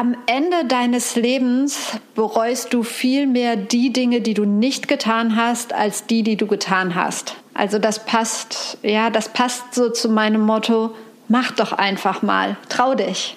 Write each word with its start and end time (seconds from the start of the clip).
am 0.00 0.16
Ende 0.24 0.64
deines 0.64 1.14
Lebens 1.14 1.98
bereust 2.14 2.72
du 2.72 2.82
viel 2.82 3.26
mehr 3.26 3.54
die 3.56 3.92
Dinge, 3.92 4.22
die 4.22 4.32
du 4.32 4.46
nicht 4.46 4.88
getan 4.88 5.36
hast, 5.36 5.74
als 5.74 6.06
die, 6.06 6.22
die 6.22 6.36
du 6.36 6.46
getan 6.46 6.94
hast. 6.94 7.36
Also 7.52 7.78
das 7.78 8.06
passt, 8.06 8.78
ja, 8.82 9.10
das 9.10 9.28
passt 9.28 9.74
so 9.74 9.90
zu 9.90 10.08
meinem 10.08 10.40
Motto, 10.40 10.94
mach 11.28 11.50
doch 11.50 11.72
einfach 11.72 12.22
mal, 12.22 12.56
trau 12.70 12.94
dich. 12.94 13.36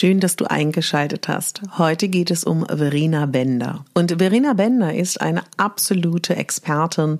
Schön, 0.00 0.18
dass 0.18 0.34
du 0.34 0.46
eingeschaltet 0.46 1.28
hast. 1.28 1.60
Heute 1.76 2.08
geht 2.08 2.30
es 2.30 2.42
um 2.42 2.64
Verena 2.64 3.26
Bender. 3.26 3.84
Und 3.92 4.12
Verena 4.16 4.54
Bender 4.54 4.94
ist 4.94 5.20
eine 5.20 5.42
absolute 5.58 6.36
Expertin 6.36 7.18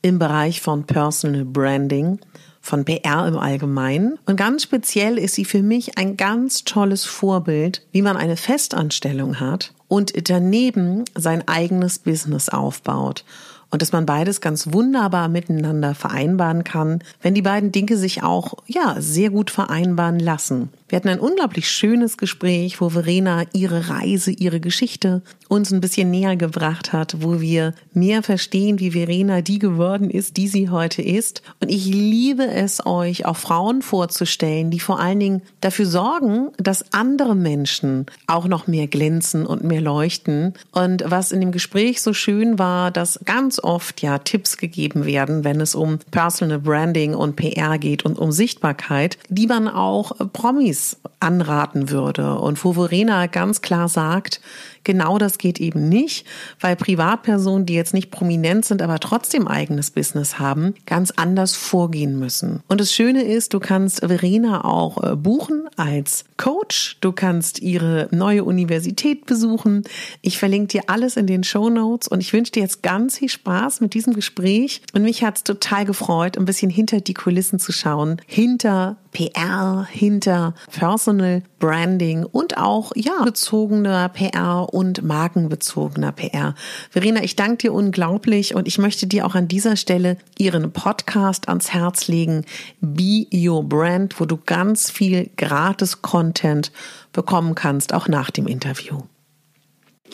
im 0.00 0.20
Bereich 0.20 0.60
von 0.60 0.84
Personal 0.84 1.44
Branding, 1.44 2.20
von 2.60 2.84
PR 2.84 3.26
im 3.26 3.36
Allgemeinen. 3.36 4.16
Und 4.26 4.36
ganz 4.36 4.62
speziell 4.62 5.18
ist 5.18 5.34
sie 5.34 5.44
für 5.44 5.64
mich 5.64 5.98
ein 5.98 6.16
ganz 6.16 6.62
tolles 6.62 7.04
Vorbild, 7.04 7.82
wie 7.90 8.02
man 8.02 8.16
eine 8.16 8.36
Festanstellung 8.36 9.40
hat 9.40 9.74
und 9.88 10.30
daneben 10.30 11.06
sein 11.18 11.48
eigenes 11.48 11.98
Business 11.98 12.48
aufbaut 12.48 13.24
und 13.70 13.82
dass 13.82 13.90
man 13.90 14.06
beides 14.06 14.40
ganz 14.40 14.72
wunderbar 14.72 15.26
miteinander 15.28 15.96
vereinbaren 15.96 16.62
kann, 16.62 17.02
wenn 17.22 17.34
die 17.34 17.42
beiden 17.42 17.72
Dinge 17.72 17.96
sich 17.96 18.22
auch 18.22 18.54
ja 18.66 18.96
sehr 19.00 19.30
gut 19.30 19.50
vereinbaren 19.50 20.20
lassen. 20.20 20.70
Wir 20.90 20.96
hatten 20.96 21.08
ein 21.08 21.20
unglaublich 21.20 21.70
schönes 21.70 22.16
Gespräch, 22.16 22.80
wo 22.80 22.88
Verena 22.88 23.44
ihre 23.52 23.90
Reise, 23.90 24.32
ihre 24.32 24.58
Geschichte 24.58 25.22
uns 25.46 25.72
ein 25.72 25.80
bisschen 25.80 26.10
näher 26.10 26.34
gebracht 26.34 26.92
hat, 26.92 27.22
wo 27.22 27.40
wir 27.40 27.74
mehr 27.92 28.24
verstehen, 28.24 28.80
wie 28.80 28.90
Verena 28.90 29.40
die 29.40 29.60
geworden 29.60 30.10
ist, 30.10 30.36
die 30.36 30.48
sie 30.48 30.68
heute 30.68 31.00
ist. 31.00 31.42
Und 31.60 31.70
ich 31.70 31.86
liebe 31.86 32.44
es, 32.44 32.84
euch 32.84 33.24
auch 33.24 33.36
Frauen 33.36 33.82
vorzustellen, 33.82 34.72
die 34.72 34.80
vor 34.80 34.98
allen 34.98 35.20
Dingen 35.20 35.42
dafür 35.60 35.86
sorgen, 35.86 36.50
dass 36.56 36.92
andere 36.92 37.36
Menschen 37.36 38.06
auch 38.26 38.48
noch 38.48 38.66
mehr 38.66 38.88
glänzen 38.88 39.46
und 39.46 39.62
mehr 39.62 39.80
leuchten. 39.80 40.54
Und 40.72 41.04
was 41.06 41.30
in 41.30 41.40
dem 41.40 41.52
Gespräch 41.52 42.02
so 42.02 42.12
schön 42.12 42.58
war, 42.58 42.90
dass 42.90 43.20
ganz 43.24 43.62
oft 43.62 44.02
ja 44.02 44.18
Tipps 44.18 44.56
gegeben 44.56 45.04
werden, 45.04 45.44
wenn 45.44 45.60
es 45.60 45.76
um 45.76 46.00
Personal 46.10 46.58
Branding 46.58 47.14
und 47.14 47.36
PR 47.36 47.78
geht 47.78 48.04
und 48.04 48.18
um 48.18 48.32
Sichtbarkeit, 48.32 49.18
die 49.28 49.46
man 49.46 49.68
auch 49.68 50.10
Promis 50.32 50.79
anraten 51.20 51.90
würde. 51.90 52.38
Und 52.38 52.62
wo 52.64 52.72
Verena 52.72 53.26
ganz 53.26 53.62
klar 53.62 53.88
sagt, 53.88 54.40
Genau 54.84 55.18
das 55.18 55.38
geht 55.38 55.60
eben 55.60 55.88
nicht, 55.88 56.26
weil 56.58 56.76
Privatpersonen, 56.76 57.66
die 57.66 57.74
jetzt 57.74 57.94
nicht 57.94 58.10
prominent 58.10 58.64
sind, 58.64 58.80
aber 58.80 58.98
trotzdem 58.98 59.46
eigenes 59.46 59.90
Business 59.90 60.38
haben, 60.38 60.74
ganz 60.86 61.10
anders 61.10 61.54
vorgehen 61.54 62.18
müssen. 62.18 62.62
Und 62.68 62.80
das 62.80 62.92
Schöne 62.92 63.22
ist, 63.22 63.52
du 63.52 63.60
kannst 63.60 64.00
Verena 64.00 64.64
auch 64.64 65.02
äh, 65.02 65.16
buchen 65.16 65.68
als 65.76 66.24
Coach. 66.36 66.96
Du 67.00 67.12
kannst 67.12 67.60
ihre 67.60 68.08
neue 68.10 68.44
Universität 68.44 69.26
besuchen. 69.26 69.84
Ich 70.22 70.38
verlinke 70.38 70.68
dir 70.68 70.82
alles 70.86 71.16
in 71.16 71.26
den 71.26 71.44
Show 71.44 71.68
Notes 71.68 72.08
und 72.08 72.20
ich 72.20 72.32
wünsche 72.32 72.52
dir 72.52 72.62
jetzt 72.62 72.82
ganz 72.82 73.18
viel 73.18 73.28
Spaß 73.28 73.80
mit 73.80 73.94
diesem 73.94 74.14
Gespräch. 74.14 74.82
Und 74.94 75.02
mich 75.02 75.22
hat 75.22 75.36
es 75.36 75.44
total 75.44 75.84
gefreut, 75.84 76.38
ein 76.38 76.46
bisschen 76.46 76.70
hinter 76.70 77.00
die 77.00 77.14
Kulissen 77.14 77.58
zu 77.58 77.72
schauen, 77.72 78.20
hinter 78.26 78.96
PR, 79.12 79.86
hinter 79.90 80.54
Personal 80.70 81.42
Branding 81.58 82.24
und 82.24 82.56
auch, 82.56 82.92
ja, 82.94 83.22
bezogener 83.24 84.08
PR 84.08 84.72
und 84.72 84.79
markenbezogener 85.02 86.12
PR. 86.12 86.54
Verena, 86.90 87.22
ich 87.22 87.36
danke 87.36 87.56
dir 87.58 87.72
unglaublich 87.72 88.54
und 88.54 88.66
ich 88.66 88.78
möchte 88.78 89.06
dir 89.06 89.26
auch 89.26 89.34
an 89.34 89.48
dieser 89.48 89.76
Stelle 89.76 90.16
ihren 90.38 90.72
Podcast 90.72 91.48
ans 91.48 91.72
Herz 91.72 92.08
legen, 92.08 92.44
Be 92.80 93.26
Your 93.32 93.62
Brand, 93.62 94.18
wo 94.20 94.24
du 94.24 94.36
ganz 94.36 94.90
viel 94.90 95.30
gratis 95.36 96.02
Content 96.02 96.72
bekommen 97.12 97.54
kannst, 97.54 97.92
auch 97.92 98.08
nach 98.08 98.30
dem 98.30 98.46
Interview. 98.46 99.00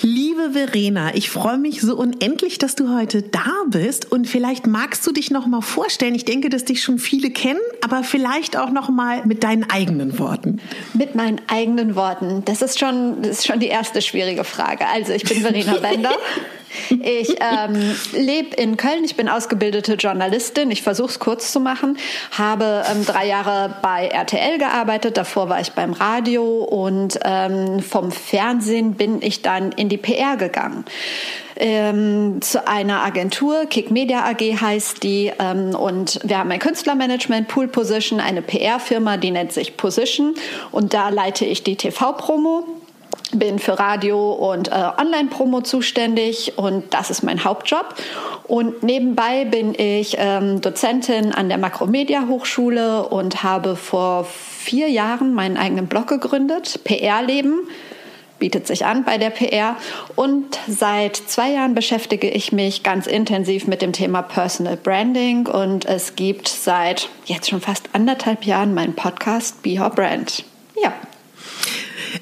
Liebe 0.03 0.51
Verena, 0.53 1.15
ich 1.15 1.31
freue 1.31 1.57
mich 1.57 1.81
so 1.81 1.97
unendlich, 1.97 2.59
dass 2.59 2.75
du 2.75 2.95
heute 2.95 3.23
da 3.23 3.51
bist 3.69 4.13
und 4.13 4.29
vielleicht 4.29 4.67
magst 4.67 5.07
du 5.07 5.13
dich 5.13 5.31
noch 5.31 5.47
mal 5.47 5.63
vorstellen. 5.63 6.15
Ich 6.15 6.27
denke, 6.27 6.51
dass 6.51 6.65
dich 6.65 6.83
schon 6.83 6.99
viele 6.99 7.31
kennen, 7.31 7.61
aber 7.81 8.05
vielleicht 8.05 8.59
auch 8.59 8.71
noch 8.71 8.91
mal 8.91 9.25
mit 9.25 9.43
deinen 9.43 9.71
eigenen 9.71 10.19
Worten. 10.19 10.61
Mit 10.93 11.15
meinen 11.15 11.41
eigenen 11.47 11.97
Worten. 11.97 12.43
Das 12.45 12.61
ist 12.61 12.79
schon 12.79 13.23
das 13.23 13.39
ist 13.39 13.47
schon 13.47 13.59
die 13.59 13.69
erste 13.69 14.03
schwierige 14.03 14.45
Frage. 14.45 14.87
Also, 14.87 15.13
ich 15.13 15.25
bin 15.25 15.41
Verena 15.41 15.75
Bender. 15.81 16.15
Ich 16.91 17.37
ähm, 17.41 17.97
lebe 18.13 18.55
in 18.57 18.77
Köln, 18.77 19.05
ich 19.05 19.17
bin 19.17 19.29
ausgebildete 19.29 19.95
Journalistin, 19.95 20.71
ich 20.71 20.83
versuche 20.83 21.09
es 21.09 21.19
kurz 21.19 21.53
zu 21.53 21.61
machen, 21.61 21.97
habe 22.33 22.85
ähm, 22.91 23.05
drei 23.05 23.27
Jahre 23.27 23.77
bei 23.83 24.09
RTL 24.09 24.59
gearbeitet, 24.59 25.17
davor 25.17 25.49
war 25.49 25.61
ich 25.61 25.73
beim 25.73 25.93
Radio 25.93 26.65
und 26.65 27.19
ähm, 27.25 27.81
vom 27.81 28.11
Fernsehen 28.11 28.95
bin 28.95 29.23
ich 29.23 29.43
dann 29.43 29.73
in 29.73 29.89
die 29.89 29.97
PR 29.97 30.37
gegangen. 30.37 30.85
Ähm, 31.59 32.43
zu 32.43 32.69
einer 32.69 33.03
Agentur, 33.03 33.65
Kick 33.65 33.91
Media 33.91 34.27
AG 34.27 34.61
heißt 34.61 35.03
die, 35.03 35.33
ähm, 35.39 35.75
und 35.75 36.21
wir 36.23 36.39
haben 36.39 36.51
ein 36.51 36.59
Künstlermanagement, 36.59 37.49
Pool 37.49 37.69
Position, 37.69 38.21
eine 38.21 38.43
PR-Firma, 38.43 39.17
die 39.17 39.31
nennt 39.31 39.53
sich 39.53 39.79
Position, 39.79 40.35
und 40.71 40.93
da 40.93 41.09
leite 41.09 41.47
ich 41.47 41.63
die 41.63 41.77
TV-Promo 41.77 42.65
bin 43.33 43.59
für 43.59 43.79
Radio 43.79 44.33
und 44.33 44.69
äh, 44.69 44.91
Online-Promo 44.99 45.63
zuständig 45.63 46.55
und 46.57 46.95
das 46.95 47.11
ist 47.11 47.23
mein 47.23 47.45
Hauptjob. 47.45 47.95
Und 48.45 48.83
nebenbei 48.83 49.45
bin 49.45 49.75
ich 49.75 50.17
ähm, 50.19 50.61
Dozentin 50.61 51.33
an 51.33 51.49
der 51.49 51.59
Makromedia 51.59 52.27
Hochschule 52.29 53.05
und 53.09 53.43
habe 53.43 53.75
vor 53.75 54.25
vier 54.25 54.89
Jahren 54.89 55.35
meinen 55.35 55.57
eigenen 55.57 55.89
Blog 55.89 56.07
gegründet, 56.09 56.81
PR-Leben 56.85 57.69
bietet 58.39 58.67
sich 58.67 58.85
an 58.85 59.05
bei 59.05 59.19
der 59.19 59.31
PR. 59.31 59.77
Und 60.15 60.59
seit 60.69 61.17
zwei 61.17 61.53
Jahren 61.53 61.75
beschäftige 61.75 62.29
ich 62.29 62.53
mich 62.53 62.83
ganz 62.83 63.07
intensiv 63.07 63.67
mit 63.67 63.83
dem 63.83 63.93
Thema 63.93 64.23
Personal 64.23 64.77
Branding. 64.77 65.47
Und 65.47 65.87
es 65.87 66.17
gibt 66.17 66.49
seit 66.49 67.09
jetzt 67.25 67.49
schon 67.49 67.61
fast 67.61 67.89
anderthalb 67.93 68.45
Jahren 68.45 68.75
meinen 68.75 68.95
Podcast 68.95 69.63
Be 69.63 69.81
Your 69.81 69.91
Brand. 69.91 70.45
Ja, 70.83 70.93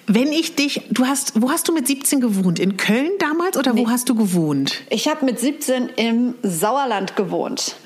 wenn 0.06 0.32
ich 0.32 0.54
dich, 0.54 0.82
du 0.90 1.06
hast, 1.06 1.40
wo 1.40 1.50
hast 1.50 1.68
du 1.68 1.72
mit 1.72 1.86
17 1.86 2.20
gewohnt? 2.20 2.58
In 2.58 2.76
Köln 2.76 3.10
damals 3.18 3.56
oder 3.56 3.72
nee. 3.72 3.82
wo 3.82 3.90
hast 3.90 4.08
du 4.08 4.14
gewohnt? 4.14 4.82
Ich 4.90 5.08
habe 5.08 5.24
mit 5.24 5.38
17 5.38 5.88
im 5.96 6.34
Sauerland 6.42 7.16
gewohnt. 7.16 7.76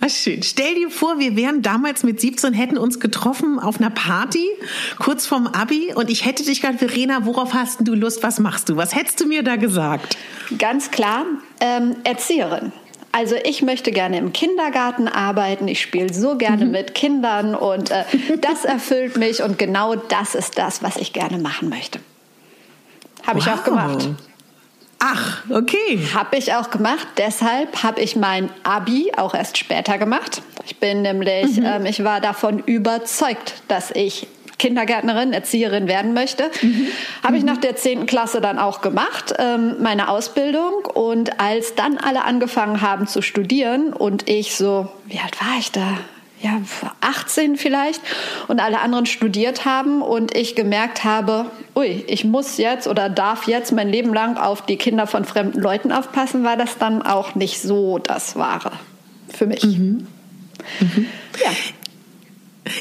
Was 0.00 0.16
schön. 0.16 0.42
Stell 0.42 0.76
dir 0.76 0.90
vor, 0.90 1.18
wir 1.18 1.36
wären 1.36 1.60
damals 1.60 2.04
mit 2.04 2.22
17, 2.22 2.54
hätten 2.54 2.78
uns 2.78 3.00
getroffen 3.00 3.58
auf 3.58 3.80
einer 3.80 3.90
Party, 3.90 4.46
kurz 4.98 5.26
vorm 5.26 5.46
Abi, 5.46 5.92
und 5.94 6.08
ich 6.08 6.24
hätte 6.24 6.42
dich 6.42 6.62
gefragt, 6.62 6.78
Verena, 6.78 7.26
worauf 7.26 7.52
hast 7.52 7.86
du 7.86 7.94
Lust? 7.94 8.22
Was 8.22 8.38
machst 8.40 8.70
du? 8.70 8.76
Was 8.76 8.94
hättest 8.94 9.20
du 9.20 9.26
mir 9.26 9.42
da 9.42 9.56
gesagt? 9.56 10.16
Ganz 10.58 10.90
klar, 10.90 11.26
ähm, 11.60 11.96
Erzieherin. 12.04 12.72
Also 13.12 13.34
ich 13.44 13.62
möchte 13.62 13.90
gerne 13.90 14.18
im 14.18 14.32
Kindergarten 14.32 15.08
arbeiten. 15.08 15.66
Ich 15.66 15.80
spiele 15.80 16.12
so 16.12 16.36
gerne 16.36 16.64
mhm. 16.64 16.70
mit 16.70 16.94
Kindern 16.94 17.54
und 17.54 17.90
äh, 17.90 18.04
das 18.40 18.64
erfüllt 18.64 19.16
mich 19.16 19.42
und 19.42 19.58
genau 19.58 19.96
das 19.96 20.34
ist 20.34 20.58
das, 20.58 20.82
was 20.82 20.96
ich 20.96 21.12
gerne 21.12 21.38
machen 21.38 21.68
möchte. 21.68 22.00
Habe 23.26 23.40
wow. 23.40 23.46
ich 23.46 23.52
auch 23.52 23.64
gemacht. 23.64 24.08
Ach, 25.02 25.42
okay. 25.48 25.98
Habe 26.14 26.36
ich 26.36 26.52
auch 26.52 26.70
gemacht. 26.70 27.08
Deshalb 27.16 27.82
habe 27.82 28.02
ich 28.02 28.16
mein 28.16 28.50
Abi 28.64 29.10
auch 29.16 29.34
erst 29.34 29.56
später 29.56 29.96
gemacht. 29.96 30.42
Ich 30.66 30.78
bin 30.78 31.02
nämlich, 31.02 31.56
mhm. 31.56 31.64
ähm, 31.64 31.86
ich 31.86 32.04
war 32.04 32.20
davon 32.20 32.58
überzeugt, 32.60 33.54
dass 33.66 33.90
ich 33.90 34.28
Kindergärtnerin, 34.60 35.32
Erzieherin 35.32 35.88
werden 35.88 36.12
möchte. 36.12 36.50
Mhm. 36.62 36.86
Habe 37.24 37.38
ich 37.38 37.44
nach 37.44 37.56
der 37.56 37.76
10. 37.76 38.06
Klasse 38.06 38.40
dann 38.40 38.58
auch 38.58 38.82
gemacht, 38.82 39.34
ähm, 39.38 39.76
meine 39.80 40.08
Ausbildung. 40.08 40.84
Und 40.92 41.40
als 41.40 41.74
dann 41.74 41.96
alle 41.96 42.24
angefangen 42.24 42.82
haben 42.82 43.06
zu 43.06 43.22
studieren 43.22 43.92
und 43.92 44.28
ich 44.28 44.54
so, 44.54 44.88
wie 45.06 45.18
alt 45.18 45.40
war 45.40 45.58
ich 45.58 45.72
da? 45.72 45.98
ja, 46.42 46.58
18 47.02 47.56
vielleicht 47.56 48.00
und 48.48 48.60
alle 48.60 48.80
anderen 48.80 49.04
studiert 49.04 49.66
haben 49.66 50.00
und 50.00 50.34
ich 50.34 50.54
gemerkt 50.54 51.04
habe, 51.04 51.50
ui, 51.76 52.02
ich 52.06 52.24
muss 52.24 52.56
jetzt 52.56 52.88
oder 52.88 53.10
darf 53.10 53.46
jetzt 53.46 53.72
mein 53.72 53.90
Leben 53.90 54.14
lang 54.14 54.38
auf 54.38 54.64
die 54.64 54.76
Kinder 54.76 55.06
von 55.06 55.26
fremden 55.26 55.60
Leuten 55.60 55.92
aufpassen, 55.92 56.42
war 56.42 56.56
das 56.56 56.78
dann 56.78 57.02
auch 57.02 57.34
nicht 57.34 57.60
so 57.60 57.98
das 57.98 58.36
Wahre 58.36 58.72
für 59.28 59.46
mich. 59.46 59.62
Mhm. 59.64 60.06
Mhm. 60.80 61.06
Ja. 61.44 61.50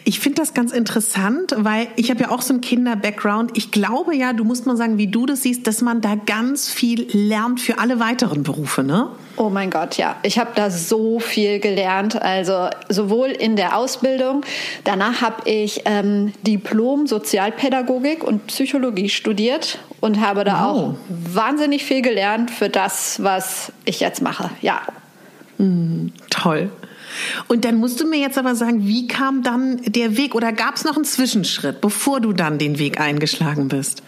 Ich 0.04 0.20
finde 0.20 0.42
das 0.42 0.54
ganz 0.54 0.72
interessant, 0.72 1.56
weil 1.58 1.88
ich 1.96 2.10
habe 2.10 2.22
ja 2.22 2.32
auch 2.32 2.42
so 2.42 2.54
einen 2.54 2.62
Kinder-Background. 2.62 3.52
Ich 3.56 3.72
glaube 3.72 4.16
ja, 4.16 4.34
du 4.34 4.44
musst 4.44 4.66
mal 4.66 4.78
sagen, 4.78 4.98
wie 4.98 5.08
du 5.08 5.26
das 5.26 5.44
siehst, 5.44 5.68
dass 5.68 5.82
man 5.82 6.02
da 6.02 6.16
ganz 6.16 6.70
viel 6.70 7.08
lernt 7.12 7.62
für 7.62 7.80
alle 7.80 8.00
weiteren 8.00 8.44
Berufe, 8.44 8.84
ne? 8.84 9.10
Oh 9.38 9.50
mein 9.50 9.70
Gott, 9.70 9.96
ja. 9.98 10.18
Ich 10.24 10.38
habe 10.38 10.52
da 10.54 10.70
so 10.70 11.20
viel 11.20 11.60
gelernt. 11.60 12.22
Also 12.22 12.70
sowohl 12.90 13.30
in 13.30 13.56
der 13.56 13.78
Ausbildung, 13.78 14.42
danach 14.84 15.22
habe 15.22 15.50
ich 15.50 15.84
ähm, 15.86 16.34
Diplom 16.46 17.08
Sozialpädagogik 17.08 18.24
und 18.24 18.48
Psychologie 18.48 19.08
studiert 19.08 19.80
und 20.02 20.20
habe 20.20 20.44
da 20.44 20.54
wow. 20.54 20.62
auch 20.62 20.96
wahnsinnig 21.08 21.86
viel 21.86 22.02
gelernt 22.02 22.52
für 22.52 22.68
das, 22.68 23.24
was 23.24 23.72
ich 23.86 24.02
jetzt 24.02 24.22
mache. 24.22 24.50
Ja. 24.62 24.82
Mm, 25.58 26.08
toll. 26.30 26.70
Und 27.48 27.66
dann 27.66 27.76
musst 27.76 28.00
du 28.00 28.08
mir 28.08 28.20
jetzt 28.20 28.38
aber 28.38 28.56
sagen, 28.56 28.86
wie 28.88 29.08
kam 29.08 29.44
dann 29.44 29.82
der 29.84 30.18
Weg 30.18 30.36
oder 30.36 30.52
gab 30.52 30.76
es 30.76 30.84
noch 30.84 30.96
einen 30.96 31.06
Zwischenschritt, 31.06 31.82
bevor 31.82 32.20
du 32.22 32.34
dann 32.34 32.58
den 32.58 32.80
Weg 32.80 33.00
eingeschlagen 33.00 33.68
bist? 33.68 34.04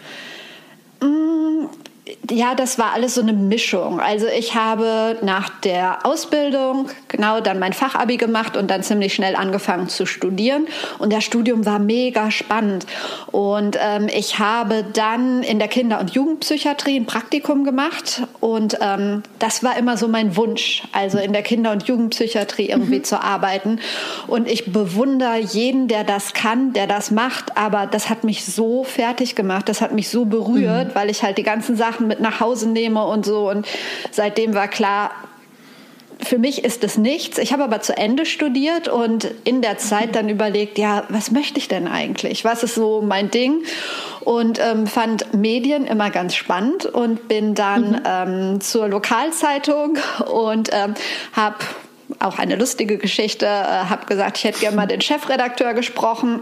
Ja, 2.28 2.56
das 2.56 2.80
war 2.80 2.94
alles 2.94 3.14
so 3.14 3.20
eine 3.20 3.32
Mischung. 3.32 4.00
Also 4.00 4.26
ich 4.26 4.56
habe 4.56 5.18
nach 5.22 5.48
der 5.60 6.04
Ausbildung 6.04 6.88
genau 7.06 7.40
dann 7.40 7.60
mein 7.60 7.72
Fachabi 7.72 8.16
gemacht 8.16 8.56
und 8.56 8.70
dann 8.72 8.82
ziemlich 8.82 9.14
schnell 9.14 9.36
angefangen 9.36 9.88
zu 9.88 10.04
studieren. 10.04 10.66
Und 10.98 11.12
das 11.12 11.22
Studium 11.22 11.64
war 11.64 11.78
mega 11.78 12.32
spannend. 12.32 12.86
Und 13.30 13.78
ähm, 13.80 14.08
ich 14.12 14.40
habe 14.40 14.84
dann 14.92 15.44
in 15.44 15.60
der 15.60 15.68
Kinder- 15.68 16.00
und 16.00 16.10
Jugendpsychiatrie 16.10 16.96
ein 16.96 17.06
Praktikum 17.06 17.62
gemacht. 17.62 18.22
Und 18.40 18.78
ähm, 18.80 19.22
das 19.38 19.62
war 19.62 19.76
immer 19.76 19.96
so 19.96 20.08
mein 20.08 20.36
Wunsch, 20.36 20.82
also 20.90 21.18
in 21.18 21.32
der 21.32 21.42
Kinder- 21.42 21.70
und 21.70 21.84
Jugendpsychiatrie 21.84 22.68
irgendwie 22.68 22.98
mhm. 22.98 23.04
zu 23.04 23.22
arbeiten. 23.22 23.78
Und 24.26 24.48
ich 24.48 24.72
bewundere 24.72 25.38
jeden, 25.38 25.86
der 25.86 26.02
das 26.02 26.34
kann, 26.34 26.72
der 26.72 26.88
das 26.88 27.12
macht. 27.12 27.56
Aber 27.56 27.86
das 27.86 28.10
hat 28.10 28.24
mich 28.24 28.44
so 28.44 28.82
fertig 28.82 29.36
gemacht, 29.36 29.68
das 29.68 29.80
hat 29.80 29.92
mich 29.92 30.08
so 30.08 30.24
berührt, 30.24 30.88
mhm. 30.88 30.94
weil 30.94 31.08
ich 31.08 31.22
halt 31.22 31.38
die 31.38 31.44
ganzen 31.44 31.76
Sachen 31.76 31.92
mit 32.06 32.20
nach 32.20 32.40
Hause 32.40 32.68
nehme 32.68 33.04
und 33.04 33.24
so. 33.24 33.48
Und 33.50 33.66
seitdem 34.10 34.54
war 34.54 34.68
klar, 34.68 35.10
für 36.24 36.38
mich 36.38 36.64
ist 36.64 36.84
es 36.84 36.98
nichts. 36.98 37.38
Ich 37.38 37.52
habe 37.52 37.64
aber 37.64 37.80
zu 37.80 37.96
Ende 37.96 38.26
studiert 38.26 38.88
und 38.88 39.28
in 39.44 39.60
der 39.60 39.78
Zeit 39.78 40.14
dann 40.14 40.28
überlegt, 40.28 40.78
ja, 40.78 41.04
was 41.08 41.30
möchte 41.30 41.58
ich 41.58 41.68
denn 41.68 41.88
eigentlich? 41.88 42.44
Was 42.44 42.62
ist 42.62 42.74
so 42.74 43.02
mein 43.02 43.30
Ding? 43.30 43.64
Und 44.20 44.60
ähm, 44.60 44.86
fand 44.86 45.34
Medien 45.34 45.84
immer 45.84 46.10
ganz 46.10 46.34
spannend 46.34 46.86
und 46.86 47.26
bin 47.28 47.54
dann 47.54 47.90
mhm. 47.90 48.00
ähm, 48.04 48.60
zur 48.60 48.88
Lokalzeitung 48.88 49.98
und 50.30 50.70
ähm, 50.72 50.94
habe 51.32 51.56
auch 52.20 52.38
eine 52.38 52.56
lustige 52.56 52.98
Geschichte, 52.98 53.46
äh, 53.46 53.48
habe 53.48 54.06
gesagt, 54.06 54.38
ich 54.38 54.44
hätte 54.44 54.60
gerne 54.60 54.76
mal 54.76 54.86
den 54.86 55.00
Chefredakteur 55.00 55.74
gesprochen 55.74 56.40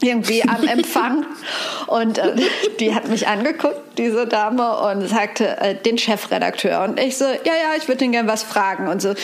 irgendwie 0.00 0.42
am 0.44 0.68
Empfang 0.68 1.26
und 1.86 2.18
äh, 2.18 2.36
die 2.78 2.94
hat 2.94 3.08
mich 3.08 3.26
angeguckt, 3.26 3.80
diese 3.98 4.26
Dame, 4.26 4.76
und 4.78 5.08
sagte, 5.08 5.60
äh, 5.60 5.74
den 5.74 5.98
Chefredakteur. 5.98 6.82
Und 6.84 7.00
ich 7.00 7.16
so, 7.16 7.24
ja, 7.24 7.32
ja, 7.44 7.76
ich 7.76 7.88
würde 7.88 8.04
ihn 8.04 8.12
gerne 8.12 8.28
was 8.28 8.42
fragen. 8.42 8.88
Und 8.88 9.02
so, 9.02 9.14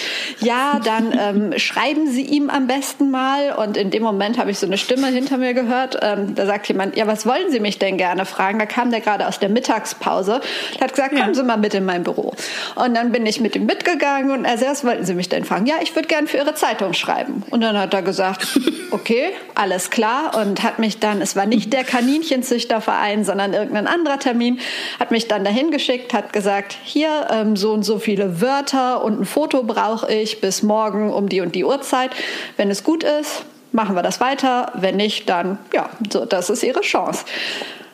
ja, 0.41 0.81
dann 0.83 1.19
ähm, 1.53 1.59
schreiben 1.59 2.11
Sie 2.11 2.23
ihm 2.23 2.51
am 2.51 2.67
besten 2.67 3.11
mal. 3.11 3.53
Und 3.53 3.77
in 3.77 3.91
dem 3.91 4.03
Moment 4.03 4.39
habe 4.39 4.51
ich 4.51 4.59
so 4.59 4.67
eine 4.67 4.79
Stimme 4.79 5.09
hinter 5.09 5.39
mir 5.39 5.55
gehört. 5.55 5.99
Ähm, 6.03 6.35
da 6.35 6.47
sagt 6.47 6.69
jemand, 6.69 6.97
ja, 6.97 7.07
was 7.07 7.27
wollen 7.27 7.51
Sie 7.51 7.61
mich 7.61 7.79
denn 7.79 7.97
gerne 7.97 8.25
fragen? 8.25 8.59
Da 8.59 8.67
kam 8.67 8.91
der 8.91 9.01
gerade 9.01 9.27
aus 9.27 9.39
der 9.39 9.49
Mittagspause. 9.49 10.41
Er 10.79 10.81
hat 10.81 10.95
gesagt, 10.95 11.13
ja. 11.13 11.21
kommen 11.21 11.35
Sie 11.35 11.43
mal 11.43 11.57
mit 11.57 11.75
in 11.75 11.85
mein 11.85 12.03
Büro. 12.03 12.35
Und 12.75 12.95
dann 12.95 13.13
bin 13.13 13.27
ich 13.27 13.41
mit 13.41 13.57
ihm 13.57 13.67
mitgegangen 13.67 14.31
und 14.31 14.45
er 14.45 14.59
sagt, 14.59 14.71
was 14.71 14.85
wollten 14.85 15.05
Sie 15.05 15.15
mich 15.15 15.29
denn 15.29 15.45
fragen? 15.45 15.67
Ja, 15.67 15.77
ich 15.83 15.95
würde 15.95 16.09
gerne 16.09 16.27
für 16.27 16.39
Ihre 16.39 16.55
Zeitung 16.55 16.95
schreiben. 16.95 17.43
Und 17.51 17.61
dann 17.61 17.79
hat 17.79 17.93
er 17.95 18.03
gesagt, 18.03 18.59
okay, 18.91 19.31
alles 19.55 19.91
klar. 19.91 20.37
Und 20.41 20.63
hat 20.63 20.79
mich 20.79 20.99
dann, 20.99 21.21
es 21.21 21.37
war 21.37 21.47
nicht 21.47 21.73
der 21.73 21.85
Kaninchenzüchterverein, 21.85 23.25
sondern 23.25 23.53
irgendein 23.53 23.87
anderer 23.87 24.19
Termin, 24.19 24.59
hat 24.99 25.11
mich 25.11 25.29
dann 25.29 25.45
dahin 25.45 25.71
geschickt, 25.71 26.13
hat 26.15 26.33
gesagt, 26.33 26.77
hier 26.85 27.29
ähm, 27.31 27.57
so 27.57 27.73
und 27.73 27.83
so 27.83 27.99
viele 27.99 28.41
Wörter 28.41 29.05
und 29.05 29.21
ein 29.21 29.25
Foto 29.25 29.63
brauche 29.63 30.13
ich 30.13 30.41
bis 30.41 30.63
morgen 30.63 31.13
um 31.13 31.29
die 31.29 31.41
und 31.41 31.55
die 31.55 31.65
Uhrzeit. 31.65 32.11
Wenn 32.57 32.71
es 32.71 32.85
gut 32.85 33.05
ist, 33.05 33.45
machen 33.73 33.95
wir 33.95 34.03
das 34.03 34.21
weiter. 34.21 34.73
Wenn 34.75 34.97
nicht, 34.97 35.29
dann 35.29 35.59
ja, 35.73 35.91
so, 36.11 36.25
das 36.25 36.51
ist 36.51 36.63
ihre 36.63 36.81
Chance. 36.81 37.25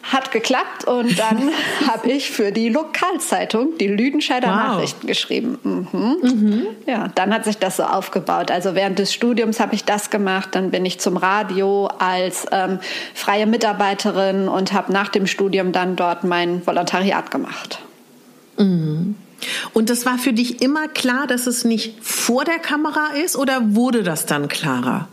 Hat 0.08 0.32
geklappt 0.32 0.84
und 0.84 1.18
dann 1.18 1.50
habe 1.86 2.10
ich 2.10 2.30
für 2.30 2.52
die 2.52 2.68
Lokalzeitung 2.68 3.78
die 3.78 3.88
Lüdenscheider 3.88 4.48
wow. 4.48 4.56
Nachrichten 4.56 5.06
geschrieben. 5.06 5.58
Mhm. 5.62 6.16
Mhm. 6.22 6.66
Ja, 6.86 7.08
dann 7.14 7.32
hat 7.32 7.44
sich 7.44 7.58
das 7.58 7.76
so 7.76 7.84
aufgebaut. 7.84 8.50
Also 8.50 8.74
während 8.74 8.98
des 8.98 9.12
Studiums 9.12 9.60
habe 9.60 9.74
ich 9.74 9.84
das 9.84 10.10
gemacht, 10.10 10.50
dann 10.52 10.70
bin 10.70 10.84
ich 10.86 10.98
zum 11.00 11.16
Radio 11.16 11.86
als 11.98 12.46
ähm, 12.52 12.78
freie 13.14 13.46
Mitarbeiterin 13.46 14.48
und 14.48 14.72
habe 14.72 14.92
nach 14.92 15.08
dem 15.08 15.26
Studium 15.26 15.72
dann 15.72 15.96
dort 15.96 16.24
mein 16.24 16.66
Volontariat 16.66 17.30
gemacht. 17.30 17.80
Mhm. 18.56 19.14
Und 19.72 19.90
das 19.90 20.04
war 20.04 20.18
für 20.18 20.32
dich 20.32 20.62
immer 20.62 20.88
klar, 20.88 21.26
dass 21.26 21.46
es 21.46 21.64
nicht 21.64 22.02
vor 22.02 22.44
der 22.44 22.58
Kamera 22.58 23.08
ist 23.22 23.36
oder 23.36 23.74
wurde 23.74 24.02
das 24.02 24.26
dann 24.26 24.48
klarer? 24.48 25.08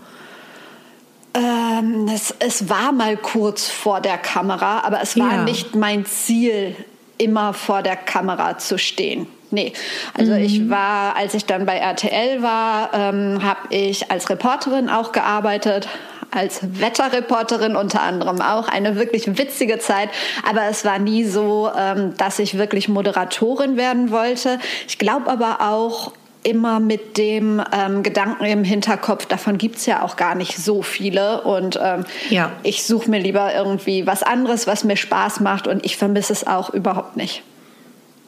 Ähm, 1.35 2.09
es, 2.13 2.33
es, 2.39 2.69
war 2.69 2.91
mal 2.93 3.17
kurz 3.17 3.69
vor 3.69 3.99
der 3.99 4.17
Kamera, 4.17 4.81
aber 4.85 5.01
es 5.01 5.19
war 5.19 5.33
ja. 5.33 5.43
nicht 5.43 5.75
mein 5.75 6.05
Ziel, 6.05 6.75
immer 7.17 7.53
vor 7.53 7.81
der 7.81 7.97
Kamera 7.97 8.57
zu 8.57 8.77
stehen. 8.77 9.27
Nee, 9.51 9.73
also 10.17 10.33
mhm. 10.33 10.39
ich 10.39 10.69
war, 10.69 11.15
als 11.15 11.33
ich 11.33 11.45
dann 11.45 11.65
bei 11.65 11.77
RTL 11.77 12.41
war, 12.41 12.89
ähm, 12.93 13.43
habe 13.43 13.59
ich 13.69 14.11
als 14.11 14.29
Reporterin 14.29 14.89
auch 14.89 15.11
gearbeitet, 15.11 15.87
als 16.31 16.59
Wetterreporterin 16.79 17.75
unter 17.75 18.01
anderem 18.01 18.41
auch. 18.41 18.67
Eine 18.67 18.95
wirklich 18.95 19.37
witzige 19.37 19.79
Zeit, 19.79 20.09
aber 20.49 20.63
es 20.69 20.83
war 20.83 20.99
nie 20.99 21.23
so, 21.23 21.69
ähm, 21.77 22.15
dass 22.17 22.39
ich 22.39 22.57
wirklich 22.57 22.89
Moderatorin 22.89 23.77
werden 23.77 24.11
wollte. 24.11 24.59
Ich 24.87 24.97
glaube 24.97 25.29
aber 25.29 25.61
auch, 25.61 26.11
immer 26.45 26.79
mit 26.79 27.17
dem 27.17 27.61
ähm, 27.73 28.03
Gedanken 28.03 28.45
im 28.45 28.63
Hinterkopf, 28.63 29.25
davon 29.25 29.57
gibt 29.57 29.77
es 29.77 29.85
ja 29.85 30.03
auch 30.03 30.15
gar 30.15 30.35
nicht 30.35 30.57
so 30.57 30.81
viele. 30.81 31.41
Und 31.41 31.79
ähm, 31.81 32.05
ja. 32.29 32.51
ich 32.63 32.83
suche 32.83 33.09
mir 33.09 33.19
lieber 33.19 33.53
irgendwie 33.53 34.05
was 34.05 34.23
anderes, 34.23 34.67
was 34.67 34.83
mir 34.83 34.95
Spaß 34.95 35.39
macht 35.39 35.67
und 35.67 35.83
ich 35.83 35.97
vermisse 35.97 36.33
es 36.33 36.45
auch 36.45 36.69
überhaupt 36.69 37.17
nicht. 37.17 37.41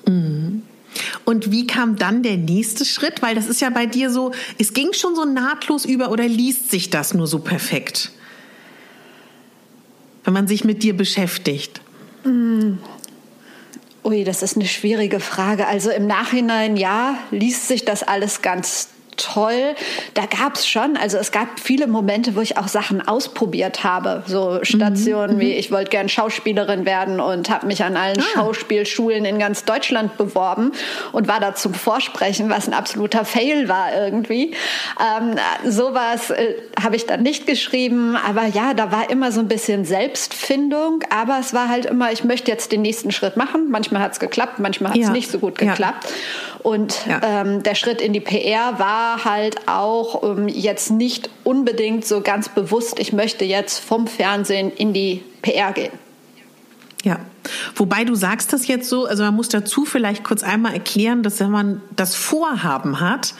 Mhm. 0.07 0.63
Und 1.25 1.51
wie 1.51 1.67
kam 1.67 1.95
dann 1.95 2.23
der 2.23 2.37
nächste 2.37 2.85
Schritt? 2.85 3.21
Weil 3.21 3.35
das 3.35 3.47
ist 3.47 3.61
ja 3.61 3.69
bei 3.69 3.85
dir 3.85 4.09
so, 4.09 4.31
es 4.57 4.73
ging 4.73 4.93
schon 4.93 5.15
so 5.15 5.25
nahtlos 5.25 5.85
über 5.85 6.11
oder 6.11 6.27
liest 6.27 6.71
sich 6.71 6.89
das 6.89 7.13
nur 7.13 7.27
so 7.27 7.39
perfekt? 7.39 8.11
Wenn 10.23 10.33
man 10.33 10.47
sich 10.47 10.63
mit 10.63 10.81
dir 10.81 10.97
beschäftigt. 10.97 11.81
Mhm. 12.23 12.79
Ui, 14.07 14.23
das 14.23 14.41
ist 14.41 14.55
eine 14.55 14.65
schwierige 14.65 15.19
Frage. 15.19 15.67
Also 15.67 15.89
im 15.89 16.07
Nachhinein, 16.07 16.77
ja, 16.77 17.17
liest 17.29 17.67
sich 17.67 17.83
das 17.83 18.03
alles 18.03 18.41
ganz 18.41 18.87
toll. 19.17 19.75
Da 20.13 20.25
gab 20.25 20.55
es 20.55 20.67
schon, 20.67 20.97
also 20.97 21.17
es 21.17 21.31
gab 21.31 21.59
viele 21.59 21.87
Momente, 21.87 22.35
wo 22.35 22.41
ich 22.41 22.57
auch 22.57 22.67
Sachen 22.67 23.05
ausprobiert 23.05 23.83
habe. 23.83 24.23
So 24.25 24.59
Stationen 24.63 25.35
mhm. 25.35 25.39
wie, 25.39 25.53
ich 25.53 25.71
wollte 25.71 25.89
gern 25.89 26.09
Schauspielerin 26.09 26.85
werden 26.85 27.19
und 27.19 27.49
habe 27.49 27.67
mich 27.67 27.83
an 27.83 27.97
allen 27.97 28.19
ah. 28.19 28.25
Schauspielschulen 28.33 29.25
in 29.25 29.39
ganz 29.39 29.65
Deutschland 29.65 30.17
beworben 30.17 30.71
und 31.11 31.27
war 31.27 31.39
da 31.39 31.55
zum 31.55 31.73
Vorsprechen, 31.73 32.49
was 32.49 32.67
ein 32.67 32.73
absoluter 32.73 33.25
Fail 33.25 33.67
war 33.67 33.93
irgendwie. 33.93 34.53
Ähm, 34.99 35.35
sowas 35.65 36.29
äh, 36.29 36.55
habe 36.81 36.95
ich 36.95 37.05
dann 37.05 37.23
nicht 37.23 37.47
geschrieben, 37.47 38.15
aber 38.15 38.45
ja, 38.45 38.73
da 38.73 38.91
war 38.91 39.09
immer 39.09 39.31
so 39.31 39.39
ein 39.39 39.47
bisschen 39.47 39.85
Selbstfindung, 39.85 41.03
aber 41.09 41.39
es 41.39 41.53
war 41.53 41.69
halt 41.69 41.85
immer, 41.85 42.11
ich 42.11 42.23
möchte 42.23 42.51
jetzt 42.51 42.71
den 42.71 42.81
nächsten 42.81 43.11
Schritt 43.11 43.37
machen. 43.37 43.69
Manchmal 43.69 44.01
hat 44.01 44.13
es 44.13 44.19
geklappt, 44.19 44.59
manchmal 44.59 44.91
hat 44.91 44.97
es 44.97 45.07
ja. 45.07 45.11
nicht 45.11 45.31
so 45.31 45.39
gut 45.39 45.57
geklappt. 45.57 46.05
Ja. 46.05 46.09
Und 46.63 47.05
ja. 47.07 47.41
ähm, 47.41 47.63
der 47.63 47.75
Schritt 47.75 48.01
in 48.01 48.13
die 48.13 48.19
PR 48.19 48.79
war 48.79 49.25
halt 49.25 49.67
auch 49.67 50.23
ähm, 50.23 50.47
jetzt 50.47 50.91
nicht 50.91 51.29
unbedingt 51.43 52.05
so 52.05 52.21
ganz 52.21 52.49
bewusst, 52.49 52.99
ich 52.99 53.13
möchte 53.13 53.45
jetzt 53.45 53.79
vom 53.79 54.07
Fernsehen 54.07 54.71
in 54.71 54.93
die 54.93 55.23
PR 55.41 55.71
gehen. 55.71 55.91
Ja, 57.03 57.19
wobei 57.75 58.03
du 58.03 58.15
sagst 58.15 58.53
das 58.53 58.67
jetzt 58.67 58.89
so, 58.89 59.05
also 59.05 59.23
man 59.23 59.35
muss 59.35 59.49
dazu 59.49 59.85
vielleicht 59.85 60.23
kurz 60.23 60.43
einmal 60.43 60.73
erklären, 60.73 61.23
dass 61.23 61.39
wenn 61.39 61.51
man 61.51 61.81
das 61.95 62.15
Vorhaben 62.15 62.99
hat, 62.99 63.33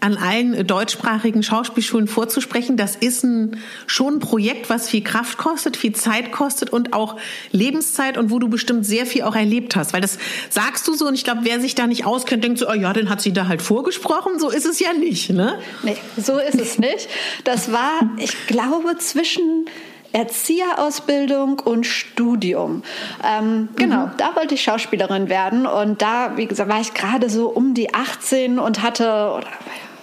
an 0.00 0.16
allen 0.16 0.66
deutschsprachigen 0.66 1.42
Schauspielschulen 1.42 2.08
vorzusprechen. 2.08 2.76
Das 2.76 2.96
ist 2.96 3.22
ein, 3.22 3.58
schon 3.86 4.14
ein 4.14 4.18
Projekt, 4.18 4.70
was 4.70 4.88
viel 4.88 5.02
Kraft 5.02 5.38
kostet, 5.38 5.76
viel 5.76 5.92
Zeit 5.92 6.32
kostet 6.32 6.70
und 6.70 6.94
auch 6.94 7.16
Lebenszeit 7.52 8.16
und 8.16 8.30
wo 8.30 8.38
du 8.38 8.48
bestimmt 8.48 8.86
sehr 8.86 9.06
viel 9.06 9.22
auch 9.22 9.36
erlebt 9.36 9.76
hast. 9.76 9.92
Weil 9.92 10.00
das 10.00 10.18
sagst 10.48 10.88
du 10.88 10.94
so 10.94 11.06
und 11.06 11.14
ich 11.14 11.24
glaube, 11.24 11.40
wer 11.44 11.60
sich 11.60 11.74
da 11.74 11.86
nicht 11.86 12.06
auskennt, 12.06 12.42
denkt 12.42 12.58
so, 12.58 12.68
oh 12.68 12.74
ja, 12.74 12.92
dann 12.92 13.10
hat 13.10 13.20
sie 13.20 13.32
da 13.32 13.46
halt 13.46 13.62
vorgesprochen. 13.62 14.38
So 14.38 14.50
ist 14.50 14.66
es 14.66 14.80
ja 14.80 14.92
nicht, 14.92 15.30
ne? 15.30 15.58
Nee, 15.82 15.96
so 16.16 16.38
ist 16.38 16.58
es 16.58 16.78
nicht. 16.78 17.08
Das 17.44 17.70
war, 17.70 18.00
ich 18.18 18.46
glaube, 18.46 18.96
zwischen 18.98 19.66
Erzieherausbildung 20.12 21.60
und 21.60 21.86
Studium. 21.86 22.82
Ähm, 23.24 23.68
genau, 23.76 24.06
mhm. 24.06 24.10
da 24.16 24.34
wollte 24.36 24.54
ich 24.54 24.62
Schauspielerin 24.62 25.28
werden 25.28 25.66
und 25.66 26.02
da, 26.02 26.36
wie 26.36 26.46
gesagt, 26.46 26.70
war 26.70 26.80
ich 26.80 26.94
gerade 26.94 27.30
so 27.30 27.48
um 27.48 27.74
die 27.74 27.94
18 27.94 28.58
und 28.58 28.82
hatte, 28.82 29.32
oder 29.36 29.48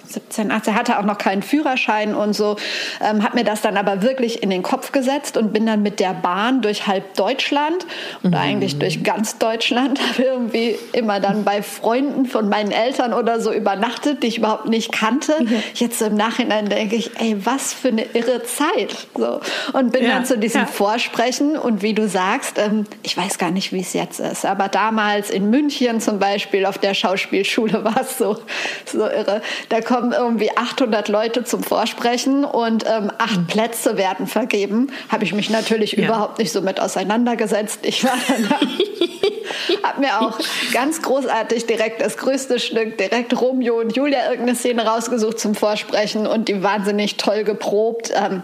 17, 0.08 0.52
18, 0.52 0.76
hatte 0.76 1.00
auch 1.00 1.04
noch 1.04 1.18
keinen 1.18 1.42
Führerschein 1.42 2.16
und 2.16 2.34
so, 2.34 2.56
ähm, 3.02 3.24
habe 3.24 3.38
mir 3.38 3.44
das 3.44 3.62
dann 3.62 3.78
aber 3.78 4.02
wirklich 4.02 4.44
in 4.44 4.50
den 4.50 4.64
Kopf 4.64 4.92
gesetzt 4.92 5.38
und 5.38 5.54
bin 5.54 5.66
dann 5.66 5.84
mit 5.84 6.00
der 6.00 6.14
Bahn 6.14 6.62
durch 6.62 6.88
halb 6.88 7.16
Deutschland 7.16 7.86
oder 8.24 8.38
mhm. 8.38 8.44
eigentlich 8.44 8.80
durch 8.80 9.04
ganz 9.04 9.38
Deutschland, 9.38 10.00
habe 10.10 10.24
irgendwie 10.24 10.76
immer 10.94 11.20
dann 11.20 11.44
bei 11.44 11.62
Freunden 11.62 12.26
von 12.26 12.50
meinen 12.50 12.72
Eltern 12.72 13.14
oder 13.14 13.40
so 13.40 13.52
übernachtet, 13.52 14.24
die 14.24 14.28
ich 14.28 14.38
überhaupt 14.38 14.68
nicht 14.68 14.92
kannte. 14.92 15.36
Mhm. 15.40 15.64
Jetzt 15.74 16.02
im 16.02 16.16
Nachhinein 16.16 16.70
denke 16.70 16.96
ich, 16.96 17.20
ey, 17.20 17.38
was 17.46 17.74
für 17.74 17.90
eine 17.90 18.04
irre 18.14 18.44
Zeit. 18.44 19.08
So. 19.16 19.42
Und 19.74 19.92
bin 19.92 20.04
ja, 20.04 20.16
dann 20.16 20.26
zu 20.26 20.38
diesem 20.38 20.62
ja. 20.62 20.68
Vorsprechen 20.68 21.58
und 21.58 21.82
wie 21.82 21.94
du 21.94 22.08
sagst, 22.08 22.58
ähm, 22.58 22.86
ich 23.04 23.18
weiß 23.18 23.38
gar 23.38 23.52
nicht, 23.52 23.74
wie 23.74 23.82
es 23.82 23.94
jetzt 23.94 24.20
ist, 24.20 24.46
aber 24.46 24.68
damals 24.68 25.30
in 25.30 25.50
München 25.50 26.00
zum 26.00 26.20
Beispiel 26.20 26.66
auf 26.66 26.78
der 26.78 26.94
Schauspielschule 26.94 27.84
war 27.84 28.02
es 28.02 28.18
so, 28.18 28.40
so 28.86 29.06
irre. 29.06 29.42
Da 29.70 29.82
kommt 29.82 29.97
kommen 29.98 30.13
irgendwie 30.13 30.56
800 30.56 31.08
Leute 31.08 31.44
zum 31.44 31.63
Vorsprechen 31.63 32.46
und 32.46 32.86
ähm, 32.86 33.12
acht 33.18 33.39
mhm. 33.39 33.48
Plätze 33.48 33.98
werden 33.98 34.27
vergeben. 34.27 34.92
Habe 35.10 35.24
ich 35.24 35.34
mich 35.34 35.50
natürlich 35.50 35.94
ja. 35.94 36.06
überhaupt 36.06 36.38
nicht 36.38 36.51
so 36.51 36.62
mit 36.62 36.80
auseinandergesetzt. 36.80 37.80
Ich 37.82 38.04
war 38.04 38.13
dann 38.27 38.50
habe 39.84 40.01
mir 40.01 40.22
auch 40.22 40.38
ganz 40.72 41.01
großartig 41.01 41.66
direkt 41.66 42.01
das 42.01 42.18
größte 42.18 42.60
Stück, 42.60 42.98
direkt 43.00 43.39
Romeo 43.39 43.80
und 43.80 43.96
Julia 43.96 44.30
irgendeine 44.30 44.56
Szene 44.56 44.86
rausgesucht 44.86 45.39
zum 45.39 45.56
Vorsprechen 45.56 46.27
und 46.27 46.48
die 46.48 46.62
wahnsinnig 46.62 47.18
toll 47.18 47.44
geprobt. 47.44 48.13
Ähm, 48.13 48.44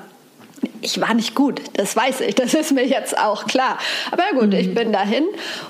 ich 0.81 0.99
war 0.99 1.13
nicht 1.13 1.35
gut, 1.35 1.61
das 1.73 1.95
weiß 1.95 2.21
ich, 2.21 2.35
das 2.35 2.53
ist 2.53 2.71
mir 2.71 2.85
jetzt 2.85 3.17
auch 3.17 3.45
klar. 3.45 3.77
Aber 4.11 4.23
gut, 4.33 4.49
mhm. 4.49 4.59
ich 4.59 4.73
bin 4.73 4.91
dahin 4.91 5.25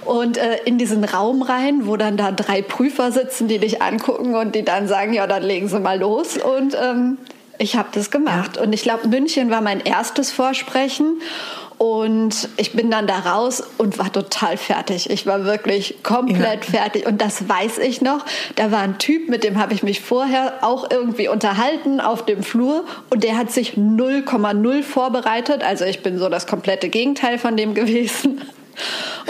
und 0.06 0.38
äh, 0.38 0.58
in 0.66 0.78
diesen 0.78 1.04
Raum 1.04 1.42
rein, 1.42 1.88
wo 1.88 1.98
dann 1.98 2.18
da 2.18 2.32
drei 2.32 2.62
Prüfer 2.62 3.12
sitzen, 3.12 3.48
die 3.48 3.60
dich 3.60 3.82
angucken 3.82 4.36
und 4.36 4.56
die 4.56 4.64
dann 4.64 4.88
sagen, 4.88 5.14
ja, 5.14 5.28
dann 5.28 5.44
legen 5.44 5.68
Sie 5.68 5.80
mal 5.80 6.00
los. 6.00 6.38
Und 6.38 6.76
ähm, 6.76 7.18
ich 7.58 7.76
habe 7.76 7.90
das 7.94 8.12
gemacht. 8.12 8.58
Ja. 8.58 8.64
Und 8.64 8.74
ich 8.74 8.82
glaube, 8.82 9.08
München 9.08 9.50
war 9.50 9.62
mein 9.62 9.80
erstes 9.80 10.32
Vorsprechen. 10.32 11.22
Und 11.84 12.48
ich 12.56 12.72
bin 12.72 12.90
dann 12.90 13.08
da 13.08 13.20
raus 13.20 13.62
und 13.78 14.00
war 14.00 14.10
total 14.10 14.56
fertig. 14.56 15.10
Ich 15.10 15.26
war 15.26 15.44
wirklich 15.44 16.02
komplett 16.02 16.64
ja. 16.68 16.80
fertig. 16.80 17.06
Und 17.06 17.22
das 17.22 17.50
weiß 17.50 17.80
ich 17.80 18.00
noch. 18.00 18.24
Da 18.56 18.72
war 18.72 18.80
ein 18.80 19.00
Typ, 19.00 19.28
mit 19.28 19.44
dem 19.44 19.60
habe 19.60 19.74
ich 19.74 19.84
mich 19.84 20.00
vorher 20.00 20.60
auch 20.62 20.90
irgendwie 20.90 21.28
unterhalten 21.28 22.00
auf 22.00 22.24
dem 22.24 22.42
Flur. 22.42 22.86
Und 23.10 23.26
der 23.26 23.38
hat 23.38 23.52
sich 23.52 23.74
0,0 23.74 24.82
vorbereitet. 24.82 25.62
Also 25.62 25.84
ich 25.84 26.02
bin 26.02 26.18
so 26.18 26.30
das 26.30 26.48
komplette 26.48 26.88
Gegenteil 26.88 27.38
von 27.38 27.58
dem 27.58 27.74
gewesen 27.74 28.40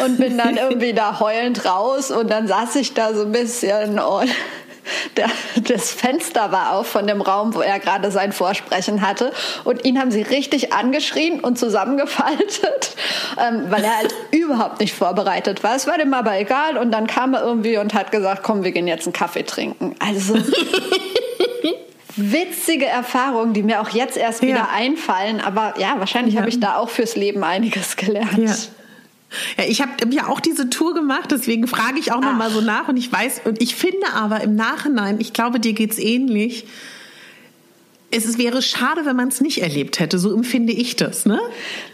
und 0.05 0.17
bin 0.19 0.38
dann 0.38 0.55
irgendwie 0.57 0.93
da 0.93 1.19
heulend 1.19 1.65
raus 1.65 2.12
und 2.12 2.29
dann 2.29 2.48
saß 2.48 2.75
ich 2.75 2.93
da 2.93 3.15
so 3.15 3.24
ein 3.24 3.31
bisschen 3.31 3.98
und 3.98 4.29
das 5.63 5.91
Fenster 5.91 6.51
war 6.51 6.73
auf 6.73 6.87
von 6.87 7.07
dem 7.07 7.21
Raum, 7.21 7.53
wo 7.55 7.61
er 7.61 7.79
gerade 7.79 8.11
sein 8.11 8.31
Vorsprechen 8.31 9.01
hatte. 9.01 9.31
Und 9.63 9.85
ihn 9.85 9.99
haben 9.99 10.11
sie 10.11 10.21
richtig 10.21 10.73
angeschrien 10.73 11.39
und 11.39 11.57
zusammengefaltet, 11.57 12.95
ähm, 13.39 13.65
weil 13.69 13.83
er 13.83 13.97
halt 13.97 14.13
überhaupt 14.31 14.79
nicht 14.79 14.93
vorbereitet 14.93 15.63
war. 15.63 15.75
Es 15.75 15.87
war 15.87 15.97
dem 15.97 16.13
aber 16.13 16.37
egal. 16.39 16.77
Und 16.77 16.91
dann 16.91 17.07
kam 17.07 17.33
er 17.33 17.43
irgendwie 17.43 17.77
und 17.77 17.93
hat 17.93 18.11
gesagt, 18.11 18.43
komm, 18.43 18.63
wir 18.63 18.71
gehen 18.71 18.87
jetzt 18.87 19.07
einen 19.07 19.13
Kaffee 19.13 19.43
trinken. 19.43 19.95
Also 19.99 20.35
witzige 22.15 22.85
Erfahrungen, 22.85 23.53
die 23.53 23.63
mir 23.63 23.81
auch 23.81 23.89
jetzt 23.89 24.17
erst 24.17 24.41
wieder 24.41 24.55
ja. 24.55 24.69
einfallen. 24.73 25.41
Aber 25.41 25.73
ja, 25.77 25.95
wahrscheinlich 25.97 26.35
ja. 26.35 26.41
habe 26.41 26.49
ich 26.49 26.59
da 26.59 26.77
auch 26.77 26.89
fürs 26.89 27.15
Leben 27.15 27.43
einiges 27.43 27.95
gelernt. 27.95 28.37
Ja. 28.37 28.82
Ja, 29.57 29.65
ich 29.65 29.81
habe 29.81 29.91
ja 30.11 30.27
auch 30.27 30.39
diese 30.39 30.69
Tour 30.69 30.93
gemacht, 30.93 31.31
deswegen 31.31 31.67
frage 31.67 31.99
ich 31.99 32.11
auch 32.11 32.21
noch 32.21 32.33
Ach. 32.33 32.37
mal 32.37 32.51
so 32.51 32.61
nach 32.61 32.87
und 32.87 32.97
ich 32.97 33.11
weiß 33.11 33.41
und 33.45 33.61
ich 33.61 33.75
finde 33.75 34.07
aber 34.13 34.41
im 34.41 34.55
Nachhinein, 34.55 35.19
ich 35.19 35.33
glaube, 35.33 35.59
dir 35.59 35.73
geht's 35.73 35.97
ähnlich. 35.97 36.65
Es 38.11 38.37
wäre 38.37 38.61
schade, 38.61 39.05
wenn 39.05 39.15
man 39.15 39.29
es 39.29 39.41
nicht 39.41 39.63
erlebt 39.63 39.99
hätte. 39.99 40.19
So 40.19 40.31
empfinde 40.33 40.71
ich 40.71 40.95
das, 40.95 41.25
ne? 41.25 41.39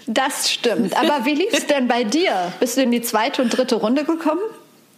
Das 0.05 0.51
stimmt. 0.51 0.93
Aber 0.97 1.25
wie 1.25 1.33
lief 1.33 1.53
es 1.53 1.65
denn 1.65 1.87
bei 1.87 2.03
dir? 2.03 2.51
Bist 2.59 2.75
du 2.75 2.81
in 2.81 2.91
die 2.91 3.01
zweite 3.01 3.41
und 3.41 3.49
dritte 3.55 3.75
Runde 3.75 4.03
gekommen? 4.03 4.41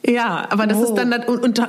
Ja, 0.05 0.47
aber 0.49 0.65
das 0.65 0.79
oh. 0.79 0.83
ist 0.83 0.95
dann 0.95 1.13
und, 1.13 1.43
und 1.43 1.61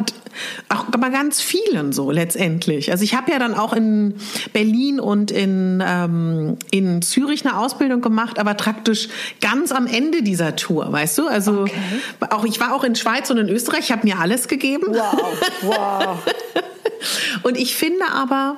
auch 0.70 0.84
bei 0.84 1.10
ganz 1.10 1.42
vielen 1.42 1.92
so 1.92 2.10
letztendlich. 2.10 2.90
Also 2.90 3.04
ich 3.04 3.14
habe 3.14 3.30
ja 3.30 3.38
dann 3.38 3.54
auch 3.54 3.74
in 3.74 4.14
Berlin 4.54 5.00
und 5.00 5.30
in 5.30 5.82
ähm, 5.86 6.56
in 6.70 7.02
Zürich 7.02 7.44
eine 7.44 7.58
Ausbildung 7.58 8.00
gemacht, 8.00 8.38
aber 8.38 8.54
praktisch 8.54 9.08
ganz 9.42 9.70
am 9.70 9.86
Ende 9.86 10.22
dieser 10.22 10.56
Tour, 10.56 10.90
weißt 10.90 11.18
du? 11.18 11.26
Also 11.26 11.62
okay. 11.62 11.72
auch 12.30 12.44
ich 12.44 12.58
war 12.58 12.74
auch 12.74 12.84
in 12.84 12.94
Schweiz 12.94 13.30
und 13.30 13.36
in 13.36 13.50
Österreich, 13.50 13.80
ich 13.80 13.92
habe 13.92 14.06
mir 14.06 14.18
alles 14.18 14.48
gegeben. 14.48 14.86
Wow, 14.88 15.42
wow. 15.62 16.18
und 17.42 17.58
ich 17.58 17.76
finde 17.76 18.06
aber 18.14 18.56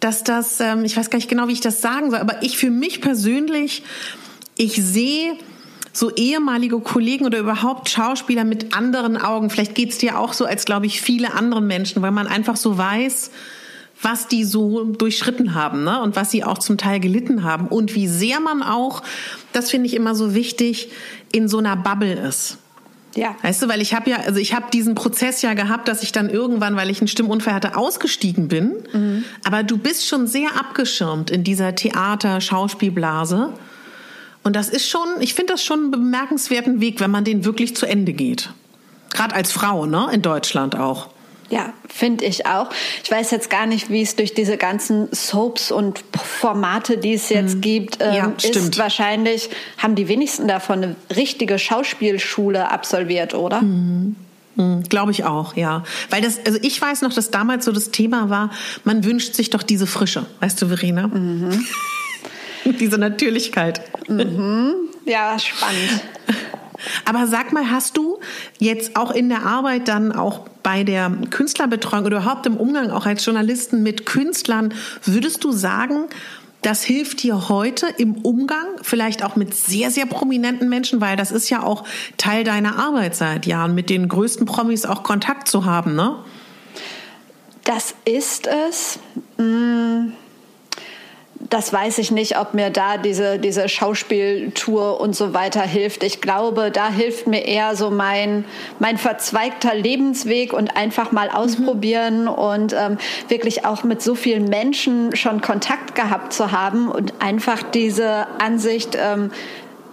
dass 0.00 0.22
das, 0.22 0.60
ähm, 0.60 0.84
ich 0.84 0.98
weiß 0.98 1.08
gar 1.08 1.16
nicht 1.16 1.30
genau, 1.30 1.48
wie 1.48 1.52
ich 1.52 1.62
das 1.62 1.80
sagen 1.80 2.10
soll, 2.10 2.20
aber 2.20 2.42
ich 2.42 2.58
für 2.58 2.68
mich 2.68 3.00
persönlich, 3.00 3.82
ich 4.56 4.74
sehe 4.74 5.38
so 5.94 6.10
ehemalige 6.10 6.80
Kollegen 6.80 7.24
oder 7.24 7.38
überhaupt 7.38 7.88
Schauspieler 7.88 8.44
mit 8.44 8.76
anderen 8.76 9.16
Augen. 9.16 9.48
Vielleicht 9.48 9.74
geht's 9.74 9.96
dir 9.96 10.18
auch 10.18 10.32
so, 10.32 10.44
als 10.44 10.64
glaube 10.64 10.86
ich 10.86 11.00
viele 11.00 11.34
andere 11.34 11.62
Menschen, 11.62 12.02
weil 12.02 12.10
man 12.10 12.26
einfach 12.26 12.56
so 12.56 12.76
weiß, 12.76 13.30
was 14.02 14.26
die 14.26 14.44
so 14.44 14.84
durchschritten 14.84 15.54
haben 15.54 15.84
ne? 15.84 16.02
und 16.02 16.16
was 16.16 16.32
sie 16.32 16.44
auch 16.44 16.58
zum 16.58 16.76
Teil 16.78 16.98
gelitten 17.00 17.44
haben 17.44 17.68
und 17.68 17.94
wie 17.94 18.08
sehr 18.08 18.40
man 18.40 18.62
auch, 18.62 19.02
das 19.52 19.70
finde 19.70 19.86
ich 19.86 19.94
immer 19.94 20.14
so 20.14 20.34
wichtig, 20.34 20.90
in 21.32 21.48
so 21.48 21.58
einer 21.58 21.76
Bubble 21.76 22.12
ist. 22.12 22.58
Ja. 23.14 23.36
Weißt 23.42 23.62
du, 23.62 23.68
weil 23.68 23.80
ich 23.80 23.94
habe 23.94 24.10
ja, 24.10 24.16
also 24.26 24.40
ich 24.40 24.52
habe 24.54 24.66
diesen 24.72 24.96
Prozess 24.96 25.42
ja 25.42 25.54
gehabt, 25.54 25.86
dass 25.86 26.02
ich 26.02 26.10
dann 26.10 26.28
irgendwann, 26.28 26.74
weil 26.74 26.90
ich 26.90 27.00
einen 27.00 27.06
Stimmunfall 27.06 27.54
hatte, 27.54 27.76
ausgestiegen 27.76 28.48
bin. 28.48 28.72
Mhm. 28.92 29.24
Aber 29.44 29.62
du 29.62 29.78
bist 29.78 30.08
schon 30.08 30.26
sehr 30.26 30.56
abgeschirmt 30.58 31.30
in 31.30 31.44
dieser 31.44 31.76
Theater-Schauspielblase. 31.76 33.52
Und 34.44 34.54
das 34.54 34.68
ist 34.68 34.88
schon, 34.88 35.08
ich 35.20 35.34
finde 35.34 35.54
das 35.54 35.64
schon 35.64 35.80
einen 35.80 35.90
bemerkenswerten 35.90 36.80
Weg, 36.80 37.00
wenn 37.00 37.10
man 37.10 37.24
den 37.24 37.44
wirklich 37.44 37.74
zu 37.74 37.86
Ende 37.86 38.12
geht. 38.12 38.50
Gerade 39.10 39.34
als 39.34 39.52
Frau, 39.52 39.86
ne? 39.86 40.08
In 40.12 40.22
Deutschland 40.22 40.76
auch. 40.76 41.08
Ja, 41.50 41.72
finde 41.88 42.24
ich 42.24 42.46
auch. 42.46 42.70
Ich 43.02 43.10
weiß 43.10 43.30
jetzt 43.30 43.50
gar 43.50 43.66
nicht, 43.66 43.90
wie 43.90 44.02
es 44.02 44.16
durch 44.16 44.34
diese 44.34 44.56
ganzen 44.56 45.08
Soaps 45.12 45.70
und 45.70 46.02
Formate, 46.16 46.98
die 46.98 47.14
es 47.14 47.28
jetzt 47.28 47.54
hm. 47.54 47.60
gibt, 47.60 47.98
ähm, 48.00 48.14
ja, 48.14 48.32
ist. 48.36 48.78
Wahrscheinlich 48.78 49.50
haben 49.78 49.94
die 49.94 50.08
wenigsten 50.08 50.48
davon 50.48 50.82
eine 50.82 50.96
richtige 51.14 51.58
Schauspielschule 51.58 52.70
absolviert, 52.70 53.34
oder? 53.34 53.62
Mhm. 53.62 54.16
Mhm, 54.56 54.84
Glaube 54.84 55.10
ich 55.10 55.24
auch, 55.24 55.56
ja. 55.56 55.84
Weil 56.10 56.22
das, 56.22 56.38
also 56.46 56.58
ich 56.62 56.80
weiß 56.80 57.02
noch, 57.02 57.12
dass 57.12 57.30
damals 57.30 57.64
so 57.64 57.72
das 57.72 57.90
Thema 57.90 58.30
war, 58.30 58.50
man 58.84 59.04
wünscht 59.04 59.34
sich 59.34 59.50
doch 59.50 59.62
diese 59.62 59.86
Frische, 59.86 60.26
weißt 60.40 60.60
du, 60.62 60.68
Verena? 60.68 61.08
Mhm. 61.08 61.64
Diese 62.80 62.98
Natürlichkeit. 62.98 63.82
Mhm. 64.08 64.74
Ja, 65.04 65.38
spannend. 65.38 66.00
Aber 67.04 67.26
sag 67.26 67.52
mal, 67.52 67.70
hast 67.70 67.96
du 67.96 68.18
jetzt 68.58 68.96
auch 68.96 69.10
in 69.10 69.28
der 69.28 69.44
Arbeit 69.44 69.88
dann 69.88 70.12
auch 70.12 70.40
bei 70.62 70.84
der 70.84 71.10
Künstlerbetreuung 71.30 72.04
oder 72.04 72.18
überhaupt 72.18 72.46
im 72.46 72.56
Umgang 72.56 72.90
auch 72.90 73.06
als 73.06 73.24
Journalisten 73.24 73.82
mit 73.82 74.06
Künstlern, 74.06 74.74
würdest 75.04 75.44
du 75.44 75.52
sagen, 75.52 76.06
das 76.62 76.82
hilft 76.82 77.22
dir 77.22 77.50
heute 77.50 77.86
im 77.98 78.14
Umgang, 78.16 78.66
vielleicht 78.80 79.22
auch 79.22 79.36
mit 79.36 79.54
sehr, 79.54 79.90
sehr 79.90 80.06
prominenten 80.06 80.70
Menschen, 80.70 81.00
weil 81.00 81.16
das 81.16 81.30
ist 81.30 81.50
ja 81.50 81.62
auch 81.62 81.84
Teil 82.16 82.42
deiner 82.42 82.78
Arbeit 82.78 83.14
seit 83.14 83.44
Jahren, 83.44 83.74
mit 83.74 83.90
den 83.90 84.08
größten 84.08 84.46
Promis 84.46 84.86
auch 84.86 85.02
Kontakt 85.02 85.48
zu 85.48 85.66
haben, 85.66 85.94
ne? 85.94 86.16
Das 87.64 87.94
ist 88.04 88.46
es. 88.46 88.98
Hm 89.36 90.12
das 91.50 91.72
weiß 91.72 91.98
ich 91.98 92.10
nicht, 92.10 92.38
ob 92.38 92.54
mir 92.54 92.70
da 92.70 92.96
diese, 92.96 93.38
diese 93.38 93.68
Schauspieltour 93.68 95.00
und 95.00 95.14
so 95.14 95.34
weiter 95.34 95.62
hilft. 95.62 96.02
Ich 96.02 96.20
glaube, 96.20 96.70
da 96.70 96.88
hilft 96.88 97.26
mir 97.26 97.44
eher 97.44 97.76
so 97.76 97.90
mein, 97.90 98.44
mein 98.78 98.98
verzweigter 98.98 99.74
Lebensweg 99.74 100.52
und 100.52 100.76
einfach 100.76 101.12
mal 101.12 101.28
ausprobieren 101.30 102.22
mhm. 102.22 102.28
und 102.28 102.72
ähm, 102.72 102.98
wirklich 103.28 103.64
auch 103.64 103.84
mit 103.84 104.02
so 104.02 104.14
vielen 104.14 104.44
Menschen 104.44 105.14
schon 105.16 105.40
Kontakt 105.40 105.94
gehabt 105.94 106.32
zu 106.32 106.52
haben 106.52 106.88
und 106.90 107.14
einfach 107.20 107.62
diese 107.62 108.26
Ansicht, 108.38 108.96
ähm, 109.00 109.30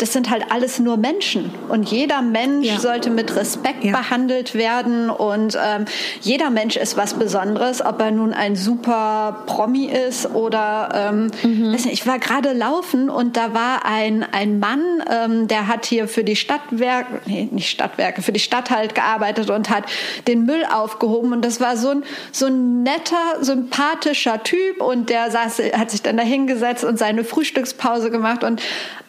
das 0.02 0.14
sind 0.14 0.32
halt 0.32 0.46
alles 0.50 0.80
nur 0.80 0.98
Menschen. 0.98 1.52
Und 1.70 1.92
jeder 1.92 2.24
Mensch 2.24 2.68
ja. 2.68 2.80
sollte 2.80 3.12
mit 3.12 3.36
Respekt 3.36 3.84
ja. 3.84 3.92
behandelt 3.92 4.56
werden. 4.56 5.12
Und 5.12 5.56
ähm, 5.64 5.86
jeder 6.22 6.50
Mensch 6.50 6.76
ist 6.76 6.98
was 6.98 7.14
Besonderes, 7.14 7.86
ob 7.86 8.02
er 8.02 8.10
nun 8.10 8.34
ein 8.34 8.56
super 8.56 9.44
Promi 9.46 9.86
ist 9.86 10.34
oder 10.34 11.12
ähm, 11.12 11.32
mhm. 11.44 11.76
ich 11.92 12.08
war 12.08 12.18
gerade 12.18 12.54
laufen 12.54 13.10
und 13.10 13.38
da 13.38 13.54
war 13.54 13.86
ein, 13.86 14.26
ein 14.32 14.58
Mann, 14.60 15.04
ähm, 15.08 15.48
der 15.48 15.68
hat 15.68 15.86
hier 15.86 16.08
für 16.08 16.24
die 16.24 16.36
Stadtwerke, 16.36 17.22
nee, 17.28 17.48
nicht 17.52 17.70
Stadtwerke, 17.70 18.24
für 18.24 18.32
die 18.32 18.40
Stadt 18.40 18.72
halt 18.72 18.96
gearbeitet 18.96 19.52
und 19.52 19.70
hat 19.70 19.84
den 20.28 20.46
Müll 20.46 20.66
aufgehoben. 20.66 21.32
Und 21.32 21.46
das 21.46 21.62
war 21.62 21.78
so 21.78 21.90
ein, 21.90 22.04
so 22.32 22.48
ein 22.48 22.82
netter, 22.82 23.42
sympathischer 23.42 24.42
Typ. 24.42 24.82
Und 24.82 25.10
der 25.10 25.30
saß, 25.30 25.62
hat 25.74 25.92
sich 25.92 26.02
dann 26.02 26.18
da 26.18 26.24
hingesetzt 26.24 26.84
und 26.84 26.98
seine 26.98 27.24
Frühstückspause 27.24 28.10
gemacht 28.10 28.44
und 28.44 28.62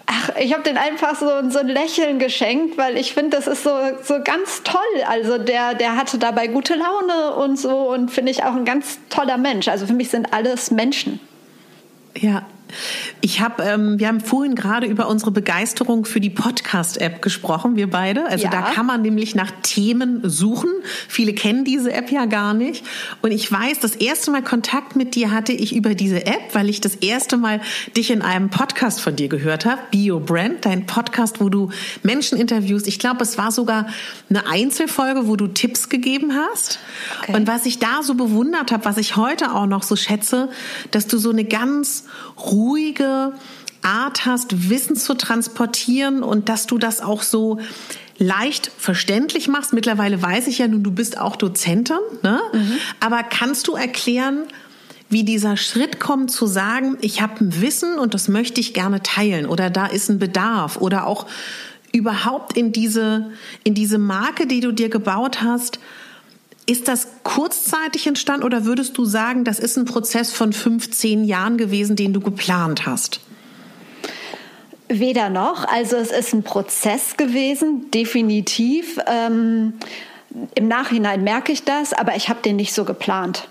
Ach, 0.06 0.30
ich 0.38 0.52
habe 0.52 0.62
den 0.62 0.76
einfach 0.76 1.14
so, 1.16 1.48
so 1.48 1.60
ein 1.60 1.68
Lächeln 1.68 2.18
geschenkt, 2.18 2.76
weil 2.76 2.96
ich 2.96 3.14
finde, 3.14 3.36
das 3.36 3.46
ist 3.46 3.62
so, 3.62 3.70
so 4.02 4.22
ganz 4.22 4.62
toll. 4.62 4.80
Also 5.08 5.38
der, 5.38 5.74
der 5.74 5.96
hatte 5.96 6.18
dabei 6.18 6.48
gute 6.48 6.74
Laune 6.74 7.34
und 7.36 7.58
so 7.58 7.90
und 7.92 8.10
finde 8.10 8.32
ich 8.32 8.42
auch 8.44 8.54
ein 8.54 8.64
ganz 8.64 8.98
toller 9.08 9.38
Mensch. 9.38 9.68
Also 9.68 9.86
für 9.86 9.92
mich 9.92 10.10
sind 10.10 10.32
alles 10.32 10.70
Menschen. 10.70 11.20
Ja, 12.16 12.44
ich 13.20 13.40
habe, 13.40 13.62
ähm, 13.62 13.98
wir 13.98 14.08
haben 14.08 14.20
vorhin 14.20 14.54
gerade 14.54 14.86
über 14.86 15.08
unsere 15.08 15.30
Begeisterung 15.30 16.04
für 16.04 16.20
die 16.20 16.30
Podcast-App 16.30 17.22
gesprochen, 17.22 17.76
wir 17.76 17.88
beide. 17.88 18.26
Also 18.26 18.44
ja. 18.44 18.50
da 18.50 18.62
kann 18.62 18.86
man 18.86 19.02
nämlich 19.02 19.34
nach 19.34 19.52
Themen 19.62 20.20
suchen. 20.28 20.70
Viele 21.08 21.32
kennen 21.32 21.64
diese 21.64 21.92
App 21.92 22.10
ja 22.10 22.26
gar 22.26 22.54
nicht. 22.54 22.84
Und 23.20 23.30
ich 23.30 23.50
weiß, 23.50 23.80
das 23.80 23.94
erste 23.94 24.30
Mal 24.30 24.42
Kontakt 24.42 24.96
mit 24.96 25.14
dir 25.14 25.30
hatte 25.30 25.52
ich 25.52 25.74
über 25.74 25.94
diese 25.94 26.26
App, 26.26 26.54
weil 26.54 26.68
ich 26.68 26.80
das 26.80 26.96
erste 26.96 27.36
Mal 27.36 27.60
dich 27.96 28.10
in 28.10 28.22
einem 28.22 28.50
Podcast 28.50 29.00
von 29.00 29.14
dir 29.16 29.28
gehört 29.28 29.64
habe, 29.64 29.80
Bio 29.90 30.18
Brand, 30.18 30.64
dein 30.64 30.86
Podcast, 30.86 31.40
wo 31.40 31.48
du 31.48 31.70
Menschen 32.02 32.38
interviewst. 32.38 32.88
Ich 32.88 32.98
glaube, 32.98 33.22
es 33.22 33.38
war 33.38 33.52
sogar 33.52 33.86
eine 34.30 34.46
Einzelfolge, 34.46 35.28
wo 35.28 35.36
du 35.36 35.46
Tipps 35.46 35.88
gegeben 35.88 36.32
hast. 36.34 36.78
Okay. 37.22 37.36
Und 37.36 37.46
was 37.46 37.66
ich 37.66 37.78
da 37.78 38.02
so 38.02 38.14
bewundert 38.14 38.72
habe, 38.72 38.84
was 38.84 38.96
ich 38.96 39.16
heute 39.16 39.54
auch 39.54 39.66
noch 39.66 39.82
so 39.82 39.96
schätze, 39.96 40.48
dass 40.90 41.06
du 41.06 41.18
so 41.18 41.30
eine 41.30 41.44
ganz 41.44 42.06
ruhige 42.38 42.61
Art 43.82 44.26
hast, 44.26 44.70
Wissen 44.70 44.96
zu 44.96 45.14
transportieren 45.14 46.22
und 46.22 46.48
dass 46.48 46.66
du 46.66 46.78
das 46.78 47.00
auch 47.00 47.22
so 47.22 47.58
leicht 48.18 48.70
verständlich 48.78 49.48
machst. 49.48 49.72
Mittlerweile 49.72 50.22
weiß 50.22 50.46
ich 50.46 50.58
ja 50.58 50.68
nun, 50.68 50.82
du 50.82 50.92
bist 50.92 51.18
auch 51.18 51.36
Dozentin, 51.36 51.96
ne? 52.22 52.40
Mhm. 52.52 52.72
aber 53.00 53.22
kannst 53.24 53.66
du 53.66 53.74
erklären, 53.74 54.44
wie 55.08 55.24
dieser 55.24 55.56
Schritt 55.56 56.00
kommt 56.00 56.30
zu 56.30 56.46
sagen, 56.46 56.96
ich 57.00 57.20
habe 57.20 57.44
ein 57.44 57.60
Wissen 57.60 57.98
und 57.98 58.14
das 58.14 58.28
möchte 58.28 58.60
ich 58.60 58.72
gerne 58.72 59.02
teilen 59.02 59.46
oder 59.46 59.68
da 59.68 59.86
ist 59.86 60.08
ein 60.08 60.18
Bedarf 60.18 60.78
oder 60.78 61.06
auch 61.06 61.26
überhaupt 61.92 62.56
in 62.56 62.72
diese, 62.72 63.30
in 63.64 63.74
diese 63.74 63.98
Marke, 63.98 64.46
die 64.46 64.60
du 64.60 64.72
dir 64.72 64.88
gebaut 64.88 65.42
hast, 65.42 65.80
ist 66.66 66.88
das 66.88 67.08
kurzzeitig 67.24 68.06
entstanden 68.06 68.44
oder 68.44 68.64
würdest 68.64 68.96
du 68.96 69.04
sagen, 69.04 69.44
das 69.44 69.58
ist 69.58 69.76
ein 69.76 69.84
Prozess 69.84 70.32
von 70.32 70.52
15 70.52 71.24
Jahren 71.24 71.58
gewesen, 71.58 71.96
den 71.96 72.12
du 72.12 72.20
geplant 72.20 72.86
hast? 72.86 73.20
Weder 74.88 75.30
noch. 75.30 75.66
Also 75.66 75.96
es 75.96 76.10
ist 76.10 76.34
ein 76.34 76.42
Prozess 76.42 77.16
gewesen, 77.16 77.90
definitiv. 77.90 78.98
Ähm, 79.06 79.74
Im 80.54 80.68
Nachhinein 80.68 81.24
merke 81.24 81.52
ich 81.52 81.64
das, 81.64 81.92
aber 81.92 82.14
ich 82.16 82.28
habe 82.28 82.42
den 82.42 82.56
nicht 82.56 82.74
so 82.74 82.84
geplant. 82.84 83.48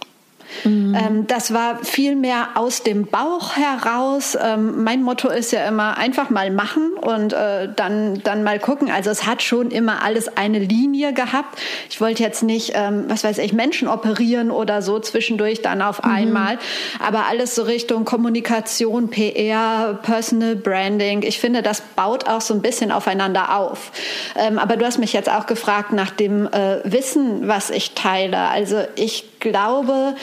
Mhm. 0.64 0.96
Ähm, 0.96 1.28
das 1.28 1.54
war 1.54 1.84
viel 1.84 2.16
mehr 2.16 2.50
aus 2.56 2.84
dem 2.84 3.06
Bauch 3.06 3.56
heraus. 3.56 4.38
Ähm, 4.42 4.84
mein 4.84 5.04
Motto 5.04 5.30
ist 5.30 5.52
ja 5.52 5.68
immer 5.68 5.98
einfach 5.98 6.30
mal 6.30 6.52
machen 6.52 6.94
und 7.00 7.34
äh, 7.34 7.70
dann, 7.76 8.22
dann 8.24 8.44
mal 8.44 8.60
gucken. 8.60 8.92
Also 8.92 9.10
es 9.10 9.26
hat 9.26 9.42
schon 9.42 9.72
immer 9.72 10.04
alles 10.04 10.38
eine 10.38 10.60
Linie 10.60 11.14
gehabt. 11.14 11.60
Ich 11.90 12.02
wollte 12.02 12.24
jetzt 12.24 12.44
nicht, 12.44 12.74
ähm, 12.76 13.06
was 13.08 13.24
weiß 13.24 13.38
ich, 13.40 13.54
Menschen 13.54 13.88
operieren 13.88 14.52
oder 14.52 14.82
so 14.82 15.00
zwischendurch 15.00 15.62
dann 15.62 15.82
auf 15.82 16.04
mhm. 16.04 16.12
einmal, 16.12 16.60
aber 17.00 17.26
alles 17.30 17.56
so 17.56 17.64
Richtung 17.64 18.06
Kommunikation, 18.06 19.10
PR, 19.10 20.00
Personal 20.02 20.56
Branding. 20.56 21.24
Ich 21.24 21.40
finde, 21.40 21.62
das 21.62 21.82
baut 21.96 22.28
auch 22.28 22.42
so 22.42 22.54
ein 22.54 22.62
bisschen 22.62 22.92
aufeinander 22.92 23.58
auf. 23.58 23.92
Ähm, 24.36 24.60
aber 24.60 24.78
du 24.78 24.86
hast 24.86 24.98
mich 24.98 25.14
jetzt 25.14 25.30
auch 25.30 25.46
gefragt 25.46 25.94
nach 25.94 26.12
dem 26.12 26.48
äh, 26.48 26.80
Wissen, 26.84 27.48
was 27.48 27.70
ich 27.70 27.94
teile. 27.94 28.38
Also 28.38 28.84
ich 28.96 29.31
glaube, 29.42 30.16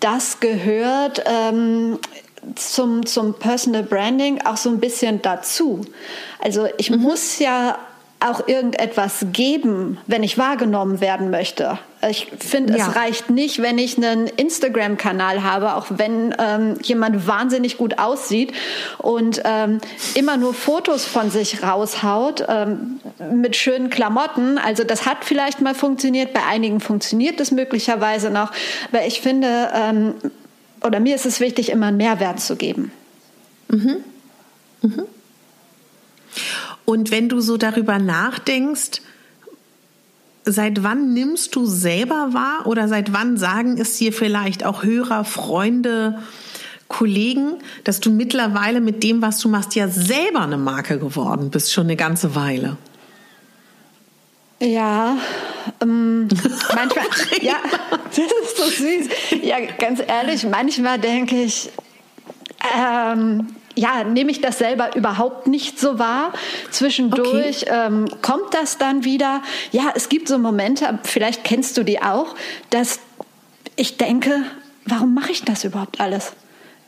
das 0.00 0.40
gehört 0.40 1.22
ähm, 1.26 1.98
zum, 2.56 3.06
zum 3.06 3.34
Personal 3.34 3.84
Branding 3.84 4.42
auch 4.44 4.56
so 4.56 4.68
ein 4.68 4.80
bisschen 4.80 5.22
dazu. 5.22 5.82
Also 6.40 6.66
ich 6.78 6.90
mhm. 6.90 7.00
muss 7.00 7.38
ja 7.38 7.78
auch 8.22 8.46
irgendetwas 8.48 9.26
geben, 9.32 9.98
wenn 10.06 10.22
ich 10.22 10.38
wahrgenommen 10.38 11.00
werden 11.00 11.30
möchte. 11.30 11.78
Ich 12.08 12.28
finde, 12.38 12.76
ja. 12.76 12.88
es 12.88 12.96
reicht 12.96 13.30
nicht, 13.30 13.62
wenn 13.62 13.78
ich 13.78 13.96
einen 13.96 14.26
Instagram-Kanal 14.26 15.42
habe, 15.44 15.74
auch 15.76 15.86
wenn 15.90 16.34
ähm, 16.38 16.76
jemand 16.82 17.26
wahnsinnig 17.26 17.78
gut 17.78 17.98
aussieht 17.98 18.52
und 18.98 19.40
ähm, 19.44 19.80
immer 20.14 20.36
nur 20.36 20.52
Fotos 20.52 21.04
von 21.04 21.30
sich 21.30 21.62
raushaut 21.62 22.44
ähm, 22.48 23.00
mit 23.32 23.54
schönen 23.54 23.88
Klamotten. 23.88 24.58
Also 24.58 24.82
das 24.82 25.06
hat 25.06 25.18
vielleicht 25.24 25.60
mal 25.60 25.74
funktioniert, 25.74 26.32
bei 26.32 26.44
einigen 26.44 26.80
funktioniert 26.80 27.38
es 27.38 27.52
möglicherweise 27.52 28.30
noch, 28.30 28.50
aber 28.90 29.06
ich 29.06 29.20
finde, 29.20 29.70
ähm, 29.74 30.14
oder 30.84 30.98
mir 30.98 31.14
ist 31.14 31.26
es 31.26 31.38
wichtig, 31.38 31.70
immer 31.70 31.86
einen 31.86 31.98
Mehrwert 31.98 32.40
zu 32.40 32.56
geben. 32.56 32.90
Mhm. 33.68 33.96
Mhm. 34.82 35.04
Und 36.84 37.10
wenn 37.10 37.28
du 37.28 37.40
so 37.40 37.56
darüber 37.56 37.98
nachdenkst, 37.98 39.02
seit 40.44 40.82
wann 40.82 41.12
nimmst 41.12 41.54
du 41.54 41.66
selber 41.66 42.30
wahr 42.32 42.66
oder 42.66 42.88
seit 42.88 43.12
wann 43.12 43.36
sagen 43.36 43.78
es 43.78 43.96
dir 43.98 44.12
vielleicht 44.12 44.64
auch 44.64 44.82
Hörer, 44.82 45.24
Freunde, 45.24 46.18
Kollegen, 46.88 47.54
dass 47.84 48.00
du 48.00 48.10
mittlerweile 48.10 48.80
mit 48.80 49.02
dem, 49.02 49.22
was 49.22 49.38
du 49.38 49.48
machst, 49.48 49.74
ja 49.74 49.88
selber 49.88 50.42
eine 50.42 50.58
Marke 50.58 50.98
geworden 50.98 51.50
bist, 51.50 51.72
schon 51.72 51.84
eine 51.84 51.96
ganze 51.96 52.34
Weile? 52.34 52.76
Ja, 54.60 55.16
ähm, 55.80 56.28
manchmal, 56.74 57.06
ja, 57.40 57.56
das 58.04 58.18
ist 58.18 58.56
so 58.56 58.64
süß. 58.64 59.42
Ja, 59.42 59.56
ganz 59.78 60.00
ehrlich, 60.06 60.44
manchmal 60.44 60.98
denke 60.98 61.42
ich, 61.42 61.70
ähm, 62.76 63.48
ja, 63.74 64.04
nehme 64.04 64.30
ich 64.30 64.40
das 64.40 64.58
selber 64.58 64.94
überhaupt 64.96 65.46
nicht 65.46 65.78
so 65.78 65.98
wahr. 65.98 66.32
Zwischendurch 66.70 67.62
okay. 67.62 67.86
ähm, 67.86 68.08
kommt 68.22 68.54
das 68.54 68.78
dann 68.78 69.04
wieder. 69.04 69.42
Ja, 69.70 69.92
es 69.94 70.08
gibt 70.08 70.28
so 70.28 70.38
Momente, 70.38 70.98
vielleicht 71.04 71.44
kennst 71.44 71.76
du 71.76 71.82
die 71.82 72.02
auch, 72.02 72.34
dass 72.70 73.00
ich 73.76 73.96
denke, 73.96 74.42
warum 74.84 75.14
mache 75.14 75.32
ich 75.32 75.42
das 75.42 75.64
überhaupt 75.64 76.00
alles? 76.00 76.32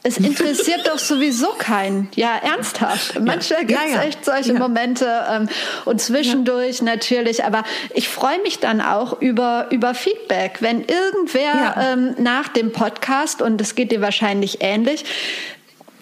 Es 0.06 0.18
interessiert 0.18 0.86
doch 0.86 0.98
sowieso 0.98 1.48
keinen. 1.56 2.10
Ja, 2.14 2.36
ernsthaft. 2.36 3.18
Manchmal 3.20 3.60
ja. 3.60 3.66
gibt 3.66 3.80
es 3.80 3.90
ja, 3.90 3.96
ja. 3.96 4.02
echt 4.02 4.22
solche 4.22 4.52
Momente 4.52 5.08
ähm, 5.30 5.48
und 5.86 5.98
zwischendurch 5.98 6.82
natürlich. 6.82 7.42
Aber 7.42 7.64
ich 7.94 8.10
freue 8.10 8.38
mich 8.42 8.60
dann 8.60 8.82
auch 8.82 9.22
über, 9.22 9.68
über 9.70 9.94
Feedback. 9.94 10.58
Wenn 10.60 10.84
irgendwer 10.84 11.76
ähm, 11.78 12.14
nach 12.18 12.48
dem 12.48 12.70
Podcast, 12.72 13.40
und 13.40 13.58
es 13.62 13.76
geht 13.76 13.92
dir 13.92 14.02
wahrscheinlich 14.02 14.58
ähnlich, 14.60 15.06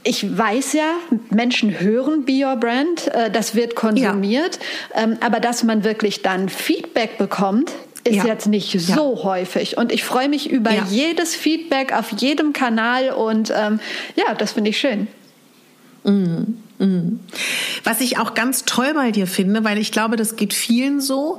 ich 0.04 0.36
weiß 0.36 0.72
ja, 0.72 0.94
Menschen 1.30 1.80
hören 1.80 2.24
Be 2.24 2.44
Your 2.44 2.56
Brand, 2.56 3.08
äh, 3.08 3.30
das 3.30 3.54
wird 3.54 3.76
konsumiert, 3.76 4.58
ja. 4.94 5.02
Ähm, 5.02 5.18
aber 5.20 5.40
dass 5.40 5.62
man 5.62 5.84
wirklich 5.84 6.22
dann 6.22 6.48
Feedback 6.48 7.18
bekommt, 7.18 7.72
ist 8.04 8.16
ja. 8.16 8.26
jetzt 8.26 8.46
nicht 8.46 8.80
so 8.80 9.14
ja. 9.16 9.22
häufig. 9.22 9.76
Und 9.76 9.92
ich 9.92 10.02
freue 10.02 10.28
mich 10.28 10.50
über 10.50 10.72
jedes 10.88 11.36
Feedback 11.36 11.92
auf 11.92 12.10
jedem 12.18 12.52
Kanal 12.52 13.10
und 13.10 13.52
ähm, 13.56 13.78
ja, 14.16 14.34
das 14.34 14.52
finde 14.52 14.70
ich 14.70 14.78
schön. 14.78 15.06
Mhm. 16.04 16.58
Mhm. 16.78 17.20
Was 17.84 18.00
ich 18.00 18.18
auch 18.18 18.34
ganz 18.34 18.64
toll 18.64 18.92
bei 18.94 19.12
dir 19.12 19.28
finde, 19.28 19.62
weil 19.62 19.78
ich 19.78 19.92
glaube, 19.92 20.16
das 20.16 20.34
geht 20.34 20.52
vielen 20.52 21.00
so, 21.00 21.38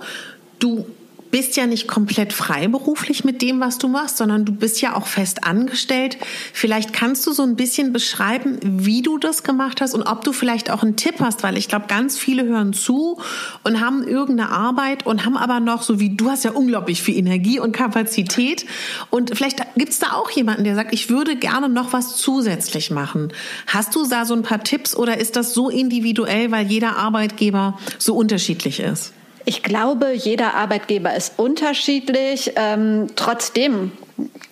du 0.59 0.85
bist 1.33 1.57
ja 1.57 1.65
nicht 1.65 1.87
komplett 1.87 2.31
freiberuflich 2.31 3.23
mit 3.23 3.41
dem, 3.41 3.59
was 3.59 3.79
du 3.79 3.87
machst, 3.87 4.17
sondern 4.17 4.45
du 4.45 4.51
bist 4.51 4.81
ja 4.81 4.95
auch 4.95 5.07
fest 5.07 5.45
angestellt. 5.45 6.15
Vielleicht 6.53 6.93
kannst 6.93 7.25
du 7.25 7.33
so 7.33 7.41
ein 7.41 7.55
bisschen 7.55 7.91
beschreiben, 7.91 8.59
wie 8.61 9.01
du 9.01 9.17
das 9.17 9.41
gemacht 9.41 9.81
hast 9.81 9.95
und 9.95 10.03
ob 10.03 10.23
du 10.23 10.31
vielleicht 10.31 10.69
auch 10.69 10.83
einen 10.83 10.95
Tipp 10.95 11.15
hast, 11.21 11.41
weil 11.41 11.57
ich 11.57 11.67
glaube, 11.67 11.87
ganz 11.87 12.19
viele 12.19 12.43
hören 12.43 12.71
zu 12.71 13.19
und 13.63 13.81
haben 13.81 14.07
irgendeine 14.07 14.51
Arbeit 14.51 15.07
und 15.07 15.25
haben 15.25 15.35
aber 15.35 15.59
noch, 15.59 15.81
so 15.81 15.99
wie 15.99 16.15
du 16.15 16.29
hast 16.29 16.43
ja 16.43 16.51
unglaublich 16.51 17.01
viel 17.01 17.17
Energie 17.17 17.59
und 17.59 17.71
Kapazität. 17.71 18.67
Und 19.09 19.35
vielleicht 19.35 19.57
gibt 19.75 19.91
es 19.91 19.97
da 19.97 20.11
auch 20.11 20.29
jemanden, 20.29 20.65
der 20.65 20.75
sagt, 20.75 20.93
ich 20.93 21.09
würde 21.09 21.35
gerne 21.35 21.67
noch 21.67 21.93
was 21.93 22.15
zusätzlich 22.15 22.91
machen. 22.91 23.33
Hast 23.65 23.95
du 23.95 24.07
da 24.07 24.25
so 24.25 24.35
ein 24.35 24.43
paar 24.43 24.63
Tipps 24.63 24.95
oder 24.95 25.17
ist 25.17 25.35
das 25.35 25.55
so 25.55 25.71
individuell, 25.71 26.51
weil 26.51 26.67
jeder 26.67 26.95
Arbeitgeber 26.95 27.79
so 27.97 28.13
unterschiedlich 28.13 28.79
ist? 28.79 29.13
Ich 29.45 29.63
glaube, 29.63 30.13
jeder 30.13 30.53
Arbeitgeber 30.53 31.13
ist 31.15 31.33
unterschiedlich. 31.37 32.53
Ähm, 32.55 33.07
trotzdem 33.15 33.91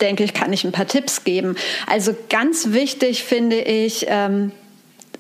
denke 0.02 0.24
ich, 0.24 0.34
kann 0.34 0.52
ich 0.52 0.64
ein 0.64 0.72
paar 0.72 0.88
Tipps 0.88 1.24
geben. 1.24 1.56
Also 1.88 2.16
ganz 2.30 2.72
wichtig 2.72 3.24
finde 3.24 3.60
ich 3.60 4.06
ähm, 4.10 4.52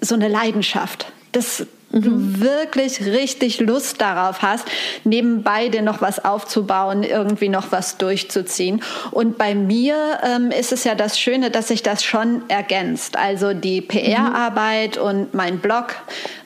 so 0.02 0.16
eine 0.16 0.28
Leidenschaft. 0.28 1.12
Das 1.32 1.66
mhm. 1.92 2.02
du 2.02 2.42
wirklich 2.42 3.06
richtig 3.06 3.60
Lust 3.60 4.02
darauf 4.02 4.42
hast, 4.42 4.66
nebenbei 5.04 5.70
dir 5.70 5.82
noch 5.82 6.02
was 6.02 6.24
aufzubauen, 6.24 7.04
irgendwie 7.04 7.50
noch 7.50 7.72
was 7.72 7.98
durchzuziehen. 7.98 8.82
Und 9.12 9.38
bei 9.38 9.56
mir 9.56 9.96
ähm, 10.24 10.52
ist 10.52 10.72
es 10.72 10.84
ja 10.84 10.96
das 10.96 11.20
Schöne, 11.20 11.52
dass 11.52 11.68
sich 11.70 11.84
das 11.84 12.04
schon 12.04 12.44
ergänzt. 12.48 13.18
Also 13.18 13.54
die 13.54 13.82
PR-Arbeit 13.82 14.98
mhm. 14.98 15.04
und 15.04 15.34
mein 15.34 15.60
Blog. 15.60 15.96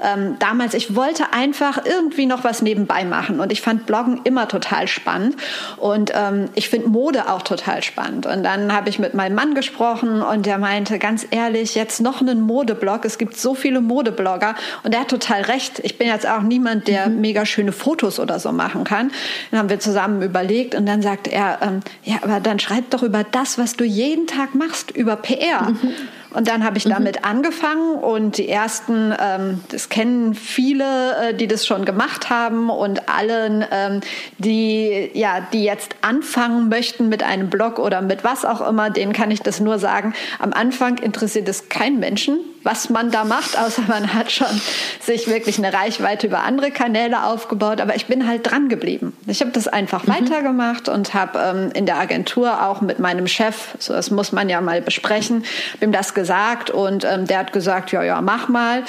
Ähm, 0.04 0.38
damals, 0.40 0.74
ich 0.74 0.96
wollte 0.96 1.34
einfach 1.34 1.86
irgendwie 1.86 2.26
noch 2.26 2.44
was 2.44 2.62
nebenbei 2.62 3.06
machen. 3.06 3.40
Und 3.40 3.52
ich 3.52 3.62
fand 3.62 3.86
Bloggen 3.86 4.22
immer 4.24 4.48
total 4.48 4.88
spannend. 4.88 5.36
Und 5.78 6.12
ähm, 6.14 6.50
ich 6.56 6.70
finde 6.70 6.90
Mode 6.90 7.30
auch 7.30 7.42
total 7.42 7.84
spannend. 7.84 8.26
Und 8.26 8.44
dann 8.44 8.74
habe 8.74 8.90
ich 8.90 9.00
mit 9.00 9.14
meinem 9.14 9.36
Mann 9.36 9.56
gesprochen 9.56 10.22
und 10.22 10.46
der 10.46 10.58
meinte, 10.58 11.00
ganz 11.00 11.26
ehrlich, 11.32 11.76
jetzt 11.76 12.02
noch 12.02 12.22
einen 12.22 12.42
Modeblog. 12.42 13.06
Es 13.06 13.18
gibt 13.18 13.38
so 13.38 13.56
viele 13.56 13.82
Modeblogger. 13.82 14.56
Und 14.84 14.94
er 14.94 15.02
hat 15.02 15.10
total 15.10 15.35
total 15.36 15.42
recht. 15.54 15.80
Ich 15.84 15.98
bin 15.98 16.08
jetzt 16.08 16.28
auch 16.28 16.42
niemand, 16.42 16.88
der 16.88 17.08
mhm. 17.08 17.22
mega 17.22 17.46
schöne 17.46 17.72
Fotos 17.72 18.20
oder 18.20 18.40
so 18.40 18.52
machen 18.52 18.84
kann. 18.84 19.12
Dann 19.52 19.60
haben 19.60 19.70
wir 19.70 19.80
zusammen 19.80 20.22
überlegt 20.22 20.76
und 20.76 20.86
dann 20.86 21.02
sagt 21.02 21.28
er, 21.28 21.60
ähm, 21.62 21.80
ja, 22.04 22.18
aber 22.22 22.40
dann 22.40 22.60
schreib 22.60 22.90
doch 22.92 23.04
über 23.04 23.24
das, 23.24 23.58
was 23.58 23.76
du 23.76 23.84
jeden 23.84 24.28
Tag 24.28 24.56
machst, 24.56 24.92
über 24.92 25.16
PR. 25.16 25.70
Mhm. 25.70 25.94
Und 26.36 26.50
dann 26.50 26.66
habe 26.66 26.78
ich 26.78 26.84
damit 26.84 27.20
mhm. 27.20 27.24
angefangen 27.24 27.96
und 27.96 28.38
die 28.38 28.50
ersten, 28.50 29.14
ähm, 29.18 29.64
das 29.70 29.88
kennen 29.88 30.36
viele, 30.36 31.30
äh, 31.30 31.34
die 31.34 31.48
das 31.48 31.66
schon 31.66 31.86
gemacht 31.86 32.30
haben 32.30 32.70
und 32.70 33.08
allen, 33.08 33.66
ähm, 33.72 34.02
die 34.38 35.12
ja, 35.14 35.40
die 35.54 35.64
jetzt 35.64 35.96
anfangen 36.02 36.68
möchten 36.68 37.08
mit 37.08 37.24
einem 37.24 37.50
Blog 37.50 37.80
oder 37.80 38.02
mit 38.02 38.26
was 38.26 38.44
auch 38.44 38.68
immer, 38.68 38.90
denen 38.90 39.14
kann 39.14 39.32
ich 39.32 39.40
das 39.44 39.62
nur 39.62 39.80
sagen. 39.80 40.14
Am 40.40 40.52
Anfang 40.52 40.98
interessiert 40.98 41.48
es 41.48 41.70
keinen 41.70 42.02
Menschen, 42.02 42.40
was 42.64 42.90
man 42.90 43.12
da 43.12 43.24
macht, 43.24 43.58
außer 43.58 43.84
man 43.88 44.14
hat 44.14 44.30
schon 44.30 44.62
sich 45.00 45.30
wirklich 45.30 45.58
eine 45.58 45.72
Reichweite 45.72 46.28
über 46.28 46.44
andere 46.44 46.72
Kanäle 46.72 47.24
aufgebaut. 47.24 47.80
Aber 47.80 47.96
ich 47.96 48.08
bin 48.08 48.28
halt 48.28 48.52
dran 48.52 48.68
geblieben. 48.68 49.16
Ich 49.26 49.40
habe 49.40 49.52
das 49.52 49.70
einfach 49.70 50.06
mhm. 50.06 50.12
weitergemacht 50.12 50.90
und 50.90 51.14
habe 51.14 51.40
ähm, 51.40 51.72
in 51.74 51.86
der 51.86 51.98
Agentur 51.98 52.62
auch 52.66 52.82
mit 52.82 53.00
meinem 53.00 53.28
Chef, 53.28 53.76
so 53.80 53.94
das 53.94 54.12
muss 54.12 54.34
man 54.34 54.50
ja 54.50 54.60
mal 54.60 54.82
besprechen, 54.82 55.46
ihm 55.80 55.94
das 55.94 56.14
gesagt 56.14 56.25
und 56.70 57.06
ähm, 57.06 57.26
der 57.26 57.40
hat 57.40 57.54
gesagt, 57.54 57.92
ja, 57.92 58.04
ja, 58.04 58.22
mach 58.22 58.48
mal. 58.50 58.84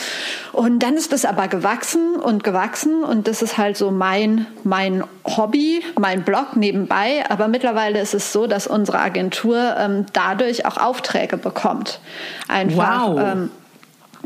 Und 0.52 0.82
dann 0.82 0.94
ist 0.94 1.12
das 1.12 1.24
aber 1.24 1.48
gewachsen 1.48 2.16
und 2.16 2.44
gewachsen 2.44 3.04
und 3.04 3.28
das 3.28 3.42
ist 3.42 3.58
halt 3.58 3.76
so 3.76 3.90
mein, 3.90 4.46
mein 4.64 5.04
Hobby, 5.24 5.82
mein 5.98 6.22
Blog 6.22 6.56
nebenbei. 6.56 7.24
Aber 7.28 7.48
mittlerweile 7.48 8.00
ist 8.00 8.14
es 8.14 8.32
so, 8.32 8.46
dass 8.46 8.66
unsere 8.66 8.98
Agentur 8.98 9.76
ähm, 9.78 10.06
dadurch 10.12 10.66
auch 10.66 10.76
Aufträge 10.76 11.36
bekommt. 11.36 12.00
Einfach. 12.48 13.08
Wow. 13.08 13.20
Ähm, 13.20 13.50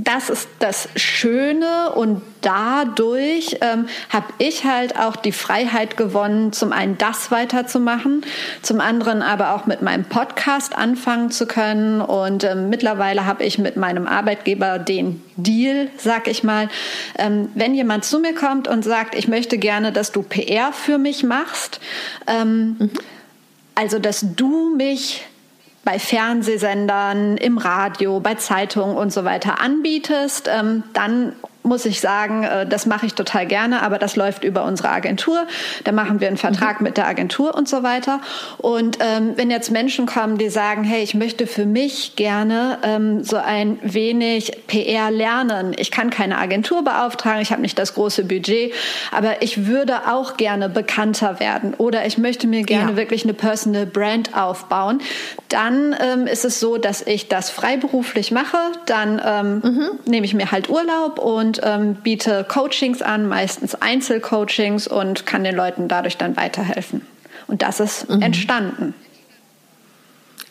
das 0.05 0.31
ist 0.31 0.49
das 0.59 0.89
Schöne 0.97 1.93
und 1.95 2.23
dadurch 2.41 3.59
ähm, 3.61 3.87
habe 4.09 4.27
ich 4.39 4.65
halt 4.65 4.99
auch 4.99 5.17
die 5.17 5.33
Freiheit 5.33 5.97
gewonnen, 5.97 6.53
zum 6.53 6.73
einen 6.73 6.97
das 6.97 7.31
weiterzumachen, 7.31 8.25
zum 8.63 8.81
anderen 8.81 9.23
aber 9.23 9.55
auch 9.55 9.67
mit 9.67 9.83
meinem 9.83 10.05
Podcast 10.05 10.77
anfangen 10.77 11.31
zu 11.31 11.47
können 11.47 12.01
und 12.01 12.45
ähm, 12.45 12.71
mittlerweile 12.71 13.27
habe 13.27 13.45
ich 13.45 13.59
mit 13.59 13.77
meinem 13.77 14.07
Arbeitgeber 14.07 14.79
den 14.79 15.23
Deal, 15.37 15.89
sag 15.97 16.29
ich 16.29 16.45
mal, 16.45 16.69
ähm, 17.19 17.51
wenn 17.55 17.75
jemand 17.75 18.05
zu 18.05 18.21
mir 18.21 18.35
kommt 18.35 18.69
und 18.69 18.85
sagt, 18.85 19.15
ich 19.15 19.29
möchte 19.29 19.59
gerne, 19.59 19.93
dass 19.93 20.13
du 20.13 20.23
PR 20.23 20.73
für 20.73 20.99
mich 20.99 21.25
machst, 21.25 21.81
ähm, 22.27 22.77
mhm. 22.79 22.91
also 23.75 23.99
dass 23.99 24.25
du 24.37 24.75
mich 24.77 25.27
bei 25.85 25.99
Fernsehsendern, 25.99 27.37
im 27.37 27.59
Radio, 27.59 28.21
bei 28.21 28.35
Zeitungen 28.35 28.97
und 28.97 29.12
so 29.12 29.25
weiter 29.25 29.61
anbietest, 29.61 30.49
ähm, 30.53 30.83
dann 30.93 31.33
muss 31.62 31.85
ich 31.85 32.01
sagen, 32.01 32.42
äh, 32.44 32.66
das 32.66 32.87
mache 32.87 33.07
ich 33.07 33.14
total 33.14 33.46
gerne, 33.46 33.83
aber 33.83 33.99
das 33.99 34.16
läuft 34.16 34.44
über 34.44 34.64
unsere 34.64 34.90
Agentur. 34.90 35.46
Da 35.85 35.92
machen 35.92 36.20
wir 36.20 36.29
einen 36.29 36.37
Vertrag 36.37 36.81
mhm. 36.81 36.87
mit 36.87 36.96
der 36.96 37.07
Agentur 37.07 37.55
und 37.55 37.68
so 37.68 37.83
weiter. 37.83 38.20
Und 38.59 38.99
ähm, 39.01 39.33
wenn 39.37 39.51
jetzt 39.51 39.70
Menschen 39.70 40.07
kommen, 40.07 40.38
die 40.38 40.49
sagen, 40.49 40.85
hey, 40.85 41.03
ich 41.03 41.14
möchte 41.14 41.46
für 41.46 41.66
mich 41.66 42.16
gerne 42.16 42.79
ähm, 42.83 43.23
so 43.25 43.37
ein 43.37 43.79
wenig 43.83 44.53
PR 44.66 45.11
lernen. 45.11 45.75
Ich 45.77 45.90
kann 45.90 46.11
keine 46.11 46.38
Agentur 46.38 46.83
beauftragen, 46.83 47.42
ich 47.42 47.53
habe 47.53 47.62
nicht 47.62 47.79
das 47.79 47.94
große 47.94 48.25
Budget, 48.25 48.73
aber 49.12 49.42
ich 49.42 49.66
würde 49.66 50.09
auch 50.11 50.37
gerne 50.37 50.68
bekannter 50.68 51.40
werden 51.40 51.75
oder 51.75 52.07
ich 52.07 52.18
möchte 52.18 52.46
mir 52.46 52.62
gerne 52.62 52.92
ja. 52.92 52.96
wirklich 52.96 53.25
eine 53.25 53.35
Personal 53.35 53.87
Brand 53.87 54.37
aufbauen. 54.37 55.01
Dann 55.49 55.94
ähm, 56.01 56.27
ist 56.27 56.44
es 56.44 56.61
so, 56.61 56.79
dass 56.79 57.03
ich 57.03 57.29
das 57.29 57.51
freiberuflich 57.51 58.31
mache. 58.31 58.57
Dann 58.87 59.20
ähm, 59.25 59.61
mhm. 59.62 59.90
nehme 60.07 60.25
ich 60.25 60.35
mir 60.35 60.51
halt 60.51 60.68
Urlaub 60.68 61.18
und 61.18 61.50
und 61.51 61.61
ähm, 61.65 61.95
biete 61.97 62.45
Coachings 62.45 63.03
an, 63.03 63.27
meistens 63.29 63.75
Einzelcoachings 63.75 64.87
und 64.87 65.27
kann 65.27 65.43
den 65.43 65.57
Leuten 65.57 65.89
dadurch 65.89 66.17
dann 66.17 66.37
weiterhelfen. 66.37 67.03
Und 67.49 67.63
das 67.63 67.81
ist 67.81 68.09
mhm. 68.09 68.23
entstanden. 68.23 68.95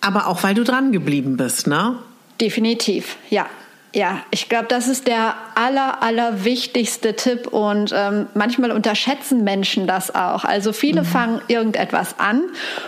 Aber 0.02 0.28
auch 0.28 0.44
weil 0.44 0.56
du 0.56 0.64
dran 0.64 0.92
geblieben 0.92 1.38
bist, 1.38 1.68
ne? 1.68 1.96
Definitiv, 2.42 3.16
ja. 3.30 3.46
Ja, 3.91 4.19
ich 4.30 4.49
glaube, 4.49 4.67
das 4.67 4.88
ist 4.88 5.08
der 5.08 5.34
aller, 5.56 6.04
aller 6.04 6.45
wichtigste 6.45 7.15
Tipp 7.15 7.47
und 7.47 7.91
ähm, 7.95 8.28
manchmal 8.36 8.71
unterschätzen 8.71 9.43
Menschen 9.43 9.88
das 9.88 10.13
auch. 10.13 10.45
Also 10.45 10.73
viele 10.73 11.02
mhm. 11.02 11.06
fangen 11.06 11.41
irgendetwas 11.47 12.19
an 12.19 12.43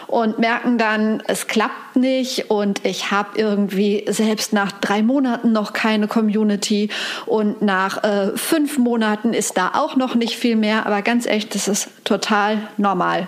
und 0.05 0.37
merken 0.37 0.77
dann, 0.77 1.23
es 1.25 1.47
klappt 1.47 1.95
nicht 1.95 2.51
und 2.51 2.85
ich 2.85 3.09
habe 3.09 3.29
irgendwie 3.35 4.05
selbst 4.09 4.53
nach 4.53 4.71
drei 4.73 5.01
Monaten 5.01 5.51
noch 5.51 5.73
keine 5.73 6.07
Community 6.07 6.89
und 7.25 7.63
nach 7.63 8.03
äh, 8.03 8.37
fünf 8.37 8.77
Monaten 8.77 9.33
ist 9.33 9.57
da 9.57 9.71
auch 9.73 9.95
noch 9.95 10.13
nicht 10.13 10.37
viel 10.37 10.55
mehr. 10.55 10.85
Aber 10.85 11.01
ganz 11.01 11.25
echt, 11.25 11.55
das 11.55 11.67
ist 11.67 11.89
total 12.03 12.59
normal. 12.77 13.27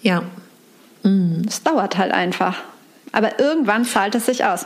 Ja. 0.00 0.22
Mhm. 1.02 1.42
Es 1.46 1.62
dauert 1.62 1.98
halt 1.98 2.12
einfach. 2.12 2.56
Aber 3.12 3.38
irgendwann 3.38 3.84
zahlt 3.84 4.14
es 4.14 4.24
sich 4.24 4.46
aus. 4.46 4.64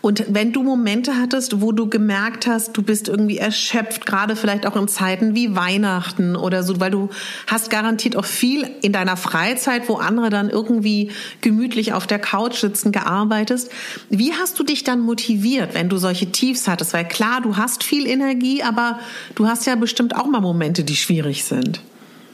Und 0.00 0.24
wenn 0.28 0.52
du 0.52 0.62
Momente 0.62 1.16
hattest, 1.16 1.60
wo 1.60 1.72
du 1.72 1.88
gemerkt 1.88 2.46
hast, 2.46 2.76
du 2.76 2.82
bist 2.82 3.08
irgendwie 3.08 3.38
erschöpft, 3.38 4.06
gerade 4.06 4.36
vielleicht 4.36 4.66
auch 4.66 4.76
in 4.76 4.86
Zeiten 4.86 5.34
wie 5.34 5.56
Weihnachten 5.56 6.36
oder 6.36 6.62
so, 6.62 6.78
weil 6.78 6.90
du 6.90 7.10
hast 7.46 7.70
garantiert 7.70 8.16
auch 8.16 8.24
viel 8.24 8.68
in 8.82 8.92
deiner 8.92 9.16
Freizeit, 9.16 9.88
wo 9.88 9.96
andere 9.96 10.30
dann 10.30 10.50
irgendwie 10.50 11.10
gemütlich 11.40 11.92
auf 11.92 12.06
der 12.06 12.20
Couch 12.20 12.60
sitzen, 12.60 12.92
gearbeitet. 12.92 13.68
Wie 14.08 14.32
hast 14.32 14.58
du 14.58 14.62
dich 14.62 14.84
dann 14.84 15.00
motiviert, 15.00 15.74
wenn 15.74 15.88
du 15.88 15.96
solche 15.96 16.30
Tiefs 16.30 16.68
hattest? 16.68 16.92
Weil 16.92 17.08
klar, 17.08 17.40
du 17.40 17.56
hast 17.56 17.82
viel 17.82 18.06
Energie, 18.06 18.62
aber 18.62 19.00
du 19.34 19.48
hast 19.48 19.66
ja 19.66 19.74
bestimmt 19.74 20.14
auch 20.14 20.26
mal 20.26 20.40
Momente, 20.40 20.84
die 20.84 20.96
schwierig 20.96 21.44
sind. 21.44 21.80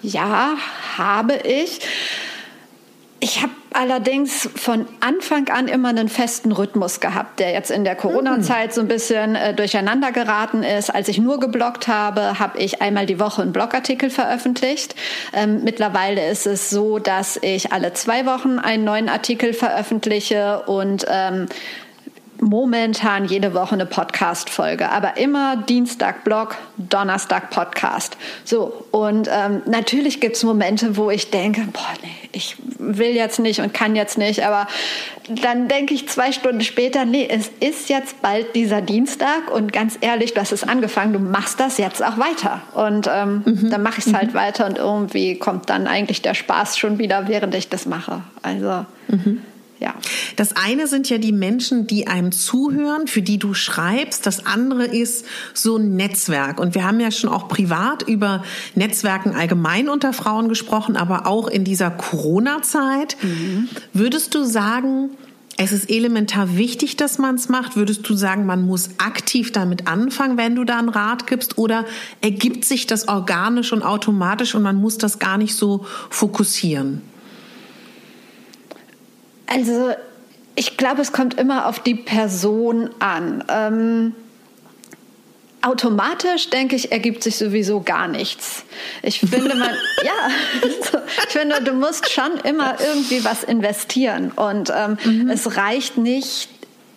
Ja, 0.02 0.56
habe 0.98 1.36
ich. 1.44 1.80
Ich 3.24 3.40
habe 3.40 3.52
allerdings 3.72 4.50
von 4.56 4.84
Anfang 4.98 5.48
an 5.48 5.68
immer 5.68 5.90
einen 5.90 6.08
festen 6.08 6.50
Rhythmus 6.50 6.98
gehabt, 6.98 7.38
der 7.38 7.52
jetzt 7.52 7.70
in 7.70 7.84
der 7.84 7.94
Corona-Zeit 7.94 8.74
so 8.74 8.80
ein 8.80 8.88
bisschen 8.88 9.36
äh, 9.36 9.54
durcheinander 9.54 10.10
geraten 10.10 10.64
ist. 10.64 10.92
Als 10.92 11.06
ich 11.06 11.18
nur 11.18 11.38
gebloggt 11.38 11.86
habe, 11.86 12.40
habe 12.40 12.58
ich 12.58 12.82
einmal 12.82 13.06
die 13.06 13.20
Woche 13.20 13.42
einen 13.42 13.52
Blogartikel 13.52 14.10
veröffentlicht. 14.10 14.96
Ähm, 15.32 15.62
mittlerweile 15.62 16.28
ist 16.28 16.48
es 16.48 16.68
so, 16.68 16.98
dass 16.98 17.38
ich 17.40 17.72
alle 17.72 17.92
zwei 17.92 18.26
Wochen 18.26 18.58
einen 18.58 18.82
neuen 18.82 19.08
Artikel 19.08 19.52
veröffentliche 19.52 20.64
und 20.66 21.06
ähm, 21.08 21.46
momentan 22.42 23.24
jede 23.24 23.54
Woche 23.54 23.74
eine 23.74 23.86
Podcast-Folge, 23.86 24.90
aber 24.90 25.16
immer 25.16 25.56
Dienstag 25.56 26.24
Blog, 26.24 26.56
Donnerstag 26.76 27.50
Podcast. 27.50 28.16
So, 28.44 28.84
und 28.90 29.28
ähm, 29.32 29.62
natürlich 29.66 30.20
gibt 30.20 30.34
es 30.34 30.42
Momente, 30.42 30.96
wo 30.96 31.08
ich 31.08 31.30
denke, 31.30 31.62
boah, 31.72 31.92
nee, 32.02 32.28
ich 32.32 32.56
will 32.78 33.10
jetzt 33.10 33.38
nicht 33.38 33.60
und 33.60 33.72
kann 33.72 33.94
jetzt 33.94 34.18
nicht, 34.18 34.44
aber 34.44 34.66
dann 35.28 35.68
denke 35.68 35.94
ich 35.94 36.08
zwei 36.08 36.32
Stunden 36.32 36.62
später, 36.62 37.04
nee, 37.04 37.28
es 37.30 37.48
ist 37.60 37.88
jetzt 37.88 38.20
bald 38.22 38.56
dieser 38.56 38.82
Dienstag 38.82 39.48
und 39.54 39.72
ganz 39.72 39.96
ehrlich, 40.00 40.34
du 40.34 40.40
hast 40.40 40.50
es 40.50 40.64
angefangen, 40.64 41.12
du 41.12 41.20
machst 41.20 41.60
das 41.60 41.78
jetzt 41.78 42.04
auch 42.04 42.18
weiter. 42.18 42.60
Und 42.74 43.08
ähm, 43.08 43.42
mhm. 43.44 43.70
dann 43.70 43.84
mache 43.84 44.00
ich 44.00 44.06
es 44.08 44.14
halt 44.14 44.34
mhm. 44.34 44.38
weiter 44.38 44.66
und 44.66 44.78
irgendwie 44.78 45.38
kommt 45.38 45.70
dann 45.70 45.86
eigentlich 45.86 46.22
der 46.22 46.34
Spaß 46.34 46.76
schon 46.76 46.98
wieder, 46.98 47.28
während 47.28 47.54
ich 47.54 47.68
das 47.68 47.86
mache. 47.86 48.22
Also 48.42 48.84
mhm. 49.06 49.42
Ja. 49.82 49.94
Das 50.36 50.54
eine 50.54 50.86
sind 50.86 51.10
ja 51.10 51.18
die 51.18 51.32
Menschen, 51.32 51.88
die 51.88 52.06
einem 52.06 52.30
zuhören, 52.30 53.08
für 53.08 53.20
die 53.20 53.38
du 53.38 53.52
schreibst. 53.52 54.26
Das 54.26 54.46
andere 54.46 54.84
ist 54.84 55.26
so 55.54 55.76
ein 55.76 55.96
Netzwerk. 55.96 56.60
Und 56.60 56.76
wir 56.76 56.84
haben 56.84 57.00
ja 57.00 57.10
schon 57.10 57.28
auch 57.28 57.48
privat 57.48 58.02
über 58.02 58.44
Netzwerken 58.76 59.34
allgemein 59.34 59.88
unter 59.88 60.12
Frauen 60.12 60.48
gesprochen, 60.48 60.96
aber 60.96 61.26
auch 61.26 61.48
in 61.48 61.64
dieser 61.64 61.90
Corona-Zeit. 61.90 63.16
Mhm. 63.22 63.68
Würdest 63.92 64.36
du 64.36 64.44
sagen, 64.44 65.10
es 65.56 65.72
ist 65.72 65.90
elementar 65.90 66.56
wichtig, 66.56 66.96
dass 66.96 67.18
man 67.18 67.34
es 67.34 67.48
macht. 67.48 67.74
Würdest 67.74 68.08
du 68.08 68.14
sagen, 68.14 68.46
man 68.46 68.64
muss 68.64 68.90
aktiv 68.98 69.50
damit 69.50 69.88
anfangen, 69.88 70.38
wenn 70.38 70.54
du 70.54 70.62
da 70.62 70.78
einen 70.78 70.90
Rat 70.90 71.26
gibst? 71.26 71.58
Oder 71.58 71.86
ergibt 72.20 72.64
sich 72.64 72.86
das 72.86 73.08
organisch 73.08 73.72
und 73.72 73.82
automatisch 73.82 74.54
und 74.54 74.62
man 74.62 74.76
muss 74.76 74.96
das 74.96 75.18
gar 75.18 75.38
nicht 75.38 75.56
so 75.56 75.84
fokussieren? 76.08 77.02
Also 79.52 79.92
ich 80.54 80.76
glaube, 80.76 81.02
es 81.02 81.12
kommt 81.12 81.38
immer 81.38 81.66
auf 81.66 81.80
die 81.80 81.94
Person 81.94 82.90
an. 83.00 83.44
Ähm, 83.48 84.14
automatisch, 85.60 86.50
denke 86.50 86.74
ich, 86.74 86.90
ergibt 86.90 87.22
sich 87.22 87.36
sowieso 87.36 87.80
gar 87.80 88.08
nichts. 88.08 88.64
Ich 89.02 89.20
finde, 89.20 89.54
man, 89.54 89.70
ja, 90.02 90.12
ich 90.64 91.32
finde, 91.32 91.62
du 91.62 91.72
musst 91.72 92.10
schon 92.10 92.38
immer 92.44 92.76
irgendwie 92.80 93.24
was 93.24 93.44
investieren. 93.44 94.32
Und 94.32 94.72
ähm, 94.74 94.98
mhm. 95.04 95.30
es 95.30 95.56
reicht 95.56 95.98
nicht, 95.98 96.48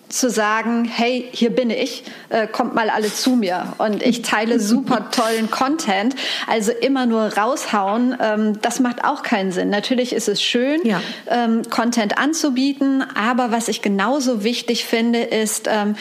zu 0.09 0.29
sagen, 0.29 0.85
hey, 0.85 1.27
hier 1.31 1.49
bin 1.49 1.69
ich, 1.69 2.03
äh, 2.29 2.47
kommt 2.47 2.75
mal 2.75 2.89
alle 2.89 3.11
zu 3.11 3.31
mir 3.31 3.73
und 3.77 4.03
ich 4.03 4.21
teile 4.21 4.59
super 4.59 5.09
tollen 5.11 5.49
Content. 5.49 6.15
Also 6.47 6.71
immer 6.71 7.05
nur 7.05 7.37
raushauen, 7.37 8.17
ähm, 8.21 8.61
das 8.61 8.79
macht 8.79 9.03
auch 9.03 9.23
keinen 9.23 9.51
Sinn. 9.51 9.69
Natürlich 9.69 10.13
ist 10.13 10.27
es 10.27 10.41
schön, 10.41 10.81
ja. 10.85 11.01
ähm, 11.27 11.63
Content 11.69 12.17
anzubieten, 12.17 13.03
aber 13.15 13.51
was 13.51 13.67
ich 13.67 13.81
genauso 13.81 14.43
wichtig 14.43 14.85
finde, 14.85 15.21
ist, 15.21 15.67
ähm, 15.71 15.95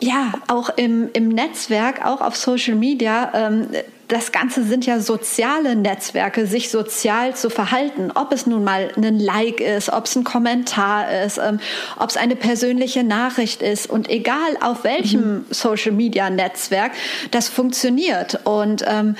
ja, 0.00 0.34
auch 0.48 0.70
im, 0.76 1.08
im 1.12 1.28
Netzwerk, 1.28 2.04
auch 2.04 2.20
auf 2.20 2.36
Social 2.36 2.74
Media, 2.74 3.30
ähm, 3.34 3.68
das 4.08 4.32
Ganze 4.32 4.64
sind 4.64 4.86
ja 4.86 5.00
soziale 5.00 5.76
Netzwerke, 5.76 6.46
sich 6.46 6.70
sozial 6.70 7.34
zu 7.34 7.50
verhalten. 7.50 8.10
Ob 8.14 8.32
es 8.32 8.46
nun 8.46 8.64
mal 8.64 8.90
ein 8.96 9.18
Like 9.18 9.60
ist, 9.60 9.90
ob 9.90 10.06
es 10.06 10.16
ein 10.16 10.24
Kommentar 10.24 11.10
ist, 11.24 11.38
ähm, 11.38 11.60
ob 11.98 12.10
es 12.10 12.16
eine 12.16 12.36
persönliche 12.36 13.02
Nachricht 13.02 13.62
ist 13.62 13.88
und 13.88 14.10
egal 14.10 14.58
auf 14.60 14.84
welchem 14.84 15.20
mhm. 15.20 15.44
Social 15.50 15.92
Media 15.92 16.28
Netzwerk, 16.30 16.92
das 17.30 17.48
funktioniert. 17.48 18.40
Und 18.44 18.84
ähm, 18.86 19.16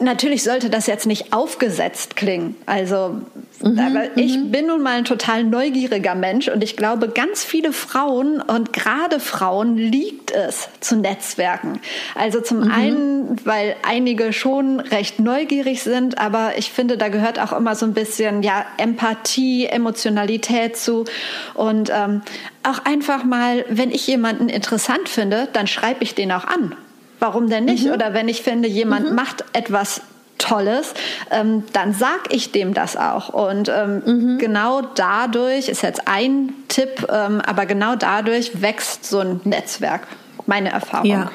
Natürlich 0.00 0.44
sollte 0.44 0.70
das 0.70 0.86
jetzt 0.86 1.06
nicht 1.06 1.32
aufgesetzt 1.32 2.14
klingen. 2.14 2.54
Also, 2.66 3.20
mhm, 3.60 3.78
aber 3.78 4.16
ich 4.16 4.36
mhm. 4.36 4.50
bin 4.52 4.66
nun 4.66 4.82
mal 4.82 4.98
ein 4.98 5.04
total 5.04 5.42
neugieriger 5.42 6.14
Mensch 6.14 6.48
und 6.48 6.62
ich 6.62 6.76
glaube, 6.76 7.08
ganz 7.08 7.42
viele 7.42 7.72
Frauen 7.72 8.40
und 8.40 8.72
gerade 8.72 9.18
Frauen 9.18 9.76
liegt 9.76 10.30
es 10.30 10.68
zu 10.80 10.96
Netzwerken. 10.96 11.80
Also 12.14 12.40
zum 12.40 12.60
mhm. 12.60 12.70
einen, 12.70 13.36
weil 13.46 13.74
einige 13.82 14.32
schon 14.32 14.78
recht 14.78 15.18
neugierig 15.18 15.82
sind, 15.82 16.18
aber 16.18 16.52
ich 16.56 16.70
finde, 16.70 16.96
da 16.96 17.08
gehört 17.08 17.40
auch 17.40 17.52
immer 17.52 17.74
so 17.74 17.84
ein 17.84 17.94
bisschen 17.94 18.44
ja 18.44 18.64
Empathie, 18.76 19.66
Emotionalität 19.66 20.76
zu 20.76 21.06
und 21.54 21.90
ähm, 21.90 22.22
auch 22.62 22.84
einfach 22.84 23.24
mal, 23.24 23.64
wenn 23.68 23.90
ich 23.90 24.06
jemanden 24.06 24.48
interessant 24.48 25.08
finde, 25.08 25.48
dann 25.52 25.66
schreibe 25.66 26.04
ich 26.04 26.14
den 26.14 26.30
auch 26.30 26.44
an. 26.44 26.76
Warum 27.20 27.48
denn 27.48 27.64
nicht? 27.64 27.86
Mhm. 27.86 27.92
Oder 27.92 28.14
wenn 28.14 28.28
ich 28.28 28.42
finde, 28.42 28.68
jemand 28.68 29.10
mhm. 29.10 29.14
macht 29.16 29.44
etwas 29.52 30.02
Tolles, 30.38 30.94
ähm, 31.30 31.64
dann 31.72 31.92
sag 31.92 32.32
ich 32.32 32.52
dem 32.52 32.72
das 32.72 32.96
auch. 32.96 33.28
Und 33.28 33.68
ähm, 33.68 34.02
mhm. 34.04 34.38
genau 34.38 34.82
dadurch 34.94 35.68
ist 35.68 35.82
jetzt 35.82 36.06
ein 36.06 36.52
Tipp, 36.68 37.06
ähm, 37.10 37.40
aber 37.40 37.66
genau 37.66 37.96
dadurch 37.96 38.62
wächst 38.62 39.04
so 39.04 39.18
ein 39.18 39.40
Netzwerk. 39.44 40.06
Meine 40.46 40.70
Erfahrung. 40.70 41.10
Ja. 41.10 41.30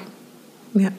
ja. 0.74 0.90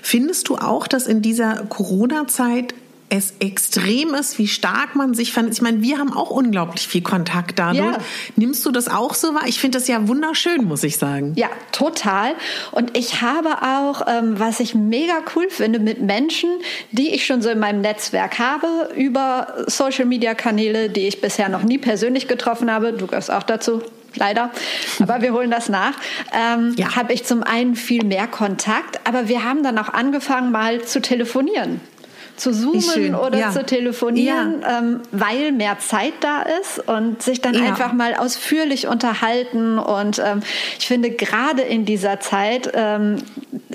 Findest 0.00 0.48
du 0.48 0.56
auch, 0.56 0.86
dass 0.86 1.06
in 1.06 1.22
dieser 1.22 1.64
Corona-Zeit 1.68 2.74
es 3.10 3.34
extrem 3.40 4.14
ist, 4.14 4.38
wie 4.38 4.46
stark 4.46 4.94
man 4.94 5.14
sich 5.14 5.32
vernetzt. 5.32 5.58
Ich 5.58 5.62
meine, 5.62 5.82
wir 5.82 5.98
haben 5.98 6.12
auch 6.12 6.30
unglaublich 6.30 6.86
viel 6.86 7.02
Kontakt 7.02 7.58
dadurch. 7.58 7.84
Ja. 7.84 7.98
Nimmst 8.36 8.64
du 8.64 8.70
das 8.70 8.88
auch 8.88 9.14
so 9.14 9.34
wahr? 9.34 9.42
Ich 9.46 9.58
finde 9.58 9.78
das 9.78 9.88
ja 9.88 10.06
wunderschön, 10.06 10.64
muss 10.64 10.84
ich 10.84 10.96
sagen. 10.96 11.32
Ja, 11.34 11.48
total. 11.72 12.34
Und 12.70 12.96
ich 12.96 13.20
habe 13.20 13.62
auch, 13.62 14.06
ähm, 14.06 14.38
was 14.38 14.60
ich 14.60 14.76
mega 14.76 15.18
cool 15.34 15.50
finde, 15.50 15.80
mit 15.80 16.00
Menschen, 16.00 16.50
die 16.92 17.12
ich 17.12 17.26
schon 17.26 17.42
so 17.42 17.50
in 17.50 17.58
meinem 17.58 17.80
Netzwerk 17.80 18.38
habe, 18.38 18.90
über 18.96 19.64
Social-Media-Kanäle, 19.66 20.88
die 20.88 21.08
ich 21.08 21.20
bisher 21.20 21.48
noch 21.48 21.64
nie 21.64 21.78
persönlich 21.78 22.28
getroffen 22.28 22.70
habe. 22.70 22.92
Du 22.92 23.08
gehörst 23.08 23.32
auch 23.32 23.42
dazu 23.42 23.82
leider. 24.14 24.52
Aber 25.00 25.20
wir 25.20 25.32
holen 25.32 25.50
das 25.50 25.68
nach. 25.68 25.94
Ähm, 26.32 26.74
ja. 26.76 26.94
Habe 26.94 27.12
ich 27.12 27.24
zum 27.24 27.42
einen 27.42 27.74
viel 27.74 28.04
mehr 28.04 28.28
Kontakt, 28.28 29.00
aber 29.04 29.28
wir 29.28 29.44
haben 29.44 29.62
dann 29.62 29.78
auch 29.78 29.88
angefangen, 29.88 30.52
mal 30.52 30.82
zu 30.82 31.00
telefonieren 31.00 31.80
zu 32.40 32.52
zoomen 32.52 33.14
oder 33.14 33.38
ja. 33.38 33.50
zu 33.50 33.64
telefonieren, 33.64 34.62
ja. 34.62 34.78
ähm, 34.78 35.00
weil 35.12 35.52
mehr 35.52 35.78
Zeit 35.78 36.14
da 36.20 36.42
ist 36.60 36.88
und 36.88 37.22
sich 37.22 37.40
dann 37.40 37.54
ja. 37.54 37.64
einfach 37.64 37.92
mal 37.92 38.14
ausführlich 38.14 38.86
unterhalten. 38.86 39.78
Und 39.78 40.18
ähm, 40.18 40.40
ich 40.78 40.86
finde, 40.86 41.10
gerade 41.10 41.62
in 41.62 41.84
dieser 41.84 42.18
Zeit 42.20 42.70
ähm, 42.74 43.16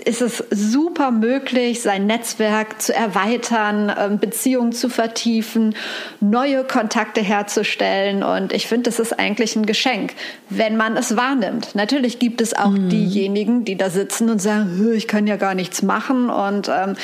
ist 0.03 0.21
es 0.21 0.43
super 0.49 1.11
möglich, 1.11 1.81
sein 1.81 2.07
Netzwerk 2.07 2.81
zu 2.81 2.93
erweitern, 2.93 3.93
ähm, 3.97 4.19
Beziehungen 4.19 4.71
zu 4.71 4.89
vertiefen, 4.89 5.75
neue 6.19 6.63
Kontakte 6.63 7.21
herzustellen. 7.21 8.23
Und 8.23 8.51
ich 8.51 8.67
finde, 8.67 8.89
das 8.89 8.99
ist 8.99 9.17
eigentlich 9.17 9.55
ein 9.55 9.65
Geschenk, 9.65 10.13
wenn 10.49 10.75
man 10.75 10.97
es 10.97 11.15
wahrnimmt. 11.15 11.75
Natürlich 11.75 12.19
gibt 12.19 12.41
es 12.41 12.55
auch 12.55 12.71
mhm. 12.71 12.89
diejenigen, 12.89 13.63
die 13.63 13.75
da 13.75 13.89
sitzen 13.89 14.29
und 14.29 14.41
sagen, 14.41 14.91
ich 14.95 15.07
kann 15.07 15.27
ja 15.27 15.35
gar 15.35 15.53
nichts 15.53 15.83
machen 15.83 16.29
und 16.29 16.69
ähm, 16.69 16.95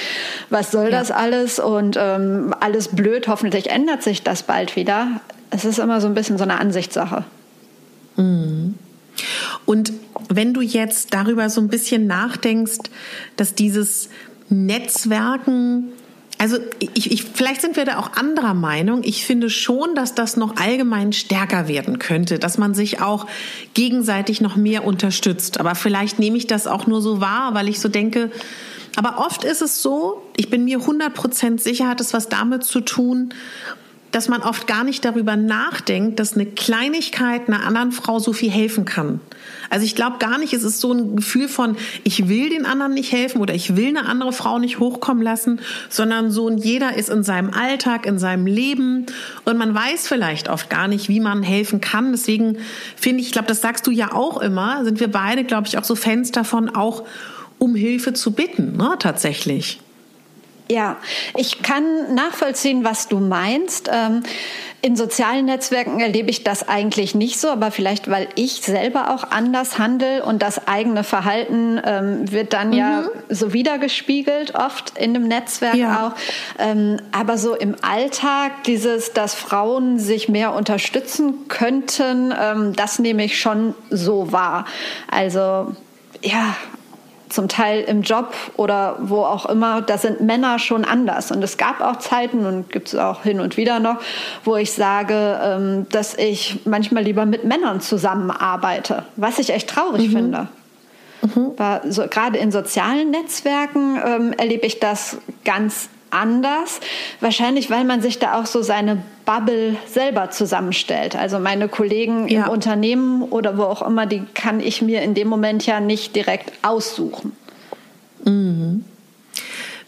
was 0.50 0.72
soll 0.72 0.90
das 0.90 1.12
alles? 1.12 1.51
Ist 1.52 1.60
und 1.60 1.98
ähm, 2.00 2.54
alles 2.60 2.90
blöd. 2.90 3.28
Hoffentlich 3.28 3.70
ändert 3.70 4.04
sich 4.04 4.24
das 4.24 4.44
bald 4.44 4.76
wieder. 4.76 5.22
Es 5.50 5.66
ist 5.66 5.80
immer 5.80 6.02
so 6.02 6.08
ein 6.08 6.14
bisschen 6.14 6.38
so 6.38 6.44
eine 6.44 6.60
Ansichtssache. 6.60 7.26
Mhm. 8.16 8.76
Und 9.66 9.94
wenn 10.30 10.54
du 10.54 10.62
jetzt 10.62 11.14
darüber 11.14 11.50
so 11.50 11.62
ein 11.62 11.68
bisschen 11.68 12.08
nachdenkst, 12.08 12.80
dass 13.36 13.56
dieses 13.56 14.10
Netzwerken 14.50 15.92
also 16.38 16.58
ich, 16.80 17.12
ich, 17.12 17.24
vielleicht 17.24 17.62
sind 17.62 17.76
wir 17.76 17.86
da 17.86 18.00
auch 18.00 18.14
anderer 18.14 18.56
Meinung. 18.56 19.04
Ich 19.04 19.28
finde 19.28 19.52
schon, 19.52 19.94
dass 19.94 20.16
das 20.16 20.38
noch 20.38 20.56
allgemein 20.56 21.14
stärker 21.14 21.68
werden 21.68 22.00
könnte, 22.00 22.40
dass 22.40 22.58
man 22.58 22.74
sich 22.74 23.00
auch 23.00 23.28
gegenseitig 23.76 24.42
noch 24.42 24.56
mehr 24.56 24.84
unterstützt. 24.84 25.60
Aber 25.60 25.76
vielleicht 25.76 26.18
nehme 26.18 26.38
ich 26.38 26.48
das 26.48 26.66
auch 26.66 26.88
nur 26.88 27.00
so 27.00 27.22
wahr, 27.22 27.54
weil 27.54 27.70
ich 27.70 27.80
so 27.80 27.90
denke, 27.90 28.32
aber 28.96 29.20
oft 29.20 29.44
ist 29.44 29.62
es 29.62 29.82
so, 29.82 30.22
ich 30.36 30.50
bin 30.50 30.66
mir 30.66 30.80
100% 30.80 31.60
sicher, 31.60 31.88
hat 31.88 32.02
es 32.02 32.14
was 32.14 32.30
damit 32.30 32.64
zu 32.64 32.82
tun, 32.82 33.34
dass 34.12 34.28
man 34.28 34.42
oft 34.42 34.68
gar 34.68 34.84
nicht 34.84 35.06
darüber 35.06 35.36
nachdenkt, 35.36 36.20
dass 36.20 36.34
eine 36.34 36.46
Kleinigkeit 36.46 37.48
einer 37.48 37.66
anderen 37.66 37.92
Frau 37.92 38.20
so 38.20 38.34
viel 38.34 38.52
helfen 38.52 38.86
kann. 38.86 39.22
Also 39.70 39.86
ich 39.86 39.96
glaube 39.96 40.18
gar 40.20 40.38
nicht, 40.38 40.54
es 40.54 40.64
ist 40.64 40.82
so 40.82 40.92
ein 40.92 41.16
Gefühl 41.16 41.48
von, 41.48 41.78
ich 42.04 42.28
will 42.28 42.50
den 42.50 42.66
anderen 42.66 42.94
nicht 42.94 43.14
helfen 43.14 43.40
oder 43.40 43.54
ich 43.54 43.78
will 43.78 43.88
eine 43.88 44.06
andere 44.06 44.34
Frau 44.34 44.60
nicht 44.60 44.80
hochkommen 44.80 45.24
lassen, 45.24 45.62
sondern 45.90 46.30
so 46.30 46.50
ein 46.50 46.58
jeder 46.58 46.98
ist 46.98 47.10
in 47.10 47.24
seinem 47.24 47.52
Alltag, 47.52 48.06
in 48.06 48.20
seinem 48.20 48.46
Leben 48.48 49.06
und 49.46 49.58
man 49.58 49.74
weiß 49.74 50.08
vielleicht 50.08 50.50
oft 50.50 50.70
gar 50.70 50.90
nicht, 50.90 51.08
wie 51.08 51.22
man 51.22 51.42
helfen 51.42 51.80
kann. 51.80 52.12
Deswegen 52.12 52.58
finde 52.98 53.22
ich, 53.22 53.28
ich 53.28 53.32
glaube, 53.32 53.48
das 53.48 53.62
sagst 53.62 53.88
du 53.88 53.92
ja 53.92 54.14
auch 54.14 54.42
immer, 54.42 54.84
sind 54.84 55.00
wir 55.00 55.10
beide, 55.10 55.46
glaube 55.46 55.68
ich, 55.68 55.78
auch 55.78 55.86
so 55.86 55.96
Fans 55.96 56.32
davon, 56.32 56.70
auch 56.70 57.06
um 57.62 57.76
Hilfe 57.76 58.14
zu 58.14 58.32
bitten, 58.32 58.76
ne, 58.76 58.96
tatsächlich. 58.98 59.80
Ja, 60.68 60.98
ich 61.38 61.62
kann 61.62 62.16
nachvollziehen, 62.16 62.84
was 62.84 63.08
du 63.08 63.20
meinst. 63.20 63.88
Ähm, 63.94 64.24
in 64.82 64.96
sozialen 64.96 65.46
Netzwerken 65.46 66.00
erlebe 66.00 66.32
ich 66.32 66.44
das 66.44 66.68
eigentlich 66.68 67.14
nicht 67.14 67.40
so, 67.40 67.50
aber 67.50 67.70
vielleicht, 67.70 68.10
weil 68.10 68.30
ich 68.34 68.62
selber 68.64 69.12
auch 69.12 69.30
anders 69.30 69.78
handle 69.78 70.24
und 70.24 70.42
das 70.42 70.68
eigene 70.68 71.04
Verhalten 71.04 71.80
ähm, 71.86 72.32
wird 72.32 72.54
dann 72.54 72.70
mhm. 72.70 72.74
ja 72.74 73.04
so 73.30 73.54
wiedergespiegelt, 73.54 74.56
oft 74.56 74.98
in 74.98 75.14
dem 75.14 75.28
Netzwerk 75.28 75.76
ja. 75.76 76.08
auch. 76.08 76.14
Ähm, 76.58 76.98
aber 77.12 77.38
so 77.38 77.54
im 77.54 77.76
Alltag, 77.84 78.64
dieses, 78.64 79.14
dass 79.14 79.36
Frauen 79.36 80.00
sich 80.00 80.30
mehr 80.30 80.56
unterstützen 80.56 81.48
könnten, 81.48 82.34
das 82.76 82.98
nehme 82.98 83.24
ich 83.24 83.40
schon 83.40 83.76
so 83.92 84.32
wahr. 84.32 84.66
Also 85.12 85.76
ja, 86.24 86.56
zum 87.32 87.48
Teil 87.48 87.82
im 87.82 88.02
Job 88.02 88.34
oder 88.58 88.98
wo 89.00 89.24
auch 89.24 89.46
immer, 89.46 89.82
da 89.82 89.98
sind 89.98 90.22
Männer 90.22 90.60
schon 90.60 90.86
anders. 90.86 91.32
Und 91.32 91.44
es 91.44 91.58
gab 91.58 91.82
auch 91.82 91.98
Zeiten 91.98 92.46
und 92.46 92.70
gibt 92.70 92.90
es 92.90 92.96
auch 92.96 93.24
hin 93.24 93.40
und 93.40 93.58
wieder 93.58 93.80
noch, 93.80 93.98
wo 94.44 94.56
ich 94.56 94.74
sage, 94.74 95.40
ähm, 95.44 95.88
dass 95.90 96.16
ich 96.16 96.60
manchmal 96.66 97.04
lieber 97.04 97.26
mit 97.26 97.44
Männern 97.44 97.82
zusammenarbeite, 97.82 99.06
was 99.16 99.40
ich 99.40 99.52
echt 99.52 99.70
traurig 99.70 100.10
mhm. 100.10 100.12
finde. 100.12 100.48
Mhm. 101.22 101.92
So, 101.92 102.08
gerade 102.08 102.38
in 102.40 102.52
sozialen 102.52 103.12
Netzwerken 103.12 104.00
ähm, 104.04 104.34
erlebe 104.34 104.66
ich 104.66 104.80
das 104.80 105.18
ganz 105.46 105.90
anders. 106.12 106.80
Wahrscheinlich, 107.20 107.70
weil 107.70 107.84
man 107.84 108.02
sich 108.02 108.20
da 108.20 108.40
auch 108.40 108.46
so 108.46 108.62
seine 108.62 109.02
Bubble 109.26 109.76
selber 109.88 110.30
zusammenstellt. 110.30 111.16
Also 111.16 111.40
meine 111.40 111.68
Kollegen 111.68 112.28
ja. 112.28 112.46
im 112.46 112.52
Unternehmen 112.52 113.24
oder 113.24 113.58
wo 113.58 113.64
auch 113.64 113.82
immer, 113.82 114.06
die 114.06 114.24
kann 114.34 114.60
ich 114.60 114.82
mir 114.82 115.02
in 115.02 115.14
dem 115.14 115.28
Moment 115.28 115.66
ja 115.66 115.80
nicht 115.80 116.16
direkt 116.16 116.52
aussuchen. 116.62 117.32
Mhm. 118.26 118.86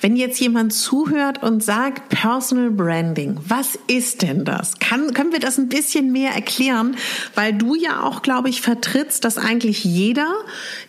Wenn 0.04 0.18
jetzt 0.18 0.38
jemand 0.42 0.74
zuhört 0.74 1.42
und 1.44 1.64
sagt 1.64 2.10
Personal 2.10 2.72
Branding, 2.72 3.38
was 3.48 3.80
ist 3.88 4.22
denn 4.22 4.44
das? 4.44 4.78
Kann, 4.80 5.14
können 5.14 5.32
wir 5.32 5.40
das 5.40 5.58
ein 5.58 5.70
bisschen 5.70 6.12
mehr 6.12 6.32
erklären? 6.32 6.98
Weil 7.36 7.54
du 7.54 7.74
ja 7.74 8.04
auch, 8.04 8.22
glaube 8.22 8.50
ich, 8.50 8.60
vertrittst, 8.60 9.24
dass 9.24 9.38
eigentlich 9.38 9.86
jeder, 9.86 10.28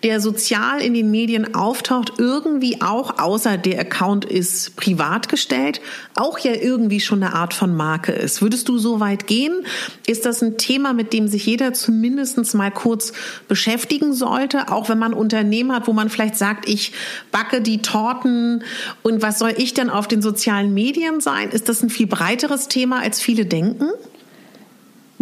der 0.03 0.21
sozial 0.21 0.83
in 0.83 0.95
den 0.95 1.13
Medien 1.13 1.55
auftaucht, 1.55 2.15
irgendwie 2.19 2.83
auch, 2.83 3.21
außer 3.21 3.57
der 3.57 3.79
Account 3.79 4.25
ist 4.25 4.75
privat 4.75 5.29
gestellt, 5.29 5.81
auch 6.17 6.41
ja 6.41 6.53
irgendwie 6.53 6.99
schon 6.99 7.23
eine 7.23 7.35
Art 7.35 7.55
von 7.55 7.73
Marke 7.73 8.11
ist. 8.11 8.43
Würdest 8.43 8.69
du 8.69 8.79
so 8.79 8.99
weit 8.99 9.29
gehen? 9.29 9.65
Ist 10.09 10.27
das 10.27 10.43
ein 10.43 10.59
Thema, 10.59 10.93
mit 10.93 11.13
dem 11.13 11.29
sich 11.29 11.47
jeder 11.47 11.73
zumindest 11.73 12.53
mal 12.55 12.73
kurz 12.73 13.13
beschäftigen 13.47 14.13
sollte? 14.13 14.73
Auch 14.73 14.89
wenn 14.89 14.99
man 14.99 15.15
Unternehmen 15.15 15.73
hat, 15.73 15.87
wo 15.87 15.93
man 15.93 16.11
vielleicht 16.11 16.37
sagt, 16.37 16.69
ich 16.69 16.93
backe 17.31 17.61
die 17.61 17.81
Torten 17.81 18.65
und 19.05 19.21
was 19.21 19.39
soll 19.39 19.53
ich 19.59 19.75
denn 19.75 19.91
auf 19.91 20.09
den 20.09 20.23
sozialen 20.23 20.73
Medien 20.73 21.21
sein? 21.21 21.51
Ist 21.51 21.69
das 21.69 21.83
ein 21.83 21.91
viel 21.91 22.07
breiteres 22.07 22.69
Thema, 22.69 23.01
als 23.01 23.21
viele 23.21 23.45
denken? 23.45 23.91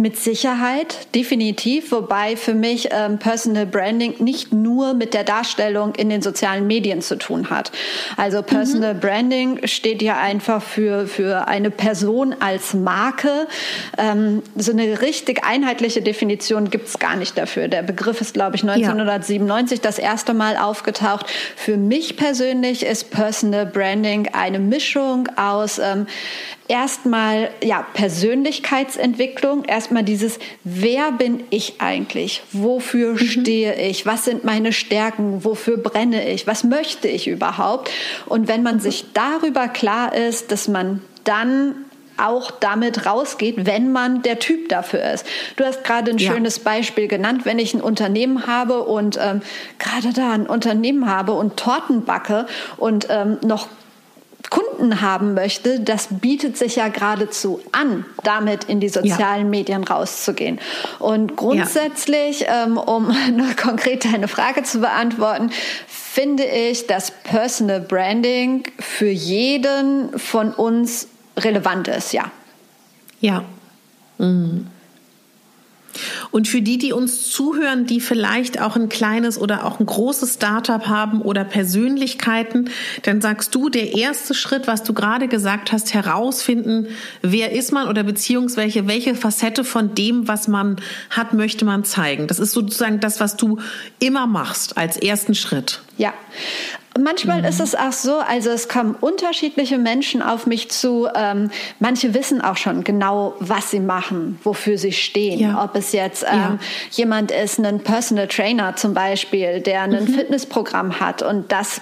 Mit 0.03 0.17
Sicherheit, 0.19 1.07
definitiv. 1.15 1.93
Wobei 1.93 2.35
für 2.35 2.53
mich 2.53 2.89
ähm, 2.91 3.19
Personal 3.19 3.65
Branding 3.65 4.15
nicht 4.19 4.51
nur 4.51 4.93
mit 4.95 5.13
der 5.13 5.23
Darstellung 5.23 5.95
in 5.95 6.09
den 6.09 6.21
sozialen 6.21 6.67
Medien 6.67 7.01
zu 7.01 7.15
tun 7.15 7.49
hat. 7.49 7.71
Also 8.17 8.41
Personal 8.41 8.95
mhm. 8.95 8.99
Branding 8.99 9.65
steht 9.65 10.01
ja 10.01 10.17
einfach 10.17 10.61
für, 10.61 11.07
für 11.07 11.47
eine 11.47 11.71
Person 11.71 12.35
als 12.41 12.73
Marke. 12.73 13.47
Ähm, 13.97 14.43
so 14.57 14.73
eine 14.73 14.99
richtig 14.99 15.45
einheitliche 15.45 16.01
Definition 16.01 16.69
gibt 16.69 16.89
es 16.89 16.99
gar 16.99 17.15
nicht 17.15 17.37
dafür. 17.37 17.69
Der 17.69 17.81
Begriff 17.81 18.19
ist, 18.19 18.33
glaube 18.33 18.57
ich, 18.57 18.63
1997 18.63 19.77
ja. 19.77 19.83
das 19.83 19.99
erste 19.99 20.33
Mal 20.33 20.57
aufgetaucht. 20.57 21.27
Für 21.55 21.77
mich 21.77 22.17
persönlich 22.17 22.85
ist 22.85 23.09
Personal 23.09 23.65
Branding 23.65 24.27
eine 24.33 24.59
Mischung 24.59 25.29
aus 25.37 25.79
ähm, 25.79 26.07
erstmal 26.67 27.49
ja 27.63 27.85
Persönlichkeitsentwicklung, 27.93 29.65
erstmal 29.65 30.03
dieses 30.03 30.39
wer 30.63 31.11
bin 31.11 31.43
ich 31.49 31.75
eigentlich? 31.79 32.41
Wofür 32.51 33.13
mhm. 33.13 33.17
stehe 33.17 33.75
ich? 33.75 34.05
Was 34.05 34.25
sind 34.25 34.43
meine 34.43 34.73
Stärken? 34.73 35.43
Wofür 35.43 35.77
brenne 35.77 36.29
ich? 36.29 36.47
Was 36.47 36.63
möchte 36.63 37.07
ich 37.07 37.27
überhaupt? 37.27 37.89
Und 38.25 38.47
wenn 38.47 38.63
man 38.63 38.79
sich 38.79 39.05
darüber 39.13 39.67
klar 39.67 40.15
ist, 40.15 40.51
dass 40.51 40.67
man 40.67 41.01
dann 41.23 41.75
auch 42.17 42.51
damit 42.51 43.05
rausgeht, 43.05 43.65
wenn 43.65 43.91
man 43.91 44.21
der 44.21 44.37
Typ 44.37 44.69
dafür 44.69 45.03
ist. 45.13 45.25
Du 45.55 45.65
hast 45.65 45.83
gerade 45.83 46.11
ein 46.11 46.19
ja. 46.19 46.31
schönes 46.31 46.59
Beispiel 46.59 47.07
genannt, 47.07 47.41
wenn 47.45 47.57
ich 47.57 47.73
ein 47.73 47.81
Unternehmen 47.81 48.45
habe 48.45 48.83
und 48.83 49.17
ähm, 49.19 49.41
gerade 49.79 50.13
da 50.13 50.31
ein 50.31 50.45
Unternehmen 50.45 51.09
habe 51.09 51.33
und 51.33 51.57
Torten 51.57 52.05
backe 52.05 52.45
und 52.77 53.07
ähm, 53.09 53.39
noch 53.43 53.67
Kunden 54.53 55.01
haben 55.01 55.33
möchte, 55.33 55.79
das 55.79 56.09
bietet 56.11 56.57
sich 56.57 56.75
ja 56.75 56.87
geradezu 56.87 57.59
an, 57.71 58.05
damit 58.23 58.65
in 58.65 58.79
die 58.79 58.89
sozialen 58.89 59.45
ja. 59.45 59.49
Medien 59.49 59.83
rauszugehen. 59.83 60.59
Und 60.99 61.35
grundsätzlich, 61.35 62.41
ja. 62.41 62.65
ähm, 62.65 62.77
um 62.77 63.07
noch 63.35 63.55
konkret 63.55 64.05
deine 64.05 64.27
Frage 64.27 64.61
zu 64.61 64.79
beantworten, 64.79 65.49
finde 65.87 66.43
ich, 66.43 66.85
dass 66.85 67.09
Personal 67.09 67.79
Branding 67.79 68.63
für 68.77 69.09
jeden 69.09 70.19
von 70.19 70.53
uns 70.53 71.07
relevant 71.35 71.87
ist, 71.87 72.13
ja. 72.13 72.29
Ja. 73.21 73.43
Mhm. 74.19 74.67
Und 76.31 76.47
für 76.47 76.61
die, 76.61 76.77
die 76.77 76.93
uns 76.93 77.29
zuhören, 77.29 77.85
die 77.85 77.99
vielleicht 77.99 78.61
auch 78.61 78.75
ein 78.75 78.89
kleines 78.89 79.39
oder 79.39 79.65
auch 79.65 79.79
ein 79.79 79.85
großes 79.85 80.35
Startup 80.35 80.87
haben 80.87 81.21
oder 81.21 81.43
Persönlichkeiten, 81.43 82.69
dann 83.03 83.21
sagst 83.21 83.53
du, 83.55 83.69
der 83.69 83.95
erste 83.95 84.33
Schritt, 84.33 84.67
was 84.67 84.83
du 84.83 84.93
gerade 84.93 85.27
gesagt 85.27 85.71
hast, 85.71 85.93
herausfinden, 85.93 86.87
wer 87.21 87.51
ist 87.51 87.71
man 87.71 87.87
oder 87.87 88.03
beziehungsweise 88.03 88.87
welche 88.87 89.15
Facette 89.15 89.63
von 89.63 89.95
dem, 89.95 90.27
was 90.27 90.47
man 90.47 90.77
hat, 91.09 91.33
möchte 91.33 91.65
man 91.65 91.83
zeigen. 91.83 92.27
Das 92.27 92.39
ist 92.39 92.51
sozusagen 92.51 92.99
das, 92.99 93.19
was 93.19 93.37
du 93.37 93.59
immer 93.99 94.27
machst 94.27 94.77
als 94.77 94.97
ersten 94.97 95.35
Schritt. 95.35 95.81
Ja, 95.97 96.13
Manchmal 96.99 97.39
mhm. 97.39 97.47
ist 97.47 97.59
es 97.59 97.73
auch 97.73 97.91
so, 97.91 98.17
also 98.19 98.51
es 98.51 98.67
kommen 98.67 98.95
unterschiedliche 98.99 99.77
Menschen 99.77 100.21
auf 100.21 100.45
mich 100.45 100.69
zu. 100.69 101.07
Ähm, 101.15 101.49
manche 101.79 102.13
wissen 102.13 102.41
auch 102.41 102.57
schon 102.57 102.83
genau, 102.83 103.33
was 103.39 103.71
sie 103.71 103.79
machen, 103.79 104.39
wofür 104.43 104.77
sie 104.77 104.91
stehen. 104.91 105.39
Ja. 105.39 105.63
Ob 105.63 105.75
es 105.75 105.91
jetzt 105.91 106.23
ähm, 106.23 106.39
ja. 106.39 106.59
jemand 106.91 107.31
ist, 107.31 107.59
ein 107.59 107.79
Personal 107.79 108.27
Trainer 108.27 108.75
zum 108.75 108.93
Beispiel, 108.93 109.59
der 109.59 109.81
ein 109.81 109.91
mhm. 109.91 110.07
Fitnessprogramm 110.07 110.99
hat 110.99 111.23
und 111.23 111.51
das 111.51 111.81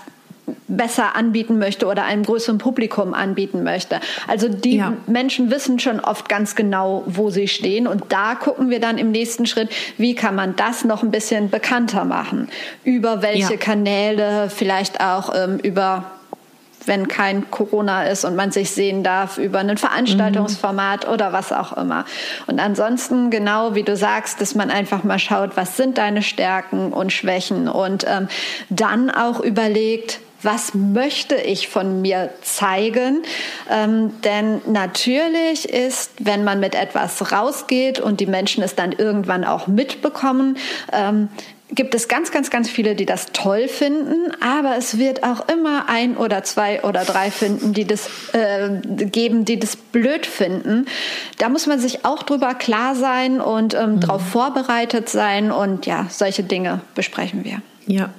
besser 0.68 1.16
anbieten 1.16 1.60
möchte 1.60 1.86
oder 1.86 2.06
einem 2.06 2.24
größeren 2.24 2.58
Publikum 2.58 3.14
anbieten 3.14 3.64
möchte. 3.64 4.00
Also 4.28 4.48
die 4.50 4.78
ja. 4.78 4.94
Menschen 5.08 5.52
wissen 5.52 5.80
schon 5.80 6.00
oft 6.00 6.30
ganz 6.30 6.56
genau, 6.56 7.04
wo 7.06 7.30
sie 7.30 7.48
stehen. 7.48 7.88
Und 7.88 8.06
da 8.10 8.36
gucken 8.36 8.70
wir 8.70 8.80
dann 8.80 8.98
im 8.98 9.12
nächsten 9.12 9.46
Schritt, 9.46 9.70
wie 9.98 10.16
kann 10.16 10.36
man 10.36 10.56
das 10.56 10.84
noch 10.84 11.04
ein 11.04 11.12
bisschen 11.12 11.50
bekannter 11.50 12.06
machen? 12.06 12.50
Über 12.84 13.22
welche 13.22 13.54
ja. 13.54 13.58
Kanäle, 13.60 14.50
vielleicht 14.50 15.02
auch 15.02 15.34
ähm, 15.36 15.58
über 15.60 16.06
wenn 16.86 17.08
kein 17.08 17.52
Corona 17.52 18.06
ist 18.06 18.26
und 18.26 18.36
man 18.36 18.52
sich 18.52 18.72
sehen 18.72 19.04
darf 19.04 19.38
über 19.38 19.60
ein 19.60 19.78
Veranstaltungsformat 19.78 21.06
mhm. 21.06 21.14
oder 21.14 21.32
was 21.32 21.52
auch 21.52 21.74
immer. 21.78 22.06
Und 22.48 22.60
ansonsten 22.60 23.30
genau 23.30 23.76
wie 23.76 23.84
du 23.84 23.96
sagst, 23.96 24.42
dass 24.42 24.56
man 24.56 24.72
einfach 24.72 25.04
mal 25.04 25.20
schaut, 25.20 25.58
was 25.58 25.78
sind 25.78 26.00
deine 26.00 26.24
Stärken 26.24 26.92
und 26.92 27.14
Schwächen 27.14 27.68
und 27.68 28.06
ähm, 28.08 28.28
dann 28.70 29.10
auch 29.10 29.40
überlegt, 29.42 30.20
was 30.44 30.74
möchte 30.74 31.36
ich 31.36 31.68
von 31.68 32.02
mir 32.02 32.30
zeigen? 32.42 33.24
Ähm, 33.70 34.22
denn 34.24 34.62
natürlich 34.68 35.70
ist, 35.70 36.12
wenn 36.20 36.44
man 36.44 36.60
mit 36.60 36.76
etwas 36.76 37.32
rausgeht 37.32 38.00
und 38.00 38.20
die 38.20 38.26
Menschen 38.26 38.64
es 38.64 38.76
dann 38.76 38.92
irgendwann 38.92 39.44
auch 39.44 39.68
mitbekommen, 39.68 40.58
ähm, 40.92 41.30
gibt 41.74 41.96
es 41.96 42.08
ganz, 42.08 42.32
ganz, 42.32 42.50
ganz 42.50 42.70
viele, 42.70 42.96
die 42.96 43.06
das 43.06 43.28
toll 43.32 43.68
finden, 43.68 44.32
aber 44.42 44.76
es 44.78 44.98
wird 44.98 45.24
auch 45.24 45.48
immer 45.48 45.88
ein 45.88 46.18
oder 46.18 46.44
zwei 46.44 46.84
oder 46.84 47.06
drei 47.06 47.32
finden, 47.32 47.74
die 47.74 47.86
das 47.86 48.10
äh, 48.34 48.70
geben, 48.84 49.46
die 49.46 49.58
das 49.58 49.76
blöd 49.76 50.26
finden. 50.26 50.86
Da 51.38 51.50
muss 51.50 51.68
man 51.68 51.80
sich 51.80 52.04
auch 52.04 52.24
drüber 52.24 52.54
klar 52.56 52.96
sein 52.96 53.40
und 53.40 53.74
ähm, 53.74 53.96
mhm. 53.96 54.00
darauf 54.02 54.22
vorbereitet 54.22 55.10
sein 55.10 55.52
und 55.52 55.86
ja, 55.86 56.08
solche 56.10 56.44
Dinge 56.44 56.82
besprechen 56.94 57.46
wir. 57.46 57.62
Ja, 57.88 58.10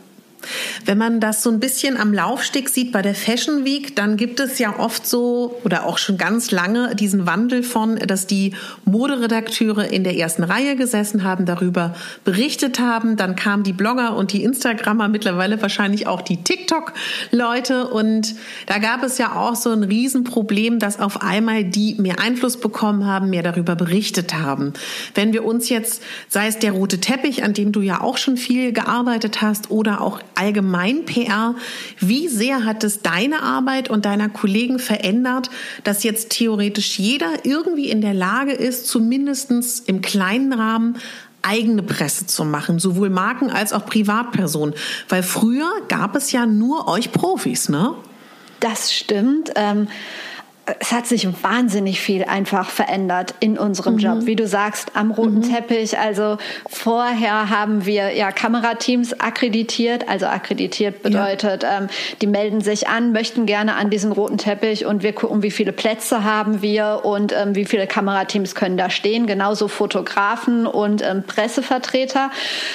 wenn 0.85 0.98
man 0.98 1.20
das 1.20 1.42
so 1.42 1.50
ein 1.50 1.61
bisschen 1.61 1.96
am 1.96 2.12
Laufsteg 2.12 2.68
sieht 2.68 2.92
bei 2.92 3.02
der 3.02 3.14
Fashion 3.14 3.64
Week, 3.64 3.96
dann 3.96 4.16
gibt 4.16 4.40
es 4.40 4.59
ja 4.59 4.78
oft 4.78 5.07
so 5.07 5.61
oder 5.64 5.87
auch 5.87 5.98
schon 5.98 6.18
ganz 6.18 6.50
lange 6.50 6.94
diesen 6.94 7.26
Wandel 7.26 7.62
von, 7.62 7.96
dass 7.96 8.26
die 8.26 8.55
Moderedakteure 8.85 9.90
in 9.90 10.05
der 10.05 10.16
ersten 10.16 10.42
Reihe 10.42 10.76
gesessen 10.76 11.24
haben, 11.24 11.46
darüber 11.46 11.94
berichtet 12.24 12.81
haben. 12.81 13.16
Dann 13.16 13.37
kamen 13.37 13.62
die 13.62 13.72
Blogger 13.72 14.16
und 14.16 14.33
die 14.33 14.42
Instagrammer, 14.42 15.09
mittlerweile 15.09 15.61
wahrscheinlich 15.61 16.07
auch 16.07 16.22
die 16.22 16.42
TikTok-Leute. 16.42 17.88
Und 17.88 18.35
da 18.66 18.78
gab 18.78 19.02
es 19.02 19.18
ja 19.18 19.37
auch 19.37 19.55
so 19.55 19.70
ein 19.70 19.83
Riesenproblem, 19.83 20.78
dass 20.78 21.00
auf 21.00 21.22
einmal 21.22 21.64
die 21.64 21.94
mehr 21.94 22.20
Einfluss 22.20 22.59
bekommen 22.59 23.07
haben, 23.07 23.31
mehr 23.31 23.42
darüber 23.42 23.76
berichtet 23.76 24.35
haben. 24.35 24.72
Wenn 25.14 25.33
wir 25.33 25.44
uns 25.44 25.68
jetzt, 25.68 26.02
sei 26.28 26.46
es 26.46 26.59
der 26.59 26.72
rote 26.72 27.00
Teppich, 27.00 27.44
an 27.44 27.55
dem 27.55 27.72
du 27.72 27.81
ja 27.81 28.00
auch 28.00 28.16
schon 28.16 28.37
viel 28.37 28.72
gearbeitet 28.72 29.42
hast, 29.42 29.70
oder 29.70 30.00
auch 30.00 30.20
allgemein 30.35 31.05
PR. 31.05 31.55
Wie 31.99 32.29
sehr 32.29 32.64
hat 32.64 32.85
es 32.85 33.03
deine 33.03 33.42
Arbeit 33.42 33.90
und 33.90 34.05
deiner 34.05 34.29
Kollegen 34.29 34.79
verändert, 34.79 35.51
dass 35.85 36.03
jetzt 36.03 36.31
theoretisch 36.31 36.99
jeder 36.99 37.45
irgendwie 37.45 37.90
in 37.90 38.01
der 38.01 38.14
Lage 38.14 38.53
ist, 38.53 38.87
zumindestens 38.87 39.81
im 39.81 40.01
kleinen 40.03 40.53
Rahmen 40.53 40.97
eigene 41.42 41.83
Presse 41.83 42.27
zu 42.27 42.45
machen, 42.45 42.79
sowohl 42.79 43.11
Marken 43.11 43.51
als 43.51 43.73
auch 43.73 43.85
Privatpersonen. 43.85 44.75
Weil 45.09 45.23
früher 45.23 45.71
gab 45.88 46.14
es 46.14 46.33
ja 46.33 46.47
nur 46.47 46.88
euch 46.88 47.12
Profis, 47.12 47.68
ne? 47.68 47.95
Das 48.61 48.92
stimmt. 48.92 49.51
Ähm 49.57 49.88
es 50.79 50.92
hat 50.92 51.07
sich 51.07 51.27
wahnsinnig 51.42 52.01
viel 52.01 52.22
einfach 52.22 52.70
verändert 52.70 53.35
in 53.40 53.59
unserem 53.59 53.94
mhm. 53.94 53.98
Job. 53.98 54.18
Wie 54.27 54.37
du 54.37 54.46
sagst, 54.46 54.92
am 54.94 55.11
roten 55.11 55.38
mhm. 55.38 55.43
Teppich. 55.43 55.99
Also 55.99 56.39
vorher 56.68 57.51
haben 57.51 57.84
wir 57.84 58.14
ja 58.14 58.30
Kamerateams 58.30 59.18
akkreditiert. 59.18 60.09
Also 60.09 60.26
akkreditiert 60.26 61.03
bedeutet, 61.03 61.64
ja. 61.64 61.78
ähm, 61.78 61.89
die 62.20 62.28
melden 62.28 62.61
sich 62.61 62.86
an, 62.86 63.11
möchten 63.11 63.45
gerne 63.45 63.74
an 63.74 63.91
diesen 63.91 64.12
roten 64.12 64.39
Teppich 64.39 64.86
und 64.86 65.03
wir 65.03 65.12
gucken, 65.12 65.43
wie 65.43 65.51
viele 65.51 65.72
Plätze 65.72 66.22
haben 66.22 66.62
wir 66.62 67.01
und 67.03 67.32
ähm, 67.32 67.57
wie 67.57 67.64
viele 67.64 67.89
Kamerateams 67.89 68.55
können 68.55 68.76
da 68.76 68.89
stehen. 68.89 69.26
Genauso 69.26 69.66
Fotografen 69.66 70.68
und 70.68 71.03
ähm, 71.03 71.24
Pressevertreter. 71.24 72.30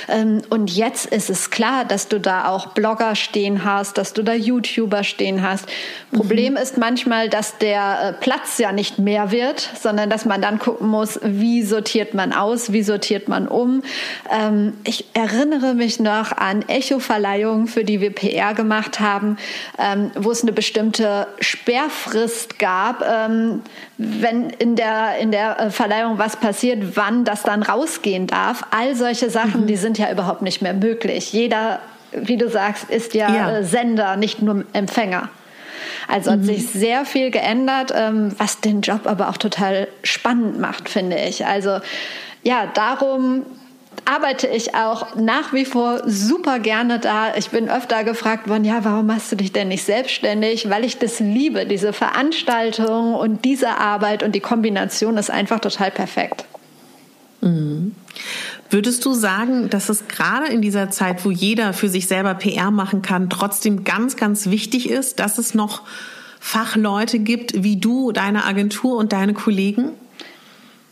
Ähm, 0.09 0.41
und 0.49 0.69
jetzt 0.69 1.05
ist 1.05 1.29
es 1.29 1.51
klar, 1.51 1.85
dass 1.85 2.09
du 2.09 2.19
da 2.19 2.49
auch 2.49 2.67
Blogger 2.67 3.15
stehen 3.15 3.63
hast, 3.63 3.97
dass 3.97 4.11
du 4.11 4.23
da 4.23 4.33
YouTuber 4.33 5.05
stehen 5.05 5.41
hast. 5.41 5.67
Mhm. 6.11 6.17
Problem 6.17 6.57
ist 6.57 6.77
manchmal, 6.77 7.29
dass 7.29 7.57
der 7.57 7.76
der 7.77 8.09
äh, 8.09 8.13
Platz 8.13 8.57
ja 8.57 8.71
nicht 8.71 8.97
mehr 8.97 9.31
wird, 9.31 9.59
sondern 9.79 10.09
dass 10.09 10.25
man 10.25 10.41
dann 10.41 10.57
gucken 10.57 10.87
muss, 10.87 11.19
wie 11.23 11.61
sortiert 11.61 12.13
man 12.13 12.33
aus, 12.33 12.71
wie 12.71 12.81
sortiert 12.81 13.27
man 13.27 13.47
um. 13.47 13.83
Ähm, 14.31 14.73
ich 14.83 15.05
erinnere 15.13 15.75
mich 15.75 15.99
noch 15.99 16.31
an 16.31 16.63
Echo-Verleihungen, 16.67 17.67
für 17.67 17.83
die 17.83 18.01
wir 18.01 18.13
PR 18.13 18.53
gemacht 18.53 18.99
haben, 18.99 19.37
ähm, 19.77 20.11
wo 20.15 20.31
es 20.31 20.41
eine 20.41 20.53
bestimmte 20.53 21.27
Sperrfrist 21.39 22.57
gab, 22.57 23.03
ähm, 23.07 23.61
wenn 23.97 24.49
in 24.49 24.75
der, 24.75 25.17
in 25.19 25.31
der 25.31 25.59
äh, 25.59 25.69
Verleihung 25.69 26.17
was 26.17 26.37
passiert, 26.37 26.95
wann 26.95 27.25
das 27.25 27.43
dann 27.43 27.61
rausgehen 27.61 28.25
darf. 28.27 28.65
All 28.71 28.95
solche 28.95 29.29
Sachen, 29.29 29.61
mhm. 29.61 29.67
die 29.67 29.77
sind 29.77 29.97
ja 29.99 30.11
überhaupt 30.11 30.41
nicht 30.41 30.61
mehr 30.61 30.73
möglich. 30.73 31.31
Jeder 31.31 31.79
wie 32.13 32.37
du 32.37 32.49
sagst, 32.49 32.89
ist 32.89 33.13
ja, 33.13 33.31
ja. 33.33 33.57
Äh, 33.57 33.63
Sender, 33.63 34.15
nicht 34.15 34.41
nur 34.41 34.63
Empfänger. 34.71 35.29
Also 36.07 36.31
hat 36.31 36.39
mhm. 36.39 36.45
sich 36.45 36.67
sehr 36.67 37.05
viel 37.05 37.31
geändert, 37.31 37.91
ähm, 37.95 38.33
was 38.37 38.61
den 38.61 38.81
Job 38.81 39.01
aber 39.05 39.29
auch 39.29 39.37
total 39.37 39.87
spannend 40.03 40.59
macht, 40.59 40.89
finde 40.89 41.17
ich. 41.17 41.45
Also 41.45 41.79
ja, 42.43 42.67
darum 42.73 43.45
arbeite 44.05 44.47
ich 44.47 44.73
auch 44.75 45.15
nach 45.15 45.53
wie 45.53 45.65
vor 45.65 46.01
super 46.05 46.59
gerne 46.59 46.99
da. 46.99 47.35
Ich 47.35 47.49
bin 47.49 47.69
öfter 47.69 48.03
gefragt 48.03 48.47
worden, 48.47 48.63
ja, 48.63 48.83
warum 48.83 49.07
machst 49.07 49.31
du 49.31 49.35
dich 49.35 49.51
denn 49.51 49.67
nicht 49.67 49.83
selbstständig? 49.83 50.69
Weil 50.69 50.85
ich 50.85 50.97
das 50.97 51.19
liebe, 51.19 51.65
diese 51.65 51.91
Veranstaltung 51.93 53.15
und 53.15 53.43
diese 53.43 53.77
Arbeit 53.77 54.23
und 54.23 54.33
die 54.33 54.39
Kombination 54.39 55.17
ist 55.17 55.29
einfach 55.29 55.59
total 55.59 55.91
perfekt. 55.91 56.45
Mhm. 57.41 57.95
Würdest 58.69 59.05
du 59.05 59.13
sagen, 59.13 59.69
dass 59.69 59.89
es 59.89 60.07
gerade 60.07 60.47
in 60.47 60.61
dieser 60.61 60.89
Zeit, 60.89 61.23
wo 61.23 61.31
jeder 61.31 61.73
für 61.73 61.89
sich 61.89 62.07
selber 62.07 62.33
PR 62.33 62.71
machen 62.71 63.01
kann, 63.01 63.29
trotzdem 63.29 63.83
ganz, 63.83 64.17
ganz 64.17 64.47
wichtig 64.47 64.89
ist, 64.89 65.19
dass 65.19 65.37
es 65.37 65.53
noch 65.53 65.83
Fachleute 66.39 67.19
gibt 67.19 67.63
wie 67.63 67.77
du, 67.77 68.11
deine 68.11 68.45
Agentur 68.45 68.97
und 68.97 69.13
deine 69.13 69.33
Kollegen? 69.33 69.91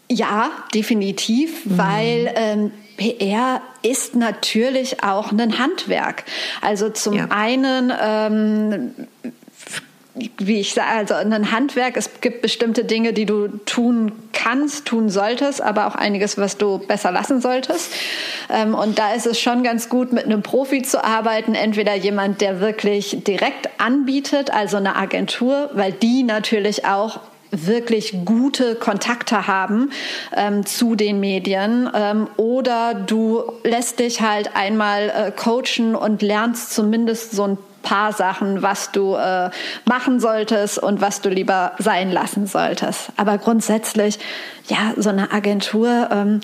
Ja, 0.09 0.51
definitiv, 0.73 1.65
mhm. 1.65 1.77
weil 1.77 2.33
ähm, 2.35 2.71
PR 2.97 3.61
ist 3.81 4.15
natürlich 4.15 5.03
auch 5.03 5.31
ein 5.31 5.59
Handwerk. 5.59 6.23
Also 6.61 6.89
zum 6.89 7.15
ja. 7.15 7.27
einen 7.29 7.91
ähm, 8.01 8.91
wie 10.37 10.61
ich 10.61 10.73
sage, 10.73 10.89
also 10.89 11.13
ein 11.13 11.51
Handwerk, 11.51 11.97
es 11.97 12.21
gibt 12.21 12.41
bestimmte 12.41 12.85
Dinge, 12.85 13.11
die 13.11 13.25
du 13.25 13.47
tun 13.65 14.13
kannst, 14.31 14.85
tun 14.85 15.09
solltest, 15.09 15.61
aber 15.61 15.87
auch 15.87 15.95
einiges, 15.95 16.37
was 16.37 16.57
du 16.57 16.77
besser 16.77 17.11
lassen 17.11 17.41
solltest. 17.41 17.91
Ähm, 18.49 18.75
und 18.75 18.97
da 18.97 19.13
ist 19.13 19.25
es 19.25 19.39
schon 19.39 19.63
ganz 19.63 19.89
gut, 19.89 20.13
mit 20.13 20.25
einem 20.25 20.41
Profi 20.41 20.83
zu 20.83 21.03
arbeiten, 21.03 21.53
entweder 21.53 21.95
jemand, 21.95 22.41
der 22.41 22.61
wirklich 22.61 23.23
direkt 23.25 23.69
anbietet, 23.79 24.51
also 24.51 24.77
eine 24.77 24.95
Agentur, 24.95 25.69
weil 25.73 25.91
die 25.91 26.23
natürlich 26.23 26.85
auch 26.85 27.19
wirklich 27.51 28.25
gute 28.25 28.75
Kontakte 28.75 29.47
haben 29.47 29.91
ähm, 30.35 30.65
zu 30.65 30.95
den 30.95 31.19
Medien 31.19 31.89
ähm, 31.93 32.27
oder 32.37 32.93
du 32.93 33.43
lässt 33.63 33.99
dich 33.99 34.21
halt 34.21 34.55
einmal 34.55 35.09
äh, 35.09 35.31
coachen 35.31 35.95
und 35.95 36.21
lernst 36.21 36.73
zumindest 36.73 37.31
so 37.31 37.43
ein 37.43 37.57
paar 37.85 38.11
Sachen, 38.11 38.61
was 38.61 38.91
du 38.91 39.15
äh, 39.15 39.49
machen 39.85 40.19
solltest 40.19 40.77
und 40.77 40.99
was 40.99 41.21
du 41.21 41.29
lieber 41.29 41.71
sein 41.77 42.11
lassen 42.11 42.47
solltest. 42.47 43.09
Aber 43.15 43.37
grundsätzlich, 43.37 44.19
ja, 44.67 44.93
so 44.97 45.09
eine 45.09 45.31
Agentur, 45.31 46.09
ähm, 46.11 46.41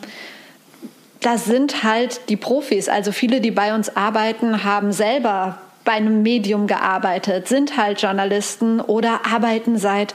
das 1.19 1.45
sind 1.45 1.83
halt 1.83 2.29
die 2.29 2.37
Profis. 2.37 2.87
Also 2.87 3.11
viele, 3.11 3.41
die 3.41 3.51
bei 3.51 3.75
uns 3.75 3.95
arbeiten, 3.95 4.63
haben 4.63 4.93
selber 4.93 5.57
bei 5.83 5.93
einem 5.93 6.21
Medium 6.21 6.67
gearbeitet, 6.67 7.47
sind 7.47 7.77
halt 7.77 8.01
Journalisten 8.01 8.79
oder 8.79 9.21
arbeiten 9.31 9.77
seit 9.77 10.13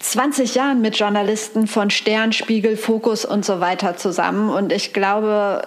20 0.00 0.54
Jahren 0.54 0.80
mit 0.80 0.98
Journalisten 0.98 1.66
von 1.66 1.90
Stern, 1.90 2.32
Spiegel, 2.32 2.76
Fokus 2.76 3.24
und 3.24 3.44
so 3.44 3.60
weiter 3.60 3.96
zusammen. 3.96 4.50
Und 4.50 4.72
ich 4.72 4.92
glaube, 4.92 5.62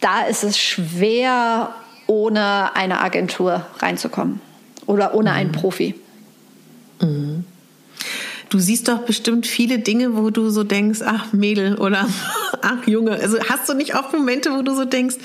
da 0.00 0.22
ist 0.22 0.44
es 0.44 0.58
schwer, 0.58 1.74
ohne 2.08 2.74
eine 2.74 3.00
Agentur 3.00 3.64
reinzukommen 3.78 4.40
oder 4.86 5.14
ohne 5.14 5.30
mhm. 5.30 5.36
einen 5.36 5.52
Profi. 5.52 5.94
Mhm. 7.00 7.44
Du 8.48 8.58
siehst 8.58 8.88
doch 8.88 9.00
bestimmt 9.00 9.46
viele 9.46 9.78
Dinge, 9.78 10.16
wo 10.16 10.30
du 10.30 10.48
so 10.48 10.64
denkst, 10.64 11.00
ach 11.04 11.32
Mädel 11.32 11.76
oder 11.76 12.08
ach 12.62 12.86
Junge. 12.86 13.12
Also 13.12 13.38
hast 13.48 13.68
du 13.68 13.74
nicht 13.74 13.94
oft 13.94 14.12
Momente, 14.12 14.50
wo 14.52 14.62
du 14.62 14.74
so 14.74 14.86
denkst, 14.86 15.16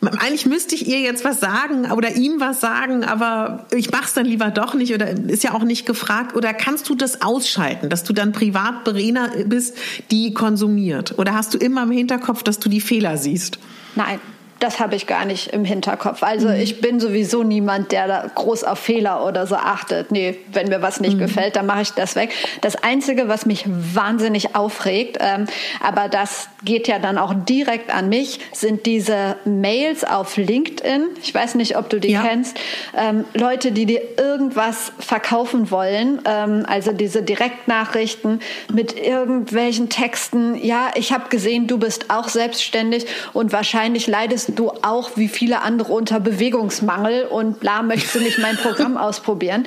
eigentlich 0.00 0.46
müsste 0.46 0.74
ich 0.74 0.86
ihr 0.86 1.00
jetzt 1.00 1.24
was 1.24 1.40
sagen 1.40 1.90
oder 1.90 2.14
ihm 2.14 2.38
was 2.38 2.60
sagen, 2.60 3.02
aber 3.02 3.66
ich 3.74 3.90
mach's 3.90 4.12
dann 4.14 4.26
lieber 4.26 4.50
doch 4.50 4.74
nicht 4.74 4.94
oder 4.94 5.08
ist 5.10 5.42
ja 5.42 5.54
auch 5.54 5.64
nicht 5.64 5.86
gefragt. 5.86 6.36
Oder 6.36 6.54
kannst 6.54 6.88
du 6.88 6.94
das 6.94 7.22
ausschalten, 7.22 7.88
dass 7.88 8.04
du 8.04 8.12
dann 8.12 8.32
privat 8.32 8.84
Berena 8.84 9.30
bist, 9.46 9.76
die 10.10 10.34
konsumiert? 10.34 11.18
Oder 11.18 11.34
hast 11.34 11.54
du 11.54 11.58
immer 11.58 11.84
im 11.84 11.90
Hinterkopf, 11.90 12.42
dass 12.42 12.60
du 12.60 12.68
die 12.68 12.82
Fehler 12.82 13.16
siehst? 13.16 13.58
Nein, 13.96 14.20
das 14.60 14.80
habe 14.80 14.96
ich 14.96 15.06
gar 15.06 15.24
nicht 15.24 15.48
im 15.48 15.64
Hinterkopf. 15.64 16.22
Also 16.22 16.48
mhm. 16.48 16.54
ich 16.54 16.80
bin 16.80 16.98
sowieso 17.00 17.42
niemand, 17.42 17.92
der 17.92 18.08
da 18.08 18.26
groß 18.34 18.64
auf 18.64 18.78
Fehler 18.78 19.24
oder 19.24 19.46
so 19.46 19.54
achtet. 19.54 20.10
Nee, 20.10 20.38
wenn 20.52 20.68
mir 20.68 20.82
was 20.82 21.00
nicht 21.00 21.14
mhm. 21.14 21.20
gefällt, 21.20 21.56
dann 21.56 21.66
mache 21.66 21.82
ich 21.82 21.90
das 21.92 22.16
weg. 22.16 22.30
Das 22.60 22.76
Einzige, 22.76 23.28
was 23.28 23.46
mich 23.46 23.64
wahnsinnig 23.66 24.56
aufregt, 24.56 25.18
ähm, 25.20 25.46
aber 25.82 26.08
das 26.08 26.48
geht 26.64 26.88
ja 26.88 26.98
dann 26.98 27.18
auch 27.18 27.34
direkt 27.34 27.94
an 27.94 28.08
mich, 28.08 28.40
sind 28.52 28.86
diese 28.86 29.36
Mails 29.44 30.02
auf 30.04 30.36
LinkedIn. 30.36 31.06
Ich 31.22 31.32
weiß 31.32 31.54
nicht, 31.54 31.76
ob 31.76 31.88
du 31.88 32.00
die 32.00 32.12
ja. 32.12 32.22
kennst. 32.22 32.58
Ähm, 32.96 33.24
Leute, 33.34 33.70
die 33.70 33.86
dir 33.86 34.02
irgendwas 34.16 34.92
verkaufen 34.98 35.70
wollen, 35.70 36.20
ähm, 36.24 36.64
also 36.68 36.92
diese 36.92 37.22
Direktnachrichten 37.22 38.40
mit 38.72 38.98
irgendwelchen 38.98 39.88
Texten. 39.88 40.56
Ja, 40.56 40.90
ich 40.96 41.12
habe 41.12 41.28
gesehen, 41.28 41.68
du 41.68 41.78
bist 41.78 42.06
auch 42.10 42.28
selbstständig 42.28 43.06
und 43.32 43.52
wahrscheinlich 43.52 44.08
leidest 44.08 44.47
du 44.48 44.70
auch 44.82 45.12
wie 45.16 45.28
viele 45.28 45.62
andere 45.62 45.92
unter 45.92 46.20
Bewegungsmangel 46.20 47.24
und 47.24 47.60
bla, 47.60 47.82
möchtest 47.82 48.14
du 48.16 48.20
nicht 48.20 48.38
mein 48.38 48.56
Programm 48.56 48.96
ausprobieren? 48.96 49.66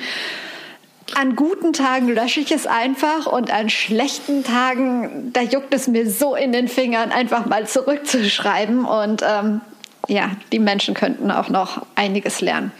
An 1.14 1.36
guten 1.36 1.72
Tagen 1.72 2.08
lösche 2.08 2.40
ich 2.40 2.52
es 2.52 2.66
einfach 2.66 3.26
und 3.26 3.52
an 3.52 3.68
schlechten 3.68 4.44
Tagen, 4.44 5.30
da 5.32 5.42
juckt 5.42 5.74
es 5.74 5.86
mir 5.86 6.08
so 6.08 6.34
in 6.34 6.52
den 6.52 6.68
Fingern, 6.68 7.12
einfach 7.12 7.44
mal 7.44 7.66
zurückzuschreiben. 7.66 8.86
Und 8.86 9.22
ähm, 9.22 9.60
ja, 10.08 10.30
die 10.52 10.58
Menschen 10.58 10.94
könnten 10.94 11.30
auch 11.30 11.50
noch 11.50 11.84
einiges 11.96 12.40
lernen. 12.40 12.72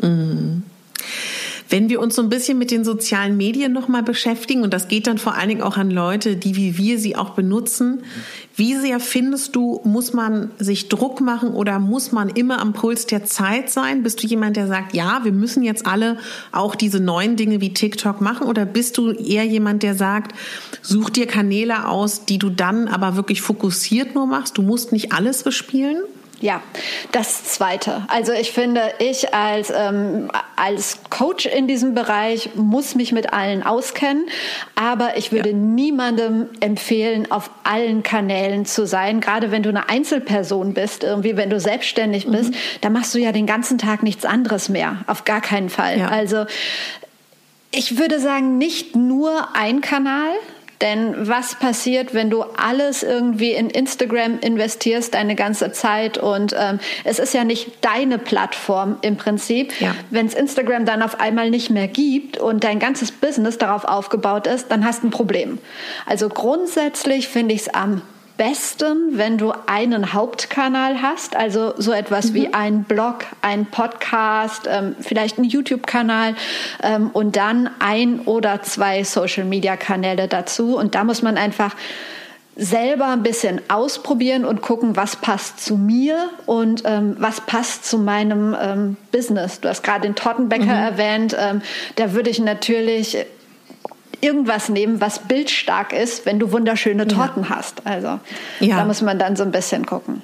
Mhm. 0.00 0.64
Wenn 1.68 1.88
wir 1.88 2.00
uns 2.00 2.14
so 2.14 2.22
ein 2.22 2.28
bisschen 2.28 2.58
mit 2.58 2.70
den 2.70 2.84
sozialen 2.84 3.36
Medien 3.36 3.72
nochmal 3.72 4.02
beschäftigen, 4.02 4.62
und 4.62 4.72
das 4.72 4.88
geht 4.88 5.06
dann 5.06 5.18
vor 5.18 5.34
allen 5.34 5.48
Dingen 5.48 5.62
auch 5.62 5.76
an 5.76 5.90
Leute, 5.90 6.36
die 6.36 6.56
wie 6.56 6.78
wir 6.78 6.98
sie 6.98 7.16
auch 7.16 7.30
benutzen, 7.30 8.02
wie 8.54 8.74
sehr 8.76 9.00
findest 9.00 9.56
du, 9.56 9.80
muss 9.84 10.12
man 10.12 10.50
sich 10.58 10.88
Druck 10.88 11.20
machen 11.20 11.50
oder 11.50 11.78
muss 11.78 12.12
man 12.12 12.28
immer 12.28 12.60
am 12.60 12.72
Puls 12.72 13.06
der 13.06 13.24
Zeit 13.24 13.68
sein? 13.68 14.02
Bist 14.02 14.22
du 14.22 14.26
jemand, 14.26 14.56
der 14.56 14.66
sagt, 14.66 14.94
ja, 14.94 15.20
wir 15.24 15.32
müssen 15.32 15.62
jetzt 15.62 15.86
alle 15.86 16.18
auch 16.52 16.74
diese 16.74 17.00
neuen 17.00 17.36
Dinge 17.36 17.60
wie 17.60 17.74
TikTok 17.74 18.20
machen? 18.20 18.46
Oder 18.46 18.64
bist 18.64 18.96
du 18.96 19.10
eher 19.10 19.44
jemand, 19.44 19.82
der 19.82 19.94
sagt, 19.94 20.34
such 20.82 21.10
dir 21.10 21.26
Kanäle 21.26 21.88
aus, 21.88 22.24
die 22.24 22.38
du 22.38 22.48
dann 22.48 22.88
aber 22.88 23.16
wirklich 23.16 23.42
fokussiert 23.42 24.14
nur 24.14 24.26
machst? 24.26 24.56
Du 24.56 24.62
musst 24.62 24.92
nicht 24.92 25.12
alles 25.12 25.42
bespielen? 25.42 25.98
Ja, 26.40 26.60
das 27.12 27.44
Zweite. 27.44 28.04
Also 28.08 28.32
ich 28.32 28.52
finde, 28.52 28.82
ich 28.98 29.32
als, 29.32 29.72
ähm, 29.74 30.30
als 30.54 30.98
Coach 31.08 31.46
in 31.46 31.66
diesem 31.66 31.94
Bereich 31.94 32.50
muss 32.54 32.94
mich 32.94 33.12
mit 33.12 33.32
allen 33.32 33.62
auskennen, 33.62 34.26
aber 34.74 35.16
ich 35.16 35.32
würde 35.32 35.50
ja. 35.50 35.56
niemandem 35.56 36.48
empfehlen, 36.60 37.30
auf 37.30 37.50
allen 37.64 38.02
Kanälen 38.02 38.66
zu 38.66 38.86
sein. 38.86 39.20
Gerade 39.20 39.50
wenn 39.50 39.62
du 39.62 39.70
eine 39.70 39.88
Einzelperson 39.88 40.74
bist, 40.74 41.04
irgendwie 41.04 41.38
wenn 41.38 41.48
du 41.48 41.58
selbstständig 41.58 42.26
bist, 42.26 42.50
mhm. 42.50 42.56
da 42.82 42.90
machst 42.90 43.14
du 43.14 43.18
ja 43.18 43.32
den 43.32 43.46
ganzen 43.46 43.78
Tag 43.78 44.02
nichts 44.02 44.26
anderes 44.26 44.68
mehr. 44.68 44.98
Auf 45.06 45.24
gar 45.24 45.40
keinen 45.40 45.70
Fall. 45.70 45.98
Ja. 45.98 46.08
Also 46.08 46.44
ich 47.70 47.98
würde 47.98 48.20
sagen, 48.20 48.58
nicht 48.58 48.94
nur 48.94 49.54
ein 49.54 49.80
Kanal, 49.80 50.32
Denn 50.80 51.28
was 51.28 51.54
passiert, 51.54 52.12
wenn 52.12 52.30
du 52.30 52.42
alles 52.42 53.02
irgendwie 53.02 53.52
in 53.52 53.70
Instagram 53.70 54.38
investierst, 54.40 55.14
deine 55.14 55.34
ganze 55.34 55.72
Zeit? 55.72 56.18
Und 56.18 56.54
ähm, 56.58 56.78
es 57.04 57.18
ist 57.18 57.34
ja 57.34 57.44
nicht 57.44 57.84
deine 57.84 58.18
Plattform 58.18 58.98
im 59.02 59.16
Prinzip. 59.16 59.78
Ja. 59.80 59.94
Wenn 60.10 60.26
es 60.26 60.34
Instagram 60.34 60.84
dann 60.84 61.02
auf 61.02 61.20
einmal 61.20 61.50
nicht 61.50 61.70
mehr 61.70 61.88
gibt 61.88 62.38
und 62.38 62.64
dein 62.64 62.78
ganzes 62.78 63.12
Business 63.12 63.58
darauf 63.58 63.84
aufgebaut 63.84 64.46
ist, 64.46 64.70
dann 64.70 64.84
hast 64.84 65.02
du 65.02 65.08
ein 65.08 65.10
Problem. 65.10 65.58
Also 66.04 66.28
grundsätzlich 66.28 67.28
finde 67.28 67.54
ich 67.54 67.62
es 67.62 67.68
am 67.74 68.02
besten, 68.36 69.18
wenn 69.18 69.38
du 69.38 69.52
einen 69.66 70.12
Hauptkanal 70.12 71.00
hast, 71.02 71.36
also 71.36 71.74
so 71.78 71.92
etwas 71.92 72.30
mhm. 72.30 72.34
wie 72.34 72.54
ein 72.54 72.84
Blog, 72.84 73.24
ein 73.42 73.66
Podcast, 73.66 74.68
ähm, 74.70 74.96
vielleicht 75.00 75.38
ein 75.38 75.44
YouTube-Kanal 75.44 76.34
ähm, 76.82 77.10
und 77.12 77.36
dann 77.36 77.70
ein 77.78 78.20
oder 78.20 78.62
zwei 78.62 79.04
Social-Media-Kanäle 79.04 80.28
dazu. 80.28 80.76
Und 80.76 80.94
da 80.94 81.04
muss 81.04 81.22
man 81.22 81.36
einfach 81.36 81.74
selber 82.56 83.08
ein 83.08 83.22
bisschen 83.22 83.60
ausprobieren 83.68 84.46
und 84.46 84.62
gucken, 84.62 84.96
was 84.96 85.16
passt 85.16 85.62
zu 85.62 85.76
mir 85.76 86.30
und 86.46 86.82
ähm, 86.86 87.16
was 87.18 87.42
passt 87.42 87.84
zu 87.84 87.98
meinem 87.98 88.56
ähm, 88.58 88.96
Business. 89.12 89.60
Du 89.60 89.68
hast 89.68 89.82
gerade 89.82 90.02
den 90.02 90.14
Tortenbäcker 90.14 90.64
mhm. 90.64 90.70
erwähnt. 90.70 91.36
Ähm, 91.38 91.60
da 91.96 92.14
würde 92.14 92.30
ich 92.30 92.38
natürlich 92.38 93.18
irgendwas 94.20 94.68
nehmen, 94.68 95.00
was 95.00 95.20
bildstark 95.20 95.92
ist, 95.92 96.26
wenn 96.26 96.38
du 96.38 96.52
wunderschöne 96.52 97.06
Torten 97.06 97.44
ja. 97.44 97.50
hast. 97.50 97.86
Also 97.86 98.20
ja. 98.60 98.76
da 98.76 98.84
muss 98.84 99.02
man 99.02 99.18
dann 99.18 99.36
so 99.36 99.42
ein 99.42 99.52
bisschen 99.52 99.86
gucken. 99.86 100.22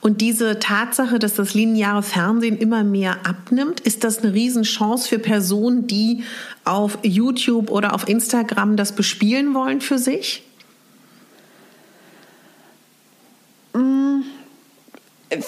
Und 0.00 0.20
diese 0.20 0.58
Tatsache, 0.58 1.18
dass 1.18 1.34
das 1.34 1.54
lineare 1.54 2.02
Fernsehen 2.02 2.58
immer 2.58 2.82
mehr 2.82 3.18
abnimmt, 3.24 3.80
ist 3.80 4.04
das 4.04 4.18
eine 4.18 4.34
Riesenchance 4.34 5.08
für 5.08 5.18
Personen, 5.18 5.86
die 5.86 6.24
auf 6.64 6.98
YouTube 7.02 7.70
oder 7.70 7.94
auf 7.94 8.08
Instagram 8.08 8.76
das 8.76 8.92
bespielen 8.92 9.54
wollen 9.54 9.80
für 9.80 9.98
sich? 9.98 10.42
Mm, 13.74 14.22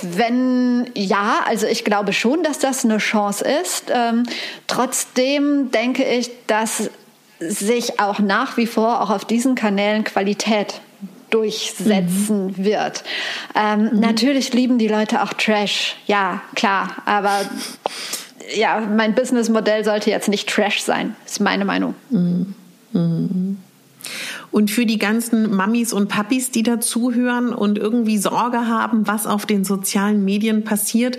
wenn 0.03 0.91
ja, 0.95 1.41
also 1.47 1.67
ich 1.67 1.85
glaube 1.85 2.13
schon, 2.13 2.43
dass 2.43 2.59
das 2.59 2.85
eine 2.85 2.99
Chance 2.99 3.45
ist. 3.63 3.85
Ähm, 3.91 4.25
trotzdem 4.67 5.71
denke 5.71 6.05
ich, 6.05 6.31
dass 6.47 6.91
sich 7.41 8.01
auch 8.01 8.19
nach 8.19 8.57
wie 8.57 8.67
vor 8.67 9.01
auch 9.01 9.11
auf 9.11 9.25
diesen 9.25 9.55
Kanälen 9.55 10.05
Qualität 10.05 10.81
durchsetzen 11.31 12.47
mhm. 12.47 12.65
wird. 12.65 13.03
Ähm, 13.55 13.91
mhm. 13.93 14.01
Natürlich 14.01 14.53
lieben 14.53 14.79
die 14.79 14.89
Leute 14.89 15.23
auch 15.23 15.33
Trash, 15.33 15.97
ja, 16.07 16.41
klar, 16.55 16.97
aber 17.07 17.41
ja, 18.55 18.81
mein 18.81 19.15
Businessmodell 19.15 19.85
sollte 19.85 20.11
jetzt 20.11 20.29
nicht 20.29 20.49
Trash 20.49 20.83
sein, 20.83 21.17
ist 21.27 21.41
meine 21.41 21.65
Meinung. 21.65 21.95
Mhm. 22.11 22.55
Und 24.55 24.71
für 24.71 24.87
die 24.87 24.99
ganzen 24.99 25.53
Mamis 25.53 25.93
und 25.93 26.07
Papis, 26.07 26.53
die 26.53 26.63
dazuhören 26.63 27.53
und 27.53 27.77
irgendwie 27.77 28.19
Sorge 28.19 28.69
haben, 28.69 29.05
was 29.05 29.27
auf 29.27 29.47
den 29.47 29.65
sozialen 29.65 30.25
Medien 30.25 30.63
passiert, 30.63 31.19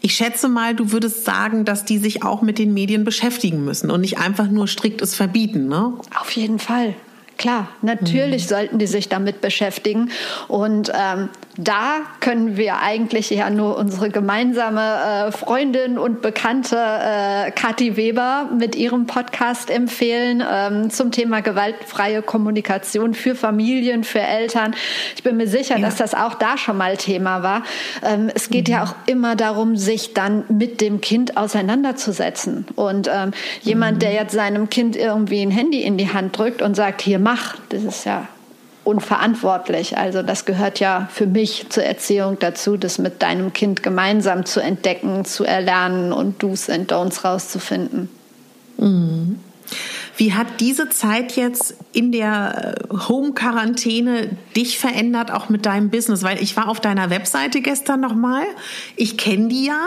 ich 0.00 0.16
schätze 0.16 0.48
mal, 0.48 0.74
du 0.74 0.90
würdest 0.90 1.24
sagen, 1.24 1.64
dass 1.64 1.84
die 1.84 1.98
sich 1.98 2.24
auch 2.24 2.42
mit 2.42 2.58
den 2.58 2.74
Medien 2.74 3.04
beschäftigen 3.04 3.64
müssen 3.64 3.88
und 3.88 4.00
nicht 4.00 4.18
einfach 4.18 4.48
nur 4.48 4.66
strikt 4.66 5.00
es 5.00 5.14
verbieten, 5.14 5.68
ne? 5.68 5.92
Auf 6.20 6.32
jeden 6.32 6.58
Fall. 6.58 6.96
Klar, 7.38 7.68
natürlich 7.82 8.42
mhm. 8.44 8.48
sollten 8.48 8.78
die 8.80 8.88
sich 8.88 9.08
damit 9.08 9.40
beschäftigen. 9.40 10.10
Und 10.48 10.90
ähm, 10.92 11.28
da 11.58 12.00
können 12.20 12.56
wir 12.56 12.78
eigentlich 12.78 13.28
ja 13.28 13.50
nur 13.50 13.76
unsere 13.76 14.08
gemeinsame 14.08 15.26
äh, 15.28 15.32
Freundin 15.32 15.98
und 15.98 16.22
Bekannte 16.22 16.76
äh, 16.76 17.50
Kathi 17.50 17.96
Weber 17.96 18.48
mit 18.58 18.74
ihrem 18.74 19.06
Podcast 19.06 19.68
empfehlen 19.70 20.42
ähm, 20.50 20.88
zum 20.88 21.10
Thema 21.10 21.42
gewaltfreie 21.42 22.22
Kommunikation 22.22 23.12
für 23.12 23.34
Familien, 23.34 24.02
für 24.02 24.20
Eltern. 24.20 24.74
Ich 25.14 25.22
bin 25.22 25.36
mir 25.36 25.46
sicher, 25.46 25.76
ja. 25.76 25.82
dass 25.82 25.96
das 25.96 26.14
auch 26.14 26.34
da 26.34 26.56
schon 26.56 26.78
mal 26.78 26.96
Thema 26.96 27.42
war. 27.42 27.64
Ähm, 28.02 28.30
es 28.34 28.48
geht 28.48 28.68
mhm. 28.68 28.74
ja 28.74 28.84
auch 28.84 28.94
immer 29.04 29.36
darum, 29.36 29.76
sich 29.76 30.14
dann 30.14 30.44
mit 30.48 30.80
dem 30.80 31.02
Kind 31.02 31.36
auseinanderzusetzen. 31.36 32.66
Und 32.76 33.10
ähm, 33.12 33.32
jemand, 33.60 33.96
mhm. 33.96 34.00
der 34.00 34.12
jetzt 34.12 34.32
seinem 34.32 34.70
Kind 34.70 34.96
irgendwie 34.96 35.42
ein 35.42 35.50
Handy 35.50 35.82
in 35.82 35.98
die 35.98 36.10
Hand 36.10 36.38
drückt 36.38 36.62
und 36.62 36.74
sagt, 36.74 37.02
hier 37.02 37.18
mach, 37.18 37.56
das 37.68 37.82
ist 37.82 38.06
ja 38.06 38.26
unverantwortlich. 38.84 39.96
Also 39.96 40.22
das 40.22 40.44
gehört 40.44 40.80
ja 40.80 41.08
für 41.12 41.26
mich 41.26 41.66
zur 41.68 41.84
Erziehung 41.84 42.38
dazu, 42.38 42.76
das 42.76 42.98
mit 42.98 43.22
deinem 43.22 43.52
Kind 43.52 43.82
gemeinsam 43.82 44.44
zu 44.44 44.60
entdecken, 44.60 45.24
zu 45.24 45.44
erlernen 45.44 46.12
und 46.12 46.42
Do's 46.42 46.68
and 46.68 46.90
Don'ts 46.92 47.24
rauszufinden. 47.24 48.08
Mhm. 48.78 49.38
Wie 50.16 50.34
hat 50.34 50.60
diese 50.60 50.88
Zeit 50.90 51.36
jetzt 51.36 51.74
in 51.92 52.12
der 52.12 52.76
äh, 52.90 52.94
Home-Quarantäne 53.08 54.36
dich 54.54 54.78
verändert, 54.78 55.30
auch 55.30 55.48
mit 55.48 55.64
deinem 55.64 55.90
Business? 55.90 56.22
Weil 56.22 56.42
ich 56.42 56.56
war 56.56 56.68
auf 56.68 56.80
deiner 56.80 57.08
Webseite 57.10 57.60
gestern 57.60 58.00
nochmal. 58.00 58.44
Ich 58.96 59.16
kenne 59.16 59.48
die 59.48 59.66
ja. 59.66 59.86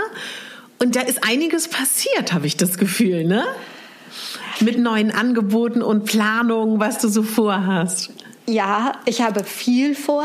Und 0.79 0.95
da 0.95 1.01
ist 1.01 1.23
einiges 1.23 1.67
passiert, 1.67 2.33
habe 2.33 2.47
ich 2.47 2.57
das 2.57 2.77
Gefühl, 2.77 3.23
ne? 3.25 3.43
Mit 4.61 4.79
neuen 4.79 5.11
Angeboten 5.11 5.81
und 5.81 6.05
Planungen, 6.05 6.79
was 6.79 6.97
du 6.97 7.07
so 7.07 7.23
vorhast. 7.23 8.11
Ja, 8.47 8.93
ich 9.05 9.21
habe 9.21 9.43
viel 9.43 9.95
vor. 9.95 10.23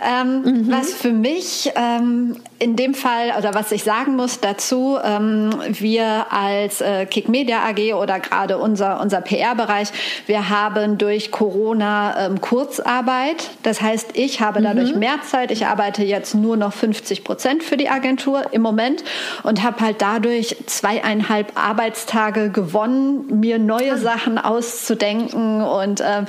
Ähm, 0.00 0.42
mhm. 0.42 0.70
Was 0.70 0.94
für 0.94 1.10
mich 1.10 1.72
ähm, 1.74 2.36
in 2.60 2.76
dem 2.76 2.94
Fall, 2.94 3.32
oder 3.36 3.52
was 3.54 3.72
ich 3.72 3.82
sagen 3.82 4.14
muss 4.14 4.40
dazu, 4.40 4.96
ähm, 5.02 5.50
wir 5.68 6.26
als 6.30 6.80
äh, 6.80 7.06
Kick 7.06 7.28
Media 7.28 7.64
AG 7.64 7.94
oder 7.94 8.20
gerade 8.20 8.58
unser, 8.58 9.00
unser 9.00 9.20
PR-Bereich, 9.20 9.88
wir 10.26 10.50
haben 10.50 10.98
durch 10.98 11.32
Corona 11.32 12.26
ähm, 12.26 12.40
Kurzarbeit. 12.40 13.50
Das 13.64 13.80
heißt, 13.80 14.10
ich 14.14 14.40
habe 14.40 14.62
dadurch 14.62 14.92
mhm. 14.92 15.00
mehr 15.00 15.20
Zeit. 15.28 15.50
Ich 15.50 15.66
arbeite 15.66 16.04
jetzt 16.04 16.36
nur 16.36 16.56
noch 16.56 16.72
50 16.72 17.24
Prozent 17.24 17.64
für 17.64 17.76
die 17.76 17.88
Agentur 17.88 18.52
im 18.52 18.62
Moment 18.62 19.02
und 19.42 19.64
habe 19.64 19.80
halt 19.80 20.00
dadurch 20.00 20.56
zweieinhalb 20.66 21.52
Arbeitstage 21.56 22.50
gewonnen, 22.50 23.40
mir 23.40 23.58
neue 23.58 23.94
ah. 23.94 23.96
Sachen 23.96 24.38
auszudenken 24.38 25.62
und 25.62 26.02
ähm, 26.04 26.26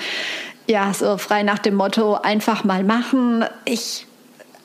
ja, 0.69 0.93
so 0.93 1.17
frei 1.17 1.41
nach 1.43 1.59
dem 1.59 1.73
Motto, 1.75 2.13
einfach 2.13 2.63
mal 2.63 2.83
machen. 2.83 3.43
Ich 3.65 4.05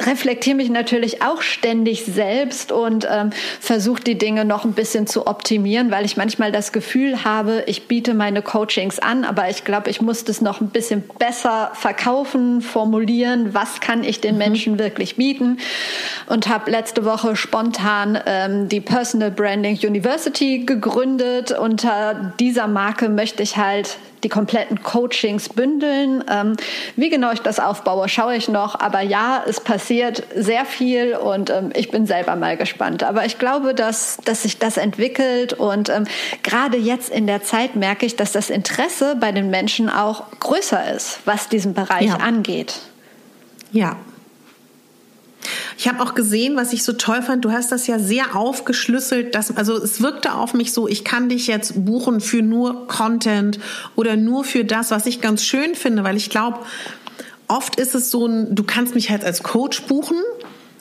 reflektiere 0.02 0.56
mich 0.56 0.68
natürlich 0.68 1.22
auch 1.22 1.40
ständig 1.40 2.04
selbst 2.04 2.72
und 2.72 3.06
ähm, 3.10 3.30
versuche 3.60 4.02
die 4.02 4.18
Dinge 4.18 4.44
noch 4.44 4.64
ein 4.64 4.72
bisschen 4.72 5.06
zu 5.06 5.26
optimieren, 5.26 5.90
weil 5.90 6.04
ich 6.04 6.16
manchmal 6.16 6.52
das 6.52 6.72
Gefühl 6.72 7.24
habe, 7.24 7.62
ich 7.66 7.86
biete 7.86 8.12
meine 8.12 8.42
Coachings 8.42 8.98
an, 8.98 9.24
aber 9.24 9.48
ich 9.48 9.64
glaube, 9.64 9.88
ich 9.88 10.02
muss 10.02 10.24
das 10.24 10.40
noch 10.40 10.60
ein 10.60 10.68
bisschen 10.68 11.04
besser 11.18 11.70
verkaufen, 11.74 12.60
formulieren, 12.60 13.54
was 13.54 13.80
kann 13.80 14.04
ich 14.04 14.20
den 14.20 14.34
mhm. 14.34 14.38
Menschen 14.38 14.78
wirklich 14.78 15.16
bieten 15.16 15.58
und 16.26 16.48
habe 16.48 16.70
letzte 16.70 17.04
Woche 17.04 17.36
spontan 17.36 18.18
ähm, 18.26 18.68
die 18.68 18.80
Personal 18.80 19.30
Branding 19.30 19.78
University 19.78 20.64
gegründet. 20.66 21.52
Unter 21.52 22.34
dieser 22.40 22.66
Marke 22.66 23.08
möchte 23.08 23.42
ich 23.42 23.56
halt 23.56 23.96
die 24.24 24.28
kompletten 24.28 24.82
Coachings 24.82 25.50
bündeln. 25.50 26.24
Ähm, 26.30 26.56
wie 26.96 27.10
genau 27.10 27.32
ich 27.32 27.40
das 27.40 27.60
aufbaue, 27.60 28.08
schaue 28.08 28.34
ich 28.34 28.48
noch. 28.48 28.80
Aber 28.80 29.00
ja, 29.00 29.44
es 29.46 29.60
passiert 29.60 30.24
sehr 30.34 30.64
viel 30.64 31.14
und 31.14 31.50
ähm, 31.50 31.70
ich 31.74 31.90
bin 31.90 32.06
selber 32.06 32.34
mal 32.34 32.56
gespannt. 32.56 33.04
Aber 33.04 33.24
ich 33.24 33.38
glaube, 33.38 33.74
dass, 33.74 34.18
dass 34.24 34.42
sich 34.42 34.58
das 34.58 34.76
entwickelt 34.76 35.52
und 35.52 35.90
ähm, 35.90 36.06
gerade 36.42 36.78
jetzt 36.78 37.10
in 37.10 37.26
der 37.26 37.42
Zeit 37.42 37.76
merke 37.76 38.06
ich, 38.06 38.16
dass 38.16 38.32
das 38.32 38.50
Interesse 38.50 39.16
bei 39.20 39.30
den 39.30 39.50
Menschen 39.50 39.88
auch 39.88 40.24
größer 40.40 40.94
ist, 40.94 41.20
was 41.24 41.48
diesen 41.48 41.74
Bereich 41.74 42.06
ja. 42.06 42.16
angeht. 42.16 42.80
Ja, 43.70 43.96
ich 45.78 45.88
habe 45.88 46.02
auch 46.02 46.14
gesehen, 46.14 46.56
was 46.56 46.72
ich 46.72 46.82
so 46.82 46.92
toll 46.92 47.22
fand, 47.22 47.44
du 47.44 47.52
hast 47.52 47.72
das 47.72 47.86
ja 47.86 47.98
sehr 47.98 48.36
aufgeschlüsselt, 48.36 49.34
dass, 49.34 49.56
also 49.56 49.76
es 49.76 50.00
wirkte 50.00 50.34
auf 50.34 50.54
mich 50.54 50.72
so, 50.72 50.88
ich 50.88 51.04
kann 51.04 51.28
dich 51.28 51.46
jetzt 51.46 51.84
buchen 51.84 52.20
für 52.20 52.42
nur 52.42 52.86
Content 52.86 53.58
oder 53.96 54.16
nur 54.16 54.44
für 54.44 54.64
das, 54.64 54.90
was 54.90 55.06
ich 55.06 55.20
ganz 55.20 55.44
schön 55.44 55.74
finde, 55.74 56.04
weil 56.04 56.16
ich 56.16 56.30
glaube, 56.30 56.60
oft 57.48 57.76
ist 57.76 57.94
es 57.94 58.10
so 58.10 58.26
ein, 58.26 58.54
du 58.54 58.64
kannst 58.64 58.94
mich 58.94 59.10
halt 59.10 59.24
als 59.24 59.42
Coach 59.42 59.82
buchen, 59.82 60.18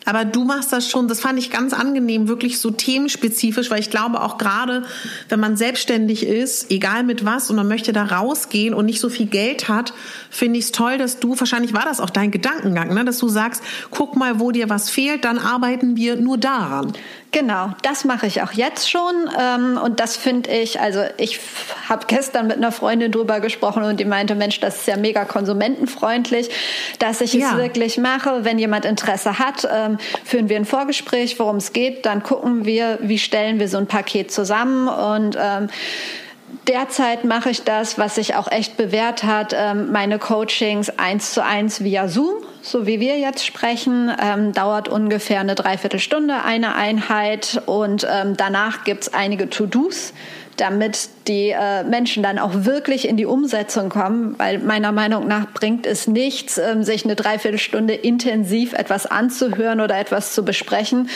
aber 0.06 0.26
du 0.26 0.43
machst 0.43 0.72
das 0.72 0.89
schon, 0.89 1.08
das 1.08 1.22
fand 1.22 1.39
ich 1.39 1.51
ganz 1.51 1.74
angenehm, 1.74 2.28
wirklich 2.28 2.60
so 2.60 2.72
themenspezifisch, 2.72 3.70
weil 3.70 3.80
ich 3.80 3.89
glaube 3.89 4.22
auch 4.22 4.38
gerade, 4.38 4.84
wenn 5.30 5.39
man 5.39 5.56
selbstständig 5.58 6.26
ist, 6.26 6.72
egal 6.72 7.04
mit 7.04 7.26
was, 7.26 7.49
und 7.49 7.56
man 7.56 7.68
möchte 7.68 7.93
da 7.93 8.04
rausgehen 8.04 8.74
und 8.74 8.86
nicht 8.86 8.99
so 8.99 9.10
viel 9.10 9.28
Geld 9.28 9.70
hat, 9.70 9.93
finde 10.30 10.60
ich 10.60 10.66
es 10.66 10.72
toll, 10.72 10.97
dass 10.97 11.20
du, 11.20 11.39
wahrscheinlich 11.39 11.74
war 11.74 11.86
das 11.86 11.99
auch 11.99 12.10
dein 12.10 12.32
Gedankengang, 12.32 12.93
ne, 12.93 13.06
dass 13.06 13.20
du 13.20 13.28
sagst, 13.28 13.64
guck 13.91 14.16
mal, 14.16 14.39
wo 14.39 14.51
dir 14.51 14.70
was 14.70 14.89
fehlt, 14.89 15.26
dann 15.26 15.39
arbeiten 15.39 15.95
wir 15.95 16.16
nur 16.16 16.38
daran. 16.38 16.93
Genau, 17.34 17.72
das 17.82 18.06
mache 18.06 18.28
ich 18.28 18.43
auch 18.43 18.51
jetzt 18.51 18.91
schon 18.91 19.28
ähm, 19.39 19.80
und 19.84 19.99
das 19.99 20.16
finde 20.16 20.51
ich, 20.51 20.80
also 20.80 20.99
ich 21.18 21.39
habe 21.89 22.06
gestern 22.08 22.45
mit 22.45 22.58
einer 22.58 22.72
Freundin 22.72 23.12
drüber 23.12 23.39
gesprochen 23.39 23.82
und 23.82 23.99
die 23.99 24.06
meinte, 24.06 24.36
Mensch, 24.36 24.60
das 24.60 24.82
ist 24.82 24.88
ja 24.88 24.97
mega 24.97 25.26
konsumentenfreundlich, 25.26 26.51
dass 26.99 27.22
ich 27.22 27.34
ja. 27.34 27.49
es 27.49 27.58
wirklich 27.58 27.97
mache. 27.97 28.45
Wenn 28.45 28.60
jemand 28.60 28.86
Interesse 28.86 29.39
hat, 29.39 29.68
ähm, 29.72 29.93
führen 30.24 30.50
wir 30.50 30.58
ein 30.58 30.66
Vorgespräch, 30.66 31.39
worum 31.39 31.58
es 31.58 31.74
geht, 31.74 32.06
dann 32.06 32.24
gucken 32.24 32.66
wir, 32.66 33.00
wie 33.02 33.20
stellen 33.20 33.60
wir 33.60 33.68
so 33.68 33.78
ein 33.78 33.88
Paket 33.88 34.32
zusammen. 34.32 34.88
Und 34.88 35.38
ähm, 35.39 35.70
derzeit 36.68 37.24
mache 37.24 37.50
ich 37.50 37.64
das, 37.64 37.98
was 37.98 38.16
sich 38.16 38.36
auch 38.36 38.52
echt 38.52 38.78
bewährt 38.78 39.24
hat, 39.24 39.54
ähm, 39.56 39.91
meine 39.91 40.20
Coachings 40.20 40.89
eins 40.98 41.34
zu 41.34 41.44
eins 41.44 41.84
via 41.84 42.08
Zoom, 42.08 42.36
so 42.62 42.88
wie 42.88 43.00
wir 43.00 43.18
jetzt 43.18 43.46
sprechen, 43.46 44.12
ähm, 44.22 44.54
dauert 44.54 44.88
ungefähr 44.88 45.39
eine 45.39 45.56
Dreiviertelstunde 45.56 46.44
eine 46.44 46.76
Einheit. 46.76 47.62
Und 47.66 48.08
ähm, 48.10 48.38
danach 48.38 48.84
gibt's 48.84 49.14
einige 49.14 49.50
To-Dos 49.50 50.14
damit 50.58 51.10
die 51.28 51.49
äh, 51.49 51.84
Menschen 51.84 52.24
dann 52.24 52.39
auch 52.39 52.51
wirklich 52.54 53.08
in 53.08 53.18
die 53.18 53.26
Umsetzung 53.26 53.89
kommen, 53.89 54.36
weil 54.38 54.60
meiner 54.60 54.91
Meinung 54.91 55.28
nach 55.28 55.51
bringt 55.54 55.86
es 55.86 56.08
nichts, 56.08 56.58
ähm, 56.58 56.84
sich 56.84 57.06
eine 57.06 57.16
Dreiviertelstunde 57.16 57.93
intensiv 57.93 58.74
etwas 58.74 59.06
anzuhören 59.06 59.82
oder 59.82 59.97
etwas 59.97 60.34
zu 60.34 60.45
besprechen, 60.45 61.10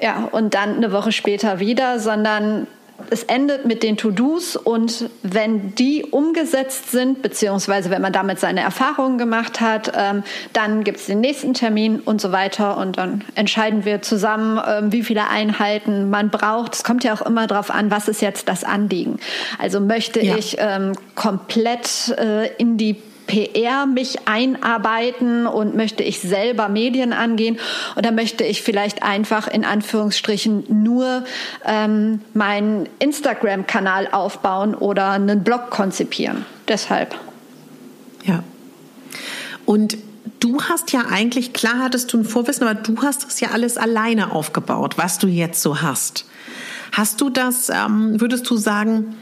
ja, 0.00 0.28
und 0.30 0.54
dann 0.54 0.76
eine 0.76 0.92
Woche 0.92 1.12
später 1.12 1.60
wieder, 1.60 1.98
sondern 1.98 2.66
es 3.10 3.24
endet 3.24 3.64
mit 3.64 3.82
den 3.82 3.96
To-Dos 3.96 4.56
und 4.56 5.08
wenn 5.22 5.74
die 5.74 6.04
umgesetzt 6.04 6.90
sind, 6.90 7.22
beziehungsweise 7.22 7.90
wenn 7.90 8.02
man 8.02 8.12
damit 8.12 8.38
seine 8.38 8.60
Erfahrungen 8.60 9.18
gemacht 9.18 9.60
hat, 9.60 9.92
ähm, 9.96 10.22
dann 10.52 10.84
gibt 10.84 10.98
es 10.98 11.06
den 11.06 11.20
nächsten 11.20 11.54
Termin 11.54 12.00
und 12.00 12.20
so 12.20 12.32
weiter 12.32 12.76
und 12.76 12.98
dann 12.98 13.24
entscheiden 13.34 13.84
wir 13.84 14.02
zusammen, 14.02 14.60
ähm, 14.66 14.92
wie 14.92 15.02
viele 15.02 15.28
Einheiten 15.28 16.10
man 16.10 16.30
braucht. 16.30 16.74
Es 16.74 16.84
kommt 16.84 17.04
ja 17.04 17.14
auch 17.14 17.22
immer 17.22 17.46
darauf 17.46 17.70
an, 17.70 17.90
was 17.90 18.08
ist 18.08 18.20
jetzt 18.22 18.48
das 18.48 18.64
Anliegen. 18.64 19.18
Also 19.58 19.80
möchte 19.80 20.20
ja. 20.24 20.36
ich 20.36 20.56
ähm, 20.58 20.92
komplett 21.14 22.14
äh, 22.18 22.48
in 22.56 22.76
die 22.76 22.96
PR 23.30 23.86
mich 23.86 24.26
einarbeiten 24.26 25.46
und 25.46 25.76
möchte 25.76 26.02
ich 26.02 26.18
selber 26.18 26.68
Medien 26.68 27.12
angehen 27.12 27.60
oder 27.94 28.10
möchte 28.10 28.42
ich 28.42 28.62
vielleicht 28.62 29.04
einfach 29.04 29.46
in 29.46 29.64
Anführungsstrichen 29.64 30.64
nur 30.82 31.22
ähm, 31.64 32.22
meinen 32.34 32.88
Instagram-Kanal 32.98 34.08
aufbauen 34.10 34.74
oder 34.74 35.10
einen 35.10 35.44
Blog 35.44 35.70
konzipieren. 35.70 36.44
Deshalb. 36.66 37.14
Ja. 38.24 38.42
Und 39.64 39.96
du 40.40 40.60
hast 40.62 40.90
ja 40.90 41.02
eigentlich, 41.08 41.52
klar 41.52 41.78
hattest 41.78 42.12
du 42.12 42.18
ein 42.18 42.24
Vorwissen, 42.24 42.66
aber 42.66 42.74
du 42.74 43.00
hast 43.00 43.24
das 43.24 43.38
ja 43.38 43.50
alles 43.52 43.78
alleine 43.78 44.32
aufgebaut, 44.32 44.98
was 44.98 45.18
du 45.18 45.28
jetzt 45.28 45.62
so 45.62 45.82
hast. 45.82 46.26
Hast 46.90 47.20
du 47.20 47.30
das, 47.30 47.68
ähm, 47.68 48.20
würdest 48.20 48.50
du 48.50 48.56
sagen, 48.56 49.14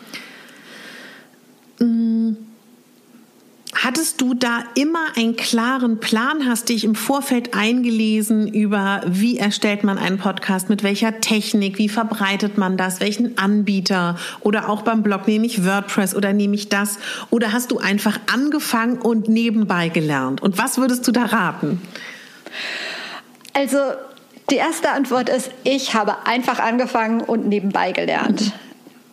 mh, 1.79 1.87
mm, 1.87 2.48
Hattest 3.81 4.21
du 4.21 4.35
da 4.35 4.65
immer 4.75 5.17
einen 5.17 5.37
klaren 5.37 6.01
Plan? 6.01 6.49
Hast 6.49 6.69
dich 6.69 6.83
im 6.83 6.97
Vorfeld 6.97 7.55
eingelesen 7.55 8.53
über, 8.53 9.03
wie 9.07 9.39
erstellt 9.39 9.85
man 9.85 9.99
einen 9.99 10.19
Podcast, 10.19 10.69
mit 10.69 10.83
welcher 10.83 11.21
Technik, 11.21 11.79
wie 11.79 11.89
verbreitet 11.89 12.59
man 12.59 12.77
das, 12.77 12.99
welchen 12.99 13.39
Anbieter 13.39 14.17
oder 14.41 14.69
auch 14.69 14.83
beim 14.83 15.05
Blog 15.05 15.29
nehme 15.29 15.47
ich 15.47 15.65
WordPress 15.65 16.17
oder 16.17 16.33
nehme 16.33 16.57
ich 16.57 16.69
das? 16.69 16.99
Oder 17.31 17.53
hast 17.53 17.71
du 17.71 17.79
einfach 17.79 18.19
angefangen 18.33 18.99
und 18.99 19.29
nebenbei 19.29 19.91
gelernt? 19.91 20.43
Und 20.43 20.59
was 20.59 20.79
würdest 20.79 21.07
du 21.07 21.13
da 21.13 21.27
raten? 21.27 21.81
Also 23.53 23.79
die 24.51 24.57
erste 24.57 24.91
Antwort 24.91 25.29
ist, 25.29 25.53
ich 25.63 25.95
habe 25.95 26.27
einfach 26.27 26.59
angefangen 26.59 27.21
und 27.21 27.47
nebenbei 27.47 27.93
gelernt 27.93 28.53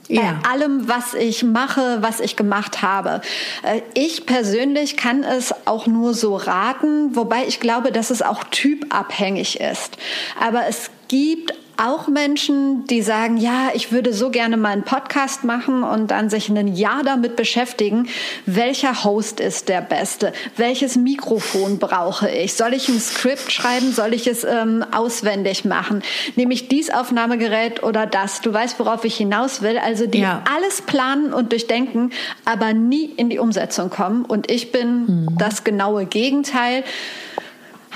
ja. 0.08 0.40
bei 0.44 0.50
allem, 0.50 0.88
was 0.88 1.14
ich 1.14 1.44
mache, 1.44 1.98
was 2.02 2.20
ich 2.20 2.36
gemacht 2.36 2.82
habe. 2.82 3.22
Äh, 3.64 3.82
ich 3.94 4.26
persönlich 4.26 4.98
kann 4.98 5.24
es 5.24 5.54
auch 5.66 5.88
nur 5.88 6.14
so 6.14 6.36
raten, 6.36 7.16
wobei 7.16 7.46
ich 7.48 7.60
glaube, 7.60 7.92
dass 7.92 8.10
es 8.10 8.22
auch 8.22 8.44
typabhängig 8.46 9.60
ist. 9.60 9.98
Aber 10.40 10.68
es 10.68 10.90
gibt 11.08 11.54
auch 11.78 12.08
Menschen, 12.08 12.86
die 12.88 13.02
sagen, 13.02 13.38
ja, 13.38 13.70
ich 13.74 13.92
würde 13.92 14.14
so 14.14 14.30
gerne 14.30 14.58
mal 14.58 14.70
einen 14.70 14.84
Podcast 14.84 15.44
machen 15.44 15.84
und 15.84 16.12
dann 16.12 16.30
sich 16.30 16.50
ein 16.50 16.76
Jahr 16.76 17.04
damit 17.04 17.36
beschäftigen, 17.36 18.08
welcher 18.46 19.04
Host 19.04 19.40
ist 19.40 19.70
der 19.70 19.82
beste, 19.82 20.34
welches 20.58 20.96
Mikrofon 20.96 21.80
brauche 21.80 22.30
ich, 22.30 22.54
soll 22.54 22.74
ich 22.74 22.90
ein 22.90 23.00
Skript 23.00 23.52
schreiben, 23.52 23.92
soll 23.92 24.14
ich 24.14 24.28
es 24.28 24.44
ähm, 24.44 24.86
auswendig 24.92 25.66
machen, 25.66 26.04
nehme 26.36 26.54
ich 26.54 26.68
dies 26.68 26.90
Aufnahmegerät 26.90 27.84
oder 27.84 28.06
das, 28.06 28.42
du 28.42 28.54
weißt, 28.54 28.80
worauf 28.80 29.04
ich 29.06 29.16
hinaus 29.16 29.62
will, 29.62 29.78
also 29.78 30.08
die 30.08 30.20
ja. 30.20 30.44
alles 30.56 30.82
planen 30.82 31.34
und 31.34 31.52
durchdenken, 31.52 32.12
aber 32.46 32.74
nie 32.74 33.06
in 33.06 33.30
die 33.30 33.40
Umsetzung 33.40 33.90
kommen. 33.90 34.26
Und 34.26 34.50
ich 34.52 34.72
bin 34.72 35.06
mhm. 35.06 35.38
das 35.38 35.64
genaue 35.64 36.06
Gegenteil 36.06 36.84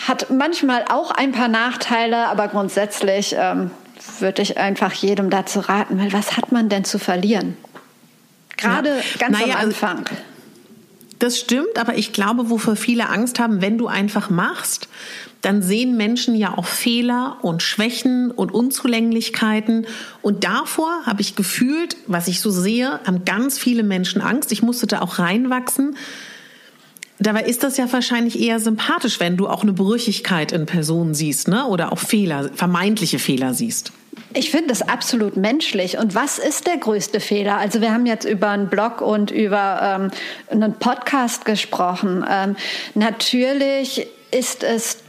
hat 0.08 0.30
manchmal 0.30 0.86
auch 0.89 1.12
ein 1.12 1.32
paar 1.32 1.47
Nachteile, 1.47 2.28
aber 2.28 2.47
grundsätzlich 2.47 3.36
ähm, 3.38 3.72
würde 4.20 4.41
ich 4.41 4.58
einfach 4.58 4.93
jedem 4.93 5.30
dazu 5.30 5.60
raten, 5.60 6.00
weil 6.00 6.14
was 6.14 6.38
hat 6.38 6.52
man 6.52 6.70
denn 6.70 6.84
zu 6.86 7.00
verlieren? 7.00 7.58
Gerade 8.58 8.89
ja. 8.89 9.04
ganz 9.20 9.39
naja, 9.39 9.56
am 9.56 9.60
also 9.60 9.68
Anfang. 9.68 9.97
Also, 10.00 10.22
das 11.20 11.38
stimmt, 11.38 11.78
aber 11.78 11.97
ich 11.97 12.14
glaube, 12.14 12.50
wofür 12.50 12.78
viele 12.78 13.10
Angst 13.10 13.39
haben, 13.39 13.62
wenn 13.62 13.78
du 13.78 13.88
einfach 13.88 14.30
machst, 14.30 14.88
dann 15.41 15.62
sehen 15.62 15.95
Menschen 15.95 16.36
ja 16.36 16.58
auch 16.58 16.66
Fehler 16.66 17.38
und 17.41 17.62
Schwächen 17.64 18.32
und 18.32 18.54
Unzulänglichkeiten. 18.54 19.86
Und 20.22 20.43
davor 20.43 21.06
habe 21.06 21.22
ich 21.22 21.36
gefühlt, 21.36 21.95
was 22.08 22.28
ich 22.28 22.41
so 22.41 22.52
sehe, 22.52 23.00
haben 23.06 23.26
ganz 23.26 23.58
viele 23.58 23.84
Menschen 23.84 24.22
Angst. 24.22 24.52
Ich 24.52 24.62
musste 24.62 24.88
da 24.88 25.02
auch 25.02 25.20
reinwachsen, 25.20 25.95
Dabei 27.20 27.43
ist 27.43 27.63
das 27.63 27.76
ja 27.76 27.91
wahrscheinlich 27.91 28.39
eher 28.39 28.59
sympathisch, 28.59 29.20
wenn 29.20 29.36
du 29.36 29.47
auch 29.47 29.61
eine 29.61 29.74
Brüchigkeit 29.74 30.53
in 30.53 30.65
Personen 30.65 31.13
siehst, 31.13 31.49
ne? 31.49 31.65
Oder 31.67 31.91
auch 31.91 31.99
Fehler, 31.99 32.49
vermeintliche 32.55 33.20
Fehler 33.20 33.53
siehst. 33.53 33.91
Ich 34.34 34.51
finde 34.51 34.67
das 34.67 34.82
absolut 34.82 35.36
menschlich. 35.36 35.97
Und 35.97 36.15
was 36.15 36.39
ist 36.39 36.67
der 36.67 36.78
größte 36.78 37.20
Fehler? 37.20 37.57
Also 37.57 37.82
wir 37.82 37.91
haben 37.91 38.05
jetzt 38.05 38.26
über 38.26 38.49
einen 38.49 38.70
Blog 38.70 39.01
und 39.01 39.32
über 39.32 39.80
ähm, 39.82 40.11
einen 40.49 40.74
Podcast 40.74 41.45
gesprochen. 41.45 42.26
Ähm, 42.30 42.55
natürlich 42.93 44.07
ist 44.32 44.63
es 44.63 44.99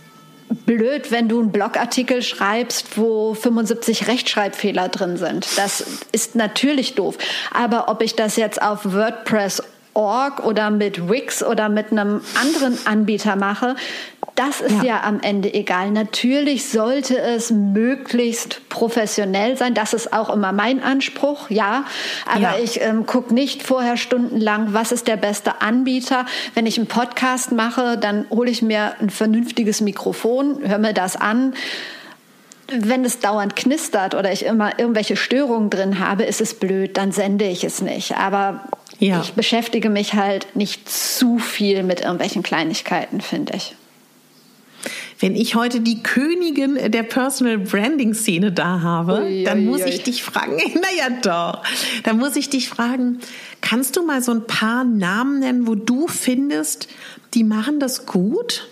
blöd, 0.49 1.13
wenn 1.13 1.29
du 1.29 1.41
einen 1.41 1.53
Blogartikel 1.53 2.23
schreibst, 2.23 2.97
wo 2.97 3.35
75 3.35 4.09
Rechtschreibfehler 4.09 4.89
drin 4.89 5.17
sind. 5.17 5.47
Das 5.57 5.85
ist 6.13 6.35
natürlich 6.35 6.95
doof. 6.95 7.19
Aber 7.53 7.89
ob 7.89 8.03
ich 8.03 8.17
das 8.17 8.37
jetzt 8.37 8.61
auf 8.61 8.93
WordPress 8.93 9.63
Org 9.95 10.45
oder 10.45 10.71
mit 10.71 11.09
Wix 11.11 11.43
oder 11.43 11.69
mit 11.69 11.91
einem 11.91 12.21
anderen 12.41 12.79
Anbieter 12.87 13.37
mache, 13.37 13.77
das 14.37 14.61
ist 14.61 14.77
ja. 14.79 14.85
ja. 14.85 15.03
am 15.03 15.21
Ende 15.21 15.53
egal. 15.53 15.91
Natürlich 15.91 16.69
sollte 16.69 17.19
es 17.19 17.51
möglichst 17.51 18.69
professionell 18.69 19.57
sein. 19.57 19.75
Das 19.75 19.93
ist 19.93 20.13
auch 20.13 20.31
immer 20.31 20.53
mein 20.53 20.83
Anspruch, 20.83 21.51
ja. 21.51 21.85
Aber 22.27 22.41
ja. 22.41 22.55
ich 22.63 22.81
ähm, 22.81 23.07
gucke 23.07 23.35
nicht 23.35 23.63
vorher 23.63 23.97
stundenlang, 23.97 24.73
was 24.73 24.93
ist 24.93 25.09
der 25.09 25.17
beste 25.17 25.61
Anbieter. 25.61 26.25
Wenn 26.55 26.67
ich 26.67 26.79
einen 26.79 26.87
Podcast 26.87 27.53
mache, 27.53 27.99
dann 27.99 28.27
hole 28.31 28.51
ich 28.51 28.63
mir 28.63 28.95
ein 29.01 29.11
vernünftiges 29.11 29.81
Mikrofon, 29.81 30.61
höre 30.67 30.79
mir 30.79 30.95
das 30.95 31.17
an 31.17 31.55
wenn 32.73 33.05
es 33.05 33.19
dauernd 33.19 33.57
knistert 33.57 34.15
oder 34.15 34.31
ich 34.33 34.45
immer 34.45 34.79
irgendwelche 34.79 35.17
Störungen 35.17 35.71
drin 35.71 35.99
habe, 35.99 36.23
ist 36.23 36.41
es 36.41 36.55
blöd, 36.55 36.97
dann 36.97 37.11
sende 37.11 37.45
ich 37.47 37.65
es 37.65 37.83
nicht. 37.83 38.17
Aber 38.17 38.61
ja. 39.01 39.21
ich 39.21 39.33
beschäftige 39.33 39.91
mich 39.91 40.15
halt 40.15 40.55
nicht 40.55 40.89
zu 40.89 41.39
viel 41.39 41.83
mit 41.83 42.01
irgendwelchen 42.01 42.43
Kleinigkeiten, 42.43 43.21
finde 43.21 43.55
ich. 43.57 43.75
Wenn 45.19 45.37
ich 45.37 45.55
heute 45.55 45.81
die 45.81 46.03
Königin 46.03 46.79
der 46.91 47.03
Personal 47.03 47.59
Branding 47.59 48.15
Szene 48.15 48.53
da 48.53 48.81
habe, 48.81 49.23
ui, 49.23 49.45
dann 49.45 49.67
muss 49.67 49.83
ui, 49.83 49.89
ich 49.89 50.03
dich 50.03 50.23
fragen, 50.23 50.57
naja 50.75 51.19
doch, 51.23 51.63
dann 52.05 52.19
muss 52.19 52.37
ich 52.37 52.49
dich 52.49 52.71
fragen, 52.71 53.19
kannst 53.61 53.97
du 53.97 54.07
mal 54.07 54.23
so 54.23 54.33
ein 54.33 54.47
paar 54.47 54.85
Namen 54.85 55.41
nennen, 55.41 55.67
wo 55.67 55.75
du 55.75 56.07
findest, 56.09 56.89
die 57.35 57.45
machen 57.45 57.81
das 57.81 58.07
gut? 58.07 58.69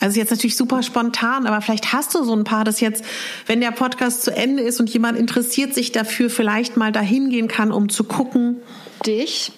Also 0.00 0.18
jetzt 0.18 0.30
natürlich 0.30 0.56
super 0.56 0.82
spontan, 0.82 1.46
aber 1.46 1.60
vielleicht 1.60 1.92
hast 1.92 2.14
du 2.14 2.24
so 2.24 2.34
ein 2.34 2.44
paar, 2.44 2.64
das 2.64 2.80
jetzt, 2.80 3.04
wenn 3.44 3.60
der 3.60 3.70
Podcast 3.70 4.22
zu 4.22 4.34
Ende 4.34 4.62
ist 4.62 4.80
und 4.80 4.88
jemand 4.88 5.18
interessiert 5.18 5.74
sich 5.74 5.92
dafür, 5.92 6.30
vielleicht 6.30 6.78
mal 6.78 6.90
dahin 6.90 7.28
gehen 7.28 7.48
kann, 7.48 7.70
um 7.70 7.90
zu 7.90 8.04
gucken. 8.04 8.56
Dich 9.06 9.52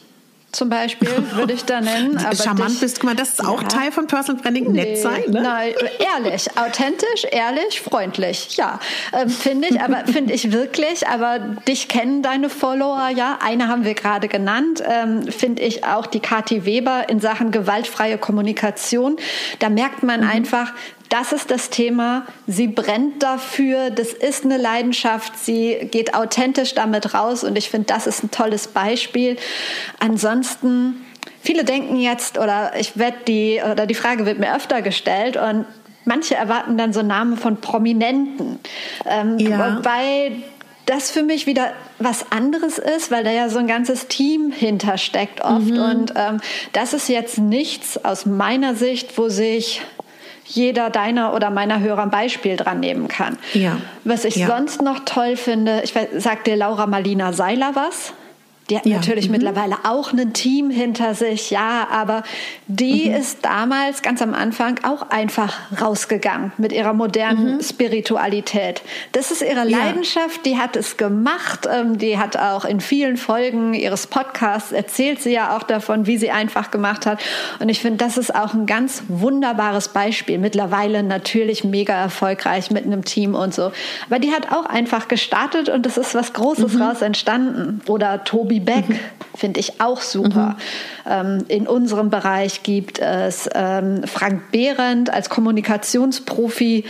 zum 0.52 0.68
Beispiel, 0.68 1.08
würde 1.32 1.54
ich 1.54 1.64
da 1.64 1.80
nennen. 1.80 2.18
Aber 2.24 2.36
Charmant 2.36 2.72
dich, 2.72 2.80
bist, 2.80 3.00
guck 3.00 3.04
mal, 3.04 3.16
das 3.16 3.30
ist 3.30 3.44
auch 3.44 3.62
ja. 3.62 3.68
Teil 3.68 3.90
von 3.90 4.06
Personal 4.06 4.42
Branding, 4.42 4.70
nee, 4.70 4.84
nett 4.84 4.98
sein, 4.98 5.22
ne? 5.28 5.40
Nein, 5.40 5.72
ehrlich, 5.98 6.46
authentisch, 6.58 7.24
ehrlich, 7.30 7.80
freundlich, 7.80 8.56
ja, 8.56 8.78
ähm, 9.14 9.30
finde 9.30 9.68
ich, 9.68 9.80
aber 9.80 10.04
finde 10.12 10.34
ich 10.34 10.52
wirklich, 10.52 11.08
aber 11.08 11.38
dich 11.66 11.88
kennen 11.88 12.22
deine 12.22 12.50
Follower, 12.50 13.08
ja, 13.08 13.38
eine 13.42 13.68
haben 13.68 13.86
wir 13.86 13.94
gerade 13.94 14.28
genannt, 14.28 14.82
ähm, 14.86 15.26
finde 15.28 15.62
ich 15.62 15.84
auch 15.84 16.06
die 16.06 16.20
Kathi 16.20 16.66
Weber 16.66 17.08
in 17.08 17.18
Sachen 17.18 17.50
gewaltfreie 17.50 18.18
Kommunikation, 18.18 19.16
da 19.58 19.70
merkt 19.70 20.02
man 20.02 20.20
mhm. 20.20 20.28
einfach, 20.28 20.72
das 21.12 21.32
ist 21.32 21.50
das 21.50 21.68
Thema. 21.68 22.24
Sie 22.46 22.68
brennt 22.68 23.22
dafür. 23.22 23.90
Das 23.90 24.14
ist 24.14 24.44
eine 24.44 24.56
Leidenschaft. 24.56 25.38
Sie 25.38 25.88
geht 25.90 26.14
authentisch 26.14 26.74
damit 26.74 27.12
raus. 27.12 27.44
Und 27.44 27.56
ich 27.56 27.68
finde, 27.68 27.86
das 27.88 28.06
ist 28.06 28.24
ein 28.24 28.30
tolles 28.30 28.68
Beispiel. 28.68 29.36
Ansonsten, 30.00 31.04
viele 31.42 31.64
denken 31.64 31.96
jetzt, 31.96 32.38
oder 32.38 32.72
ich 32.78 32.96
werde 32.96 33.18
die, 33.28 33.60
oder 33.60 33.84
die 33.84 33.94
Frage 33.94 34.24
wird 34.24 34.38
mir 34.38 34.56
öfter 34.56 34.80
gestellt 34.80 35.36
und 35.36 35.66
Manche 36.04 36.34
erwarten 36.34 36.76
dann 36.76 36.92
so 36.92 37.02
Namen 37.02 37.36
von 37.36 37.60
Prominenten. 37.60 38.58
Ähm, 39.06 39.38
ja. 39.38 39.76
Wobei 39.76 40.32
das 40.86 41.12
für 41.12 41.22
mich 41.22 41.46
wieder 41.46 41.72
was 41.98 42.32
anderes 42.32 42.78
ist, 42.78 43.10
weil 43.10 43.22
da 43.22 43.30
ja 43.30 43.48
so 43.48 43.58
ein 43.58 43.68
ganzes 43.68 44.08
Team 44.08 44.50
hintersteckt 44.50 45.40
oft. 45.42 45.70
Mhm. 45.70 45.78
Und 45.78 46.12
ähm, 46.16 46.40
das 46.72 46.92
ist 46.92 47.08
jetzt 47.08 47.38
nichts 47.38 48.04
aus 48.04 48.26
meiner 48.26 48.74
Sicht, 48.74 49.16
wo 49.16 49.28
sich 49.28 49.82
jeder 50.44 50.90
deiner 50.90 51.34
oder 51.34 51.50
meiner 51.50 51.80
Hörer 51.80 52.02
ein 52.02 52.10
Beispiel 52.10 52.56
dran 52.56 52.80
nehmen 52.80 53.08
kann. 53.08 53.38
Ja. 53.54 53.78
Was 54.04 54.24
ich 54.24 54.36
ja. 54.36 54.48
sonst 54.48 54.82
noch 54.82 55.00
toll 55.04 55.36
finde, 55.36 55.82
ich 55.84 55.94
sagt 56.18 56.46
dir 56.46 56.56
Laura 56.56 56.86
Marlina 56.86 57.32
Seiler 57.32 57.72
was? 57.74 58.14
Die 58.72 58.78
hat 58.78 58.86
ja. 58.86 58.96
natürlich 58.96 59.26
mhm. 59.26 59.32
mittlerweile 59.32 59.76
auch 59.84 60.12
ein 60.12 60.32
Team 60.32 60.70
hinter 60.70 61.14
sich, 61.14 61.50
ja, 61.50 61.88
aber 61.90 62.22
die 62.68 63.10
mhm. 63.10 63.16
ist 63.16 63.44
damals 63.44 64.00
ganz 64.00 64.22
am 64.22 64.32
Anfang 64.32 64.80
auch 64.82 65.10
einfach 65.10 65.58
rausgegangen 65.78 66.52
mit 66.56 66.72
ihrer 66.72 66.94
modernen 66.94 67.56
mhm. 67.56 67.62
Spiritualität. 67.62 68.80
Das 69.12 69.30
ist 69.30 69.42
ihre 69.42 69.64
Leidenschaft, 69.64 70.46
ja. 70.46 70.52
die 70.52 70.58
hat 70.58 70.76
es 70.76 70.96
gemacht, 70.96 71.68
ähm, 71.70 71.98
die 71.98 72.18
hat 72.18 72.38
auch 72.38 72.64
in 72.64 72.80
vielen 72.80 73.18
Folgen 73.18 73.74
ihres 73.74 74.06
Podcasts 74.06 74.72
erzählt 74.72 75.20
sie 75.20 75.32
ja 75.32 75.54
auch 75.54 75.64
davon, 75.64 76.06
wie 76.06 76.16
sie 76.16 76.30
einfach 76.30 76.70
gemacht 76.70 77.04
hat. 77.04 77.20
Und 77.58 77.68
ich 77.68 77.80
finde, 77.80 77.98
das 77.98 78.16
ist 78.16 78.34
auch 78.34 78.54
ein 78.54 78.64
ganz 78.64 79.02
wunderbares 79.08 79.88
Beispiel. 79.88 80.38
Mittlerweile 80.38 81.02
natürlich 81.02 81.62
mega 81.62 81.94
erfolgreich 81.94 82.70
mit 82.70 82.86
einem 82.86 83.04
Team 83.04 83.34
und 83.34 83.52
so. 83.52 83.72
Aber 84.08 84.18
die 84.18 84.32
hat 84.32 84.50
auch 84.50 84.64
einfach 84.64 85.08
gestartet 85.08 85.68
und 85.68 85.84
es 85.84 85.98
ist 85.98 86.14
was 86.14 86.32
Großes 86.32 86.74
mhm. 86.74 86.82
raus 86.82 87.02
entstanden. 87.02 87.82
Oder 87.86 88.24
Tobi 88.24 88.61
Beck 88.64 88.88
mhm. 88.88 88.98
finde 89.34 89.60
ich 89.60 89.80
auch 89.80 90.00
super. 90.00 90.56
Mhm. 91.04 91.10
Ähm, 91.10 91.44
in 91.48 91.66
unserem 91.66 92.10
Bereich 92.10 92.62
gibt 92.62 92.98
es 92.98 93.48
ähm, 93.54 94.02
Frank 94.06 94.50
Behrendt 94.50 95.10
als 95.10 95.28
Kommunikationsprofi 95.30 96.84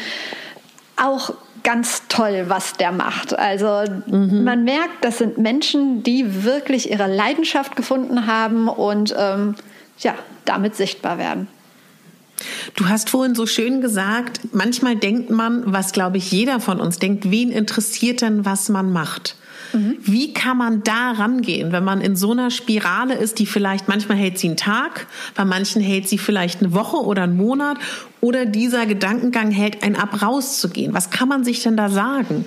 auch 0.96 1.32
ganz 1.62 2.02
toll, 2.08 2.46
was 2.48 2.74
der 2.74 2.92
macht. 2.92 3.38
Also 3.38 3.84
mhm. 4.06 4.44
man 4.44 4.64
merkt, 4.64 5.04
das 5.04 5.18
sind 5.18 5.38
Menschen, 5.38 6.02
die 6.02 6.44
wirklich 6.44 6.90
ihre 6.90 7.06
Leidenschaft 7.06 7.76
gefunden 7.76 8.26
haben 8.26 8.68
und 8.68 9.14
ähm, 9.16 9.54
ja, 9.98 10.14
damit 10.44 10.76
sichtbar 10.76 11.18
werden. 11.18 11.48
Du 12.74 12.88
hast 12.88 13.10
vorhin 13.10 13.34
so 13.34 13.46
schön 13.46 13.80
gesagt, 13.80 14.40
manchmal 14.52 14.96
denkt 14.96 15.30
man, 15.30 15.62
was 15.66 15.92
glaube 15.92 16.16
ich 16.16 16.32
jeder 16.32 16.58
von 16.60 16.80
uns 16.80 16.98
denkt, 16.98 17.30
wen 17.30 17.52
interessiert 17.52 18.22
denn, 18.22 18.44
was 18.44 18.68
man 18.68 18.92
macht? 18.92 19.36
Mhm. 19.72 19.96
Wie 20.00 20.32
kann 20.32 20.56
man 20.56 20.82
da 20.82 21.12
rangehen, 21.12 21.72
wenn 21.72 21.84
man 21.84 22.00
in 22.00 22.16
so 22.16 22.32
einer 22.32 22.50
Spirale 22.50 23.14
ist, 23.14 23.38
die 23.38 23.46
vielleicht 23.46 23.88
manchmal 23.88 24.18
hält 24.18 24.38
sie 24.38 24.48
einen 24.48 24.56
Tag, 24.56 25.06
bei 25.34 25.44
manchen 25.44 25.82
hält 25.82 26.08
sie 26.08 26.18
vielleicht 26.18 26.60
eine 26.60 26.74
Woche 26.74 26.96
oder 26.96 27.22
einen 27.22 27.36
Monat 27.36 27.78
oder 28.20 28.46
dieser 28.46 28.86
Gedankengang 28.86 29.50
hält 29.50 29.82
einen 29.82 29.96
ab 29.96 30.22
rauszugehen. 30.22 30.94
Was 30.94 31.10
kann 31.10 31.28
man 31.28 31.44
sich 31.44 31.62
denn 31.62 31.76
da 31.76 31.88
sagen? 31.88 32.44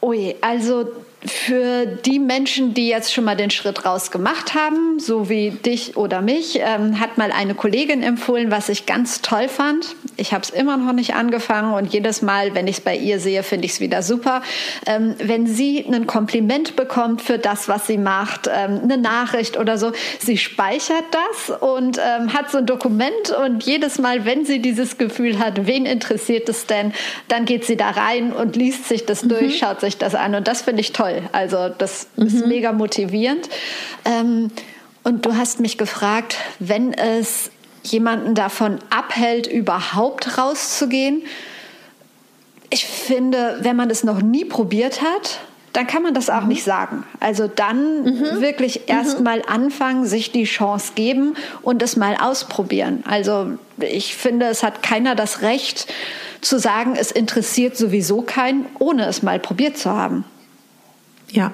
Ui, 0.00 0.34
also 0.40 0.90
für 1.24 1.86
die 1.86 2.18
Menschen, 2.18 2.74
die 2.74 2.88
jetzt 2.88 3.12
schon 3.12 3.24
mal 3.24 3.36
den 3.36 3.50
Schritt 3.50 3.84
raus 3.84 4.10
gemacht 4.10 4.54
haben, 4.54 4.98
so 4.98 5.28
wie 5.28 5.50
dich 5.50 5.96
oder 5.96 6.20
mich, 6.20 6.58
ähm, 6.60 6.98
hat 6.98 7.16
mal 7.16 7.30
eine 7.30 7.54
Kollegin 7.54 8.02
empfohlen, 8.02 8.50
was 8.50 8.68
ich 8.68 8.86
ganz 8.86 9.22
toll 9.22 9.48
fand. 9.48 9.94
Ich 10.16 10.32
habe 10.32 10.42
es 10.42 10.50
immer 10.50 10.76
noch 10.76 10.92
nicht 10.92 11.14
angefangen 11.14 11.74
und 11.74 11.92
jedes 11.92 12.22
Mal, 12.22 12.54
wenn 12.54 12.66
ich 12.66 12.78
es 12.78 12.80
bei 12.80 12.96
ihr 12.96 13.20
sehe, 13.20 13.42
finde 13.44 13.66
ich 13.66 13.72
es 13.72 13.80
wieder 13.80 14.02
super. 14.02 14.42
Ähm, 14.86 15.14
wenn 15.18 15.46
sie 15.46 15.86
ein 15.86 16.06
Kompliment 16.08 16.74
bekommt 16.74 17.22
für 17.22 17.38
das, 17.38 17.68
was 17.68 17.86
sie 17.86 17.98
macht, 17.98 18.48
ähm, 18.52 18.80
eine 18.82 18.98
Nachricht 18.98 19.56
oder 19.56 19.78
so, 19.78 19.92
sie 20.18 20.38
speichert 20.38 21.04
das 21.12 21.56
und 21.56 21.98
ähm, 21.98 22.32
hat 22.34 22.50
so 22.50 22.58
ein 22.58 22.66
Dokument 22.66 23.30
und 23.44 23.62
jedes 23.62 23.98
Mal, 23.98 24.24
wenn 24.24 24.44
sie 24.44 24.58
dieses 24.58 24.98
Gefühl 24.98 25.38
hat, 25.38 25.66
wen 25.66 25.86
interessiert 25.86 26.48
es 26.48 26.66
denn, 26.66 26.92
dann 27.28 27.44
geht 27.44 27.64
sie 27.64 27.76
da 27.76 27.90
rein 27.90 28.32
und 28.32 28.56
liest 28.56 28.88
sich 28.88 29.06
das 29.06 29.22
mhm. 29.22 29.28
durch, 29.28 29.58
schaut 29.58 29.80
sich 29.80 29.98
das 29.98 30.16
an 30.16 30.34
und 30.34 30.48
das 30.48 30.62
finde 30.62 30.80
ich 30.80 30.92
toll 30.92 31.11
toll. 31.12 31.28
Also 31.32 31.68
das 31.68 32.08
mhm. 32.16 32.26
ist 32.26 32.46
mega 32.46 32.72
motivierend. 32.72 33.48
Ähm, 34.04 34.50
und 35.04 35.26
du 35.26 35.36
hast 35.36 35.60
mich 35.60 35.78
gefragt, 35.78 36.36
wenn 36.58 36.92
es 36.92 37.50
jemanden 37.82 38.34
davon 38.34 38.78
abhält, 38.90 39.46
überhaupt 39.46 40.38
rauszugehen. 40.38 41.22
Ich 42.70 42.86
finde, 42.86 43.58
wenn 43.60 43.76
man 43.76 43.90
es 43.90 44.04
noch 44.04 44.22
nie 44.22 44.44
probiert 44.44 45.02
hat, 45.02 45.40
dann 45.72 45.86
kann 45.86 46.02
man 46.02 46.14
das 46.14 46.30
auch 46.30 46.42
mhm. 46.42 46.48
nicht 46.48 46.64
sagen. 46.64 47.04
Also 47.18 47.48
dann 47.48 48.04
mhm. 48.04 48.40
wirklich 48.40 48.88
erst 48.88 49.18
mhm. 49.18 49.24
mal 49.24 49.42
anfangen, 49.46 50.06
sich 50.06 50.30
die 50.30 50.44
Chance 50.44 50.92
geben 50.94 51.34
und 51.62 51.82
es 51.82 51.96
mal 51.96 52.16
ausprobieren. 52.20 53.02
Also 53.06 53.58
ich 53.78 54.14
finde, 54.14 54.46
es 54.46 54.62
hat 54.62 54.82
keiner 54.82 55.14
das 55.14 55.42
Recht 55.42 55.92
zu 56.40 56.58
sagen, 56.58 56.94
es 56.96 57.10
interessiert 57.10 57.76
sowieso 57.76 58.22
keinen, 58.22 58.66
ohne 58.78 59.06
es 59.06 59.22
mal 59.22 59.40
probiert 59.40 59.78
zu 59.78 59.90
haben. 59.90 60.24
Ja. 61.32 61.52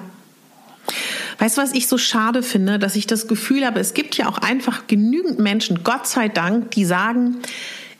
Weißt 1.39 1.57
du, 1.57 1.61
was 1.61 1.73
ich 1.73 1.87
so 1.87 1.97
schade 1.97 2.43
finde, 2.43 2.79
dass 2.79 2.95
ich 2.95 3.07
das 3.07 3.27
Gefühl 3.27 3.65
habe, 3.65 3.79
es 3.79 3.93
gibt 3.93 4.17
ja 4.17 4.27
auch 4.27 4.37
einfach 4.39 4.87
genügend 4.87 5.39
Menschen, 5.39 5.83
Gott 5.83 6.05
sei 6.05 6.27
Dank, 6.27 6.71
die 6.71 6.83
sagen, 6.83 7.37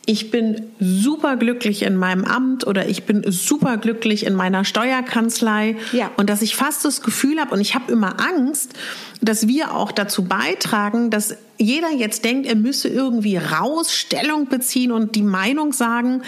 ich 0.06 0.30
bin 0.30 0.72
super 0.80 1.36
glücklich 1.36 1.82
in 1.82 1.96
meinem 1.96 2.24
Amt 2.24 2.66
oder 2.66 2.88
ich 2.88 3.04
bin 3.04 3.22
super 3.30 3.76
glücklich 3.76 4.26
in 4.26 4.34
meiner 4.34 4.64
Steuerkanzlei 4.64 5.76
ja. 5.92 6.10
und 6.16 6.28
dass 6.28 6.42
ich 6.42 6.56
fast 6.56 6.84
das 6.84 7.02
Gefühl 7.02 7.40
habe 7.40 7.54
und 7.54 7.60
ich 7.60 7.74
habe 7.74 7.92
immer 7.92 8.16
Angst, 8.20 8.72
dass 9.20 9.46
wir 9.46 9.74
auch 9.74 9.92
dazu 9.92 10.24
beitragen, 10.24 11.10
dass 11.10 11.36
jeder 11.58 11.90
jetzt 11.90 12.24
denkt, 12.24 12.48
er 12.48 12.56
müsse 12.56 12.88
irgendwie 12.88 13.36
raus 13.36 13.94
Stellung 13.94 14.48
beziehen 14.48 14.90
und 14.90 15.14
die 15.14 15.22
Meinung 15.22 15.72
sagen. 15.72 16.22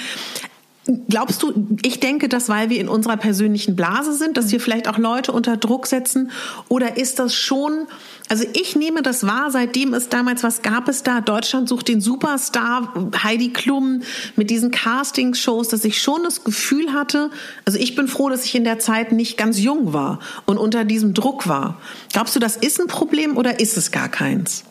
Glaubst 1.09 1.41
du, 1.45 1.68
ich 1.85 2.01
denke 2.01 2.28
das, 2.28 2.49
weil 2.49 2.68
wir 2.68 2.80
in 2.80 2.89
unserer 2.89 3.16
persönlichen 3.16 3.76
Blase 3.76 4.14
sind, 4.14 4.37
dass 4.37 4.51
wir 4.51 4.59
vielleicht 4.59 4.89
auch 4.89 4.99
Leute 4.99 5.30
unter 5.30 5.57
Druck 5.57 5.87
setzen? 5.87 6.33
Oder 6.68 6.97
ist 6.97 7.20
das 7.20 7.37
schon, 7.37 7.87
also 8.28 8.45
ich 8.53 8.74
nehme 8.74 9.03
das 9.03 9.24
wahr, 9.24 9.53
seitdem 9.53 9.95
es 9.95 10.09
damals, 10.09 10.43
was 10.43 10.62
gab 10.62 10.89
es 10.89 11.05
da? 11.05 11.20
Deutschland 11.20 11.68
sucht 11.68 11.87
den 11.87 12.01
Superstar, 12.01 12.93
Heidi 13.22 13.51
Klum 13.53 14.03
mit 14.35 14.51
diesen 14.51 14.72
Castingshows, 14.72 15.68
dass 15.68 15.85
ich 15.85 16.03
schon 16.03 16.24
das 16.24 16.43
Gefühl 16.43 16.93
hatte, 16.93 17.30
also 17.64 17.78
ich 17.78 17.95
bin 17.95 18.09
froh, 18.09 18.28
dass 18.28 18.45
ich 18.45 18.57
in 18.57 18.64
der 18.64 18.80
Zeit 18.80 19.12
nicht 19.12 19.37
ganz 19.37 19.61
jung 19.61 19.93
war 19.93 20.18
und 20.47 20.59
unter 20.59 20.85
diesem 20.85 21.14
Druck 21.14 21.47
war. 21.47 21.80
Glaubst 22.12 22.35
du, 22.35 22.41
das 22.41 22.57
ist 22.57 22.80
ein 22.80 22.89
Problem 22.89 23.37
oder 23.37 23.61
ist 23.61 23.76
es 23.76 23.93
gar 23.93 24.09
keins? 24.09 24.64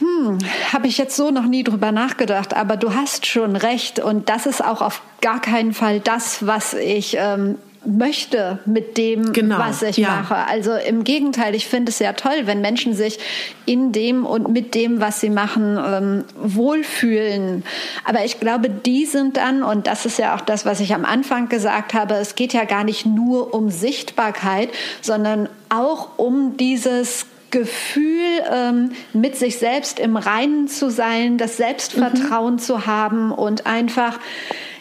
Hm, 0.00 0.38
habe 0.72 0.86
ich 0.86 0.98
jetzt 0.98 1.14
so 1.14 1.30
noch 1.30 1.46
nie 1.46 1.62
drüber 1.62 1.92
nachgedacht, 1.92 2.54
aber 2.54 2.76
du 2.76 2.94
hast 2.94 3.26
schon 3.26 3.54
recht 3.54 4.00
und 4.00 4.28
das 4.28 4.46
ist 4.46 4.64
auch 4.64 4.80
auf 4.80 5.02
gar 5.20 5.40
keinen 5.40 5.74
Fall 5.74 6.00
das, 6.00 6.46
was 6.46 6.72
ich 6.74 7.16
ähm, 7.18 7.56
möchte 7.84 8.58
mit 8.66 8.98
dem, 8.98 9.32
genau, 9.32 9.58
was 9.58 9.82
ich 9.82 9.96
ja. 9.96 10.08
mache. 10.08 10.36
Also 10.36 10.72
im 10.74 11.04
Gegenteil, 11.04 11.54
ich 11.54 11.66
finde 11.66 11.90
es 11.90 11.98
ja 11.98 12.12
toll, 12.12 12.42
wenn 12.44 12.60
Menschen 12.60 12.94
sich 12.94 13.18
in 13.64 13.92
dem 13.92 14.26
und 14.26 14.50
mit 14.50 14.74
dem, 14.74 15.00
was 15.00 15.20
sie 15.20 15.30
machen, 15.30 15.78
ähm, 15.78 16.24
wohlfühlen. 16.36 17.64
Aber 18.04 18.24
ich 18.24 18.40
glaube, 18.40 18.68
die 18.68 19.06
sind 19.06 19.36
dann, 19.36 19.62
und 19.62 19.86
das 19.86 20.04
ist 20.04 20.18
ja 20.18 20.34
auch 20.34 20.42
das, 20.42 20.66
was 20.66 20.80
ich 20.80 20.94
am 20.94 21.04
Anfang 21.04 21.48
gesagt 21.48 21.94
habe, 21.94 22.14
es 22.14 22.34
geht 22.34 22.52
ja 22.52 22.64
gar 22.64 22.84
nicht 22.84 23.06
nur 23.06 23.54
um 23.54 23.70
Sichtbarkeit, 23.70 24.70
sondern 25.00 25.48
auch 25.70 26.18
um 26.18 26.56
dieses 26.56 27.26
Gefühl, 27.50 28.42
ähm, 28.52 28.92
mit 29.12 29.36
sich 29.36 29.58
selbst 29.58 29.98
im 29.98 30.16
Reinen 30.16 30.68
zu 30.68 30.90
sein, 30.90 31.38
das 31.38 31.56
Selbstvertrauen 31.56 32.54
mhm. 32.54 32.58
zu 32.58 32.86
haben 32.86 33.32
und 33.32 33.66
einfach 33.66 34.18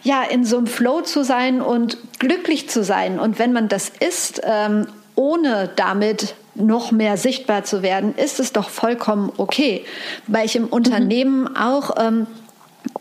ja 0.03 0.24
in 0.24 0.45
so 0.45 0.57
einem 0.57 0.67
Flow 0.67 1.01
zu 1.01 1.24
sein 1.24 1.61
und 1.61 1.97
glücklich 2.20 2.70
zu 2.70 2.84
sein. 2.84 3.20
Und 3.20 3.39
wenn 3.39 3.53
man 3.53 3.67
das 3.67 3.89
ist, 3.99 4.41
ähm, 4.43 4.88
ohne 5.15 5.70
damit 5.76 6.36
noch 6.55 6.91
mehr 6.91 7.17
sichtbar 7.17 7.63
zu 7.63 7.82
werden, 7.82 8.15
ist 8.15 8.39
es 8.39 8.53
doch 8.53 8.70
vollkommen 8.70 9.32
okay. 9.38 9.86
Weil 10.28 10.45
ich 10.45 10.55
im 10.55 10.63
mhm. 10.63 10.70
Unternehmen 10.70 11.55
auch 11.55 11.95
ähm, 11.97 12.28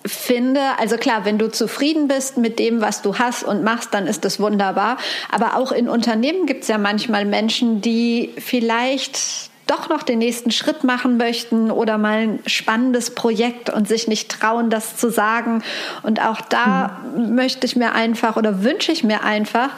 finde, 0.05 0.61
also 0.79 0.97
klar, 0.97 1.25
wenn 1.25 1.39
du 1.39 1.51
zufrieden 1.51 2.09
bist 2.09 2.37
mit 2.37 2.59
dem, 2.59 2.81
was 2.81 3.03
du 3.03 3.19
hast 3.19 3.45
und 3.45 3.63
machst, 3.63 3.95
dann 3.95 4.07
ist 4.07 4.25
das 4.25 4.41
wunderbar. 4.41 4.99
Aber 5.31 5.57
auch 5.57 5.73
in 5.73 5.89
Unternehmen 5.89 6.47
gibt 6.47 6.63
es 6.63 6.69
ja 6.69 6.79
manchmal 6.79 7.25
Menschen, 7.25 7.81
die 7.81 8.35
vielleicht 8.39 9.51
doch 9.69 9.89
noch 9.89 10.03
den 10.03 10.19
nächsten 10.19 10.51
Schritt 10.51 10.83
machen 10.83 11.17
möchten 11.17 11.71
oder 11.71 11.99
mal 11.99 12.19
ein 12.19 12.39
spannendes 12.47 13.15
Projekt 13.15 13.71
und 13.71 13.87
sich 13.87 14.09
nicht 14.09 14.31
trauen, 14.31 14.71
das 14.71 14.97
zu 14.97 15.11
sagen. 15.11 15.63
Und 16.03 16.21
auch 16.21 16.41
da 16.41 16.99
hm. 17.15 17.35
möchte 17.35 17.67
ich 17.67 17.77
mir 17.77 17.93
einfach 17.93 18.37
oder 18.37 18.65
wünsche 18.65 18.91
ich 18.91 19.05
mir 19.05 19.23
einfach, 19.23 19.71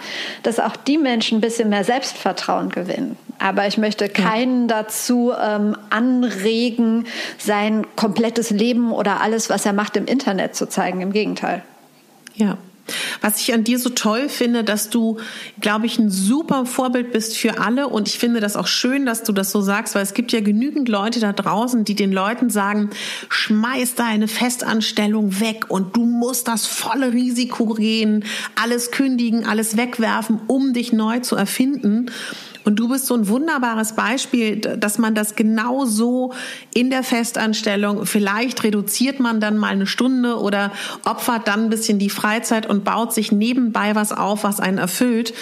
dass 0.43 0.59
auch 0.59 0.76
die 0.76 0.97
Menschen 0.97 1.38
ein 1.38 1.41
bisschen 1.41 1.68
mehr 1.68 1.84
Selbstvertrauen 1.84 2.70
gewinnen. 2.70 3.16
Aber 3.38 3.66
ich 3.66 3.78
möchte 3.78 4.09
keinen 4.09 4.68
ja. 4.68 4.82
dazu 4.82 5.32
ähm, 5.38 5.76
anregen, 5.88 7.07
sein 7.38 7.86
komplettes 7.97 8.51
Leben 8.51 8.93
oder 8.93 9.20
alles, 9.20 9.51
was 9.51 9.66
er 9.66 9.72
macht, 9.72 9.97
im 9.97 10.07
Internet 10.07 10.55
zu 10.55 10.68
zeigen. 10.68 11.01
Im 11.01 11.12
Gegenteil. 11.12 11.62
Ja. 12.34 12.59
Was 13.20 13.41
ich 13.41 13.53
an 13.55 13.64
dir 13.64 13.78
so 13.78 13.91
toll 13.91 14.28
finde, 14.28 14.64
dass 14.64 14.91
du, 14.91 15.18
glaube 15.61 15.86
ich, 15.86 15.99
ein 15.99 16.11
super 16.11 16.66
Vorbild 16.66 17.12
bist 17.12 17.36
für 17.36 17.61
alle. 17.61 17.88
Und 17.88 18.09
ich 18.09 18.18
finde 18.18 18.41
das 18.41 18.57
auch 18.57 18.66
schön, 18.66 19.07
dass 19.07 19.22
du 19.22 19.32
das 19.32 19.51
so 19.51 19.61
sagst, 19.61 19.95
weil 19.95 20.03
es 20.03 20.14
gibt 20.14 20.32
ja 20.32 20.41
genügend 20.41 20.88
Leute 20.88 21.20
da 21.20 21.32
draußen, 21.32 21.84
die 21.84 21.95
den 21.95 22.12
Leuten 22.12 22.51
sagen, 22.51 22.91
schmeiß 23.28 23.95
deine 23.95 24.28
Festanstellung 24.28 25.41
weg 25.41 25.66
und 25.68 25.97
du 25.97 26.05
musst 26.05 26.49
das 26.49 26.66
volle 26.66 27.12
Risiko 27.12 27.66
gehen, 27.74 28.24
alles 28.61 28.91
kündigen, 28.91 29.47
alles 29.47 29.76
wegwerfen, 29.76 30.41
um 30.47 30.72
dich 30.72 30.93
neu 30.93 31.20
zu 31.20 31.36
erfinden. 31.36 32.11
Und 32.65 32.77
du 32.77 32.89
bist 32.89 33.07
so 33.07 33.15
ein 33.15 33.29
wunderbares 33.29 33.95
Beispiel, 33.95 34.57
dass 34.57 34.99
man 34.99 35.15
das 35.15 35.35
genau 35.35 35.85
so 35.87 36.33
in 36.75 36.91
der 36.91 37.03
Festanstellung, 37.03 38.07
vielleicht 38.07 38.63
reduziert 38.63 39.21
man 39.21 39.41
dann 39.41 39.57
mal 39.57 39.69
eine 39.69 39.87
Stunde 39.87 40.39
oder 40.39 40.73
opfert 41.05 41.49
dann 41.49 41.65
ein 41.65 41.71
bisschen 41.71 41.99
die 41.99 42.11
Freizeit 42.11 42.69
und 42.69 42.85
baut 42.85 43.15
sich 43.15 43.33
nebenbei 43.33 43.95
was 43.95 44.13
auf, 44.13 44.45
was 44.45 44.61
einen 44.61 44.79
erfüllt. 44.79 45.33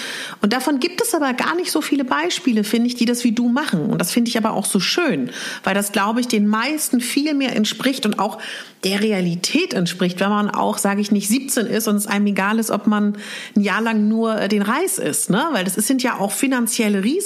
Und 0.42 0.52
davon 0.52 0.80
gibt 0.80 1.00
es 1.00 1.14
aber 1.14 1.32
gar 1.34 1.54
nicht 1.56 1.70
so 1.70 1.80
viele 1.80 2.04
Beispiele, 2.04 2.64
finde 2.64 2.88
ich, 2.88 2.94
die 2.94 3.04
das 3.04 3.24
wie 3.24 3.32
du 3.32 3.48
machen. 3.48 3.86
Und 3.86 3.98
das 4.00 4.12
finde 4.12 4.28
ich 4.28 4.38
aber 4.38 4.52
auch 4.52 4.64
so 4.64 4.80
schön, 4.80 5.30
weil 5.64 5.74
das, 5.74 5.92
glaube 5.92 6.20
ich, 6.20 6.28
den 6.28 6.46
meisten 6.46 7.00
viel 7.00 7.34
mehr 7.34 7.56
entspricht 7.56 8.06
und 8.06 8.18
auch 8.18 8.38
der 8.84 9.00
Realität 9.00 9.74
entspricht, 9.74 10.20
wenn 10.20 10.28
man 10.28 10.50
auch, 10.50 10.78
sage 10.78 11.00
ich 11.00 11.10
nicht, 11.10 11.28
17 11.28 11.66
ist 11.66 11.88
und 11.88 11.96
es 11.96 12.06
einem 12.06 12.26
egal 12.26 12.58
ist, 12.58 12.70
ob 12.70 12.86
man 12.86 13.16
ein 13.56 13.60
Jahr 13.60 13.80
lang 13.80 14.08
nur 14.08 14.40
äh, 14.40 14.48
den 14.48 14.62
Reis 14.62 14.98
isst, 14.98 15.30
ne? 15.30 15.48
Weil 15.52 15.64
das 15.64 15.74
sind 15.74 16.02
ja 16.02 16.18
auch 16.18 16.30
finanzielle 16.30 17.02
Risiken, 17.02 17.17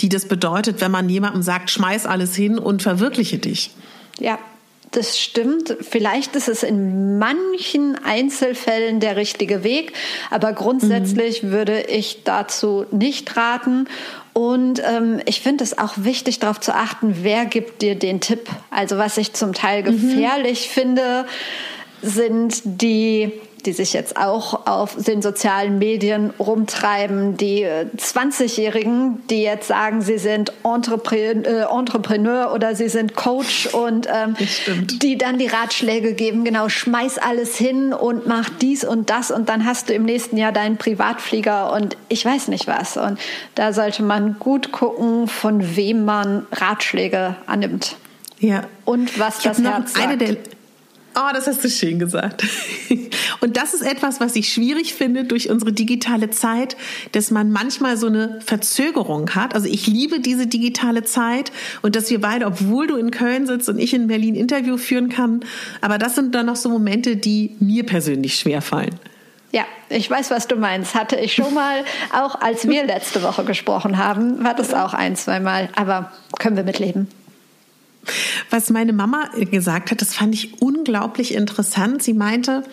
die 0.00 0.08
das 0.08 0.26
bedeutet, 0.26 0.80
wenn 0.80 0.90
man 0.90 1.08
jemandem 1.08 1.42
sagt, 1.42 1.70
schmeiß 1.70 2.06
alles 2.06 2.34
hin 2.34 2.58
und 2.58 2.82
verwirkliche 2.82 3.38
dich. 3.38 3.70
Ja, 4.18 4.38
das 4.92 5.18
stimmt. 5.18 5.74
Vielleicht 5.80 6.36
ist 6.36 6.48
es 6.48 6.62
in 6.62 7.18
manchen 7.18 7.96
Einzelfällen 8.04 9.00
der 9.00 9.16
richtige 9.16 9.64
Weg, 9.64 9.94
aber 10.30 10.52
grundsätzlich 10.52 11.42
mhm. 11.42 11.50
würde 11.50 11.80
ich 11.82 12.24
dazu 12.24 12.84
nicht 12.90 13.36
raten. 13.36 13.88
Und 14.34 14.82
ähm, 14.84 15.20
ich 15.26 15.40
finde 15.40 15.64
es 15.64 15.78
auch 15.78 15.94
wichtig, 15.96 16.40
darauf 16.40 16.60
zu 16.60 16.74
achten, 16.74 17.18
wer 17.22 17.46
gibt 17.46 17.80
dir 17.80 17.94
den 17.94 18.20
Tipp. 18.20 18.48
Also 18.70 18.98
was 18.98 19.16
ich 19.16 19.32
zum 19.32 19.54
Teil 19.54 19.82
mhm. 19.82 19.86
gefährlich 19.86 20.68
mhm. 20.68 20.80
finde, 20.80 21.26
sind 22.02 22.62
die 22.64 23.32
die 23.66 23.72
sich 23.72 23.92
jetzt 23.92 24.16
auch 24.16 24.66
auf 24.66 24.96
den 24.96 25.22
sozialen 25.22 25.78
Medien 25.78 26.30
rumtreiben, 26.38 27.36
die 27.36 27.66
20-Jährigen, 27.66 29.14
äh, 29.14 29.28
die 29.30 29.42
jetzt 29.42 29.68
sagen, 29.68 30.02
sie 30.02 30.18
sind 30.18 30.52
Entrepreneur, 30.64 31.68
äh, 31.70 31.78
Entrepreneur 31.78 32.52
oder 32.54 32.74
sie 32.74 32.88
sind 32.88 33.14
Coach 33.14 33.66
und 33.66 34.08
ähm, 34.12 34.36
die 35.00 35.16
dann 35.18 35.38
die 35.38 35.46
Ratschläge 35.46 36.14
geben, 36.14 36.44
genau, 36.44 36.68
schmeiß 36.68 37.18
alles 37.18 37.56
hin 37.56 37.92
und 37.92 38.26
mach 38.26 38.48
dies 38.60 38.84
und 38.84 39.10
das 39.10 39.30
und 39.30 39.48
dann 39.48 39.64
hast 39.64 39.88
du 39.88 39.94
im 39.94 40.04
nächsten 40.04 40.36
Jahr 40.36 40.52
deinen 40.52 40.76
Privatflieger 40.76 41.72
und 41.72 41.96
ich 42.08 42.24
weiß 42.24 42.48
nicht 42.48 42.66
was. 42.66 42.96
Und 42.96 43.18
da 43.54 43.72
sollte 43.72 44.02
man 44.02 44.36
gut 44.38 44.72
gucken, 44.72 45.28
von 45.28 45.76
wem 45.76 46.04
man 46.04 46.46
Ratschläge 46.52 47.36
annimmt. 47.46 47.96
Ja. 48.38 48.64
Und 48.84 49.18
was 49.18 49.38
ich 49.38 49.44
das 49.44 49.62
Herz 49.62 49.94
sagt. 49.94 50.06
Eine 50.06 50.18
der 50.18 50.36
Oh, 51.14 51.32
das 51.34 51.46
hast 51.46 51.62
du 51.62 51.68
schön 51.68 51.98
gesagt. 51.98 52.44
Und 53.40 53.56
das 53.56 53.74
ist 53.74 53.82
etwas, 53.82 54.20
was 54.20 54.34
ich 54.34 54.52
schwierig 54.52 54.94
finde 54.94 55.24
durch 55.24 55.50
unsere 55.50 55.72
digitale 55.72 56.30
Zeit, 56.30 56.76
dass 57.12 57.30
man 57.30 57.50
manchmal 57.50 57.96
so 57.96 58.06
eine 58.06 58.40
Verzögerung 58.44 59.30
hat. 59.30 59.54
Also 59.54 59.68
ich 59.68 59.86
liebe 59.86 60.20
diese 60.20 60.46
digitale 60.46 61.02
Zeit 61.02 61.52
und 61.82 61.96
dass 61.96 62.10
wir 62.10 62.20
beide, 62.20 62.46
obwohl 62.46 62.86
du 62.86 62.96
in 62.96 63.10
Köln 63.10 63.46
sitzt 63.46 63.68
und 63.68 63.78
ich 63.78 63.92
in 63.92 64.06
Berlin 64.06 64.34
Interview 64.34 64.76
führen 64.76 65.08
kann, 65.08 65.40
aber 65.80 65.98
das 65.98 66.14
sind 66.14 66.34
dann 66.34 66.46
noch 66.46 66.56
so 66.56 66.70
Momente, 66.70 67.16
die 67.16 67.56
mir 67.60 67.84
persönlich 67.84 68.36
schwer 68.36 68.62
fallen. 68.62 68.98
Ja, 69.50 69.64
ich 69.90 70.10
weiß, 70.10 70.30
was 70.30 70.48
du 70.48 70.56
meinst. 70.56 70.94
Hatte 70.94 71.16
ich 71.16 71.34
schon 71.34 71.52
mal, 71.52 71.84
auch 72.12 72.40
als 72.40 72.66
wir 72.66 72.84
letzte 72.84 73.22
Woche 73.22 73.44
gesprochen 73.44 73.98
haben, 73.98 74.42
war 74.42 74.54
das 74.54 74.72
auch 74.72 74.94
ein, 74.94 75.14
zwei 75.14 75.40
Mal. 75.40 75.68
Aber 75.76 76.10
können 76.38 76.56
wir 76.56 76.64
mitleben. 76.64 77.08
Was 78.50 78.70
meine 78.70 78.92
Mama 78.92 79.30
gesagt 79.50 79.90
hat, 79.90 80.00
das 80.00 80.14
fand 80.14 80.34
ich 80.34 80.60
unglaublich 80.60 81.34
interessant. 81.34 82.02
Sie 82.02 82.14
meinte, 82.14 82.64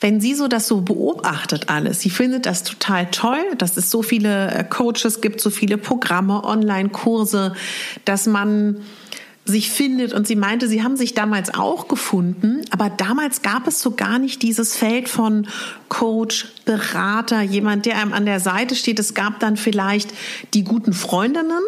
wenn 0.00 0.20
sie 0.20 0.34
so 0.34 0.48
das 0.48 0.66
so 0.66 0.80
beobachtet 0.80 1.68
alles, 1.68 2.00
sie 2.00 2.10
findet 2.10 2.44
das 2.46 2.64
total 2.64 3.06
toll, 3.10 3.44
dass 3.56 3.76
es 3.76 3.90
so 3.90 4.02
viele 4.02 4.50
äh, 4.50 4.64
Coaches 4.64 5.20
gibt, 5.20 5.40
so 5.40 5.50
viele 5.50 5.78
Programme, 5.78 6.42
Online-Kurse, 6.42 7.54
dass 8.04 8.26
man 8.26 8.82
sich 9.44 9.70
findet. 9.70 10.12
Und 10.12 10.26
sie 10.26 10.36
meinte, 10.36 10.68
sie 10.68 10.82
haben 10.82 10.96
sich 10.96 11.14
damals 11.14 11.54
auch 11.54 11.88
gefunden, 11.88 12.62
aber 12.70 12.90
damals 12.90 13.42
gab 13.42 13.66
es 13.66 13.80
so 13.80 13.92
gar 13.92 14.18
nicht 14.18 14.42
dieses 14.42 14.76
Feld 14.76 15.08
von 15.08 15.48
Coach, 15.88 16.48
Berater, 16.64 17.42
jemand, 17.42 17.86
der 17.86 17.98
einem 17.98 18.12
an 18.12 18.26
der 18.26 18.40
Seite 18.40 18.74
steht. 18.74 18.98
Es 18.98 19.14
gab 19.14 19.40
dann 19.40 19.56
vielleicht 19.56 20.12
die 20.54 20.64
guten 20.64 20.92
Freundinnen, 20.92 21.62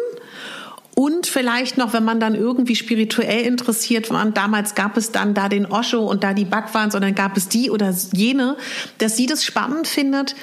und 0.95 1.27
vielleicht 1.27 1.77
noch, 1.77 1.91
wenn 1.91 2.05
man 2.05 2.21
dann 2.21 2.35
irgendwie 2.35 2.75
spirituell 2.75 3.45
interessiert 3.45 4.09
war, 4.09 4.25
damals 4.27 4.75
gab 4.75 4.95
es 4.95 5.11
dann 5.11 5.33
da 5.33 5.49
den 5.49 5.65
Osho 5.65 5.99
und 6.09 6.23
da 6.23 6.33
die 6.33 6.45
Bhagwans 6.45 6.95
und 6.95 7.01
dann 7.01 7.13
gab 7.13 7.35
es 7.35 7.49
die 7.49 7.69
oder 7.69 7.93
jene, 8.13 8.55
dass 8.97 9.17
sie 9.17 9.25
das 9.25 9.43
spannend 9.43 9.87
findet, 9.87 10.35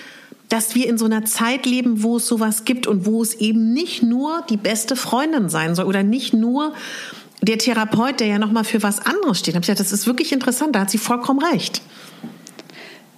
dass 0.50 0.74
wir 0.74 0.86
in 0.86 0.98
so 0.98 1.06
einer 1.06 1.24
Zeit 1.24 1.64
leben, 1.64 2.02
wo 2.02 2.18
es 2.18 2.26
sowas 2.26 2.66
gibt 2.66 2.86
und 2.86 3.06
wo 3.06 3.22
es 3.22 3.34
eben 3.36 3.72
nicht 3.72 4.02
nur 4.02 4.44
die 4.50 4.58
beste 4.58 4.94
Freundin 4.94 5.48
sein 5.48 5.74
soll 5.74 5.86
oder 5.86 6.02
nicht 6.02 6.34
nur 6.34 6.74
der 7.40 7.56
Therapeut, 7.56 8.20
der 8.20 8.26
ja 8.26 8.38
nochmal 8.38 8.64
für 8.64 8.82
was 8.82 9.00
anderes 9.00 9.38
steht. 9.38 9.54
Da 9.54 9.56
habe 9.56 9.62
ich 9.62 9.68
gesagt, 9.68 9.80
das 9.80 9.92
ist 9.92 10.06
wirklich 10.06 10.32
interessant, 10.32 10.76
da 10.76 10.80
hat 10.80 10.90
sie 10.90 10.98
vollkommen 10.98 11.42
recht. 11.42 11.80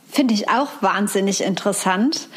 Finde 0.09 0.33
ich 0.35 0.49
auch 0.49 0.69
wahnsinnig 0.81 1.43
interessant. 1.43 2.29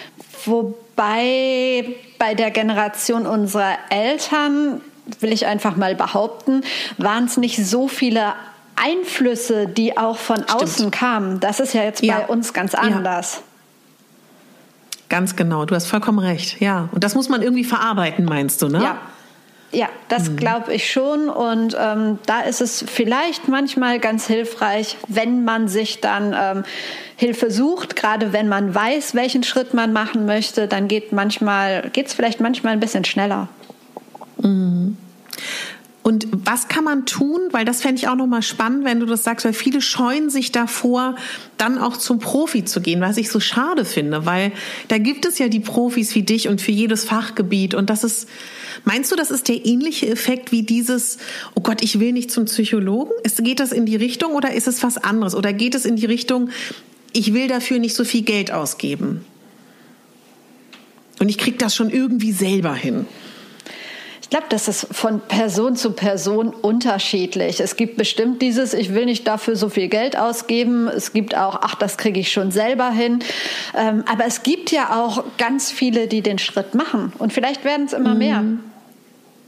Wobei 0.45 1.95
bei 2.17 2.33
der 2.33 2.49
Generation 2.49 3.27
unserer 3.27 3.77
Eltern, 3.91 4.81
will 5.19 5.31
ich 5.31 5.45
einfach 5.45 5.75
mal 5.75 5.95
behaupten, 5.95 6.61
waren 6.97 7.25
es 7.25 7.37
nicht 7.37 7.65
so 7.65 7.87
viele 7.87 8.33
Einflüsse, 8.75 9.67
die 9.67 9.97
auch 9.97 10.17
von 10.17 10.37
Stimmt. 10.37 10.53
außen 10.53 10.91
kamen. 10.91 11.39
Das 11.39 11.59
ist 11.59 11.73
ja 11.73 11.83
jetzt 11.83 12.03
ja. 12.03 12.19
bei 12.19 12.27
uns 12.27 12.53
ganz 12.53 12.75
anders. 12.75 13.35
Ja. 13.35 13.41
Ganz 15.09 15.35
genau, 15.35 15.65
du 15.65 15.73
hast 15.73 15.87
vollkommen 15.87 16.19
recht. 16.19 16.59
Ja, 16.59 16.89
und 16.91 17.03
das 17.03 17.15
muss 17.15 17.29
man 17.29 17.41
irgendwie 17.41 17.63
verarbeiten, 17.63 18.25
meinst 18.25 18.61
du, 18.61 18.67
ne? 18.67 18.83
Ja. 18.83 18.97
Ja, 19.71 19.89
das 20.07 20.29
mhm. 20.29 20.37
glaube 20.37 20.73
ich 20.73 20.89
schon. 20.89 21.27
Und 21.27 21.75
ähm, 21.77 22.19
da 22.25 22.41
ist 22.41 22.61
es 22.61 22.85
vielleicht 22.87 23.49
manchmal 23.49 23.99
ganz 23.99 24.25
hilfreich, 24.25 24.95
wenn 25.09 25.43
man 25.43 25.67
sich 25.67 25.99
dann 25.99 26.33
ähm, 26.37 26.63
Hilfe 27.17 27.51
sucht, 27.51 27.97
gerade 27.97 28.31
wenn 28.31 28.47
man 28.47 28.73
weiß, 28.73 29.13
welchen 29.13 29.43
Schritt 29.43 29.73
man 29.73 29.91
machen 29.91 30.25
möchte, 30.25 30.67
dann 30.67 30.87
geht 30.87 31.11
manchmal, 31.11 31.89
geht 31.91 32.07
es 32.07 32.13
vielleicht 32.13 32.39
manchmal 32.39 32.73
ein 32.73 32.79
bisschen 32.79 33.03
schneller. 33.03 33.49
Mhm. 34.41 34.76
Und 36.07 36.25
was 36.31 36.69
kann 36.69 36.85
man 36.85 37.05
tun? 37.05 37.49
Weil 37.51 37.65
das 37.65 37.81
fände 37.81 37.97
ich 37.97 38.07
auch 38.07 38.15
nochmal 38.15 38.41
spannend, 38.41 38.85
wenn 38.85 39.01
du 39.01 39.05
das 39.05 39.25
sagst, 39.25 39.45
weil 39.45 39.51
viele 39.51 39.81
scheuen 39.81 40.29
sich 40.29 40.53
davor, 40.53 41.17
dann 41.57 41.77
auch 41.77 41.97
zum 41.97 42.19
Profi 42.19 42.63
zu 42.63 42.79
gehen, 42.79 43.01
was 43.01 43.17
ich 43.17 43.29
so 43.29 43.41
schade 43.41 43.83
finde, 43.83 44.25
weil 44.25 44.53
da 44.87 44.99
gibt 44.99 45.25
es 45.25 45.37
ja 45.37 45.49
die 45.49 45.59
Profis 45.59 46.15
wie 46.15 46.21
dich 46.21 46.47
und 46.47 46.61
für 46.61 46.71
jedes 46.71 47.03
Fachgebiet 47.03 47.75
und 47.75 47.89
das 47.89 48.05
ist, 48.05 48.29
meinst 48.85 49.11
du, 49.11 49.17
das 49.17 49.31
ist 49.31 49.49
der 49.49 49.65
ähnliche 49.65 50.07
Effekt 50.07 50.53
wie 50.53 50.63
dieses, 50.63 51.17
oh 51.55 51.61
Gott, 51.61 51.83
ich 51.83 51.99
will 51.99 52.13
nicht 52.13 52.31
zum 52.31 52.45
Psychologen? 52.45 53.11
Geht 53.39 53.59
das 53.59 53.73
in 53.73 53.85
die 53.85 53.97
Richtung 53.97 54.31
oder 54.31 54.53
ist 54.53 54.69
es 54.69 54.83
was 54.83 54.97
anderes? 54.97 55.35
Oder 55.35 55.51
geht 55.51 55.75
es 55.75 55.83
in 55.83 55.97
die 55.97 56.05
Richtung, 56.05 56.51
ich 57.11 57.33
will 57.33 57.49
dafür 57.49 57.79
nicht 57.79 57.97
so 57.97 58.05
viel 58.05 58.21
Geld 58.21 58.53
ausgeben? 58.53 59.25
Und 61.19 61.27
ich 61.27 61.37
kriege 61.37 61.57
das 61.57 61.75
schon 61.75 61.89
irgendwie 61.89 62.31
selber 62.31 62.73
hin. 62.73 63.07
Ich 64.27 64.31
glaube, 64.31 64.47
das 64.49 64.67
ist 64.67 64.87
von 64.91 65.21
Person 65.21 65.77
zu 65.77 65.93
Person 65.93 66.49
unterschiedlich. 66.49 67.61
Es 67.61 67.77
gibt 67.77 67.95
bestimmt 67.95 68.41
dieses, 68.41 68.73
ich 68.73 68.93
will 68.93 69.05
nicht 69.05 69.25
dafür 69.25 69.55
so 69.55 69.69
viel 69.69 69.87
Geld 69.87 70.17
ausgeben. 70.17 70.89
Es 70.89 71.13
gibt 71.13 71.37
auch, 71.37 71.59
ach, 71.61 71.75
das 71.75 71.97
kriege 71.97 72.19
ich 72.19 72.29
schon 72.29 72.51
selber 72.51 72.89
hin. 72.89 73.19
Ähm, 73.73 74.03
aber 74.05 74.25
es 74.25 74.43
gibt 74.43 74.69
ja 74.71 75.01
auch 75.01 75.23
ganz 75.37 75.71
viele, 75.71 76.07
die 76.07 76.21
den 76.21 76.39
Schritt 76.39 76.75
machen. 76.75 77.13
Und 77.19 77.31
vielleicht 77.31 77.63
werden 77.63 77.85
es 77.85 77.93
immer 77.93 78.15
mhm. 78.15 78.17
mehr. 78.17 78.43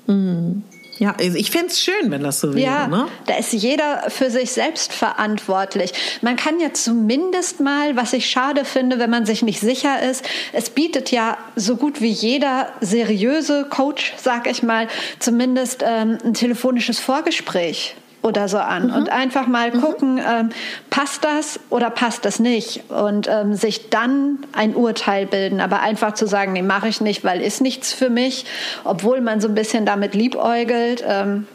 Mhm. 0.08 0.64
Ja, 1.00 1.16
also 1.18 1.38
ich 1.38 1.50
fände 1.50 1.68
es 1.68 1.82
schön, 1.82 2.12
wenn 2.12 2.24
das 2.24 2.42
so 2.42 2.54
wäre. 2.54 2.66
Ja, 2.66 2.88
ne? 2.88 3.08
da 3.26 3.38
ist 3.38 3.54
jeder 3.54 4.10
für 4.10 4.30
sich 4.30 4.52
selbst 4.52 4.92
verantwortlich. 4.92 5.94
Man 6.22 6.36
kann 6.36 6.60
ja 6.60 6.74
zumindest 6.74 7.62
mal, 7.62 7.96
was 7.96 8.12
ich 8.12 8.30
schade 8.30 8.66
finde, 8.66 9.00
wenn 9.00 9.10
man 9.10 9.26
sich 9.26 9.42
nicht 9.42 9.62
sicher 9.62 10.02
ist, 10.02 10.26
es 10.52 10.70
bietet 10.70 11.12
ja 11.12 11.38
so 11.56 11.78
gut 11.78 12.02
wie 12.02 12.12
jeder 12.12 12.68
seriöse 12.82 13.66
Coach, 13.70 14.14
sag 14.18 14.46
ich 14.48 14.62
mal, 14.62 14.90
zumindest 15.20 15.86
ähm, 15.88 16.18
ein 16.24 16.34
telefonisches 16.34 17.00
Vorgespräch 17.00 17.96
oder 18.22 18.48
so 18.48 18.58
an 18.58 18.88
mhm. 18.88 18.96
und 18.96 19.10
einfach 19.10 19.48
mal 19.48 19.72
mhm. 19.72 19.82
gucken, 19.82 20.20
ähm, 20.20 20.50
passt 20.90 21.24
das 21.24 21.60
oder 21.70 21.90
passt 21.90 22.26
das 22.26 22.40
nicht 22.40 22.84
und 22.90 23.28
ähm, 23.30 23.54
sich 23.56 23.90
dann 23.90 24.40
ein 24.52 24.76
Urteil 24.76 25.26
bilden, 25.26 25.62
aber 25.62 25.82
einfach 25.82 26.14
zu 26.14 26.28
sagen, 26.28 26.54
nee, 26.54 26.62
mache 26.62 26.88
ich 26.88 27.02
nicht, 27.02 27.24
weil 27.24 27.42
ist 27.42 27.62
nichts 27.62 27.94
für 27.94 28.10
mich, 28.10 28.46
obwohl 28.84 29.22
man 29.22 29.40
so 29.40 29.48
ein 29.48 29.56
bisschen 29.56 29.86
damit 29.86 30.16
liebäugelt, 30.16 31.04
ähm, 31.08 31.48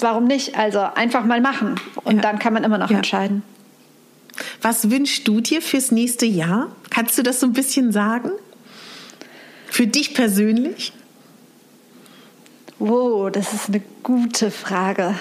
warum 0.00 0.24
nicht? 0.24 0.56
Also 0.58 0.80
einfach 0.80 1.24
mal 1.24 1.40
machen 1.40 1.74
und 2.04 2.16
ja. 2.16 2.22
dann 2.22 2.38
kann 2.38 2.54
man 2.54 2.64
immer 2.64 2.78
noch 2.78 2.90
ja. 2.90 2.98
entscheiden. 2.98 3.42
Was 4.62 4.90
wünschst 4.90 5.28
du 5.28 5.40
dir 5.40 5.60
fürs 5.60 5.90
nächste 5.90 6.26
Jahr? 6.26 6.68
Kannst 6.88 7.18
du 7.18 7.22
das 7.22 7.40
so 7.40 7.46
ein 7.46 7.52
bisschen 7.52 7.92
sagen? 7.92 8.30
Für 9.66 9.86
dich 9.86 10.14
persönlich? 10.14 10.92
Wow, 12.78 13.30
das 13.30 13.52
ist 13.52 13.68
eine 13.68 13.82
gute 14.02 14.50
Frage. 14.50 15.14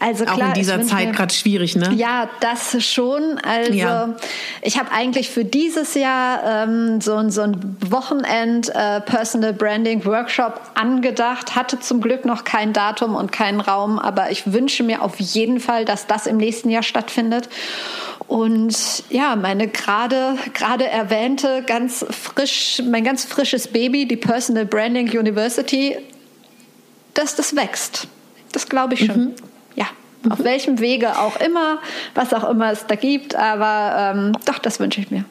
Also 0.00 0.24
klar, 0.24 0.36
auch 0.36 0.46
in 0.48 0.54
dieser 0.54 0.82
Zeit 0.82 1.12
gerade 1.12 1.34
schwierig, 1.34 1.74
ne? 1.74 1.92
Ja, 1.94 2.28
das 2.40 2.84
schon. 2.84 3.38
Also 3.38 3.72
ja. 3.72 4.14
ich 4.62 4.78
habe 4.78 4.92
eigentlich 4.92 5.28
für 5.28 5.44
dieses 5.44 5.94
Jahr 5.94 6.64
ähm, 6.64 7.00
so, 7.00 7.28
so 7.30 7.42
ein 7.42 7.76
Wochenend 7.88 8.68
äh, 8.74 9.00
Personal 9.00 9.52
Branding 9.52 10.04
Workshop 10.04 10.60
angedacht, 10.74 11.56
hatte 11.56 11.80
zum 11.80 12.00
Glück 12.00 12.24
noch 12.24 12.44
kein 12.44 12.72
Datum 12.72 13.16
und 13.16 13.32
keinen 13.32 13.60
Raum, 13.60 13.98
aber 13.98 14.30
ich 14.30 14.52
wünsche 14.52 14.84
mir 14.84 15.02
auf 15.02 15.18
jeden 15.18 15.58
Fall, 15.58 15.84
dass 15.84 16.06
das 16.06 16.26
im 16.26 16.36
nächsten 16.36 16.70
Jahr 16.70 16.84
stattfindet. 16.84 17.48
Und 18.28 19.04
ja, 19.08 19.34
meine 19.34 19.68
gerade 19.68 20.36
gerade 20.54 20.86
erwähnte 20.86 21.64
ganz 21.66 22.04
frisch, 22.10 22.82
mein 22.88 23.02
ganz 23.02 23.24
frisches 23.24 23.66
Baby, 23.68 24.06
die 24.06 24.16
Personal 24.16 24.66
Branding 24.66 25.08
University, 25.08 25.96
dass 27.14 27.34
das 27.34 27.56
wächst. 27.56 28.06
Das 28.52 28.68
glaube 28.68 28.94
ich 28.94 29.06
schon. 29.06 29.16
Mhm. 29.16 29.34
Auf 30.28 30.42
welchem 30.44 30.80
Wege 30.80 31.18
auch 31.18 31.40
immer, 31.40 31.78
was 32.14 32.32
auch 32.32 32.48
immer 32.48 32.72
es 32.72 32.86
da 32.86 32.94
gibt, 32.94 33.34
aber 33.34 34.14
ähm, 34.16 34.32
doch, 34.44 34.58
das 34.58 34.80
wünsche 34.80 35.00
ich 35.00 35.10
mir. 35.10 35.24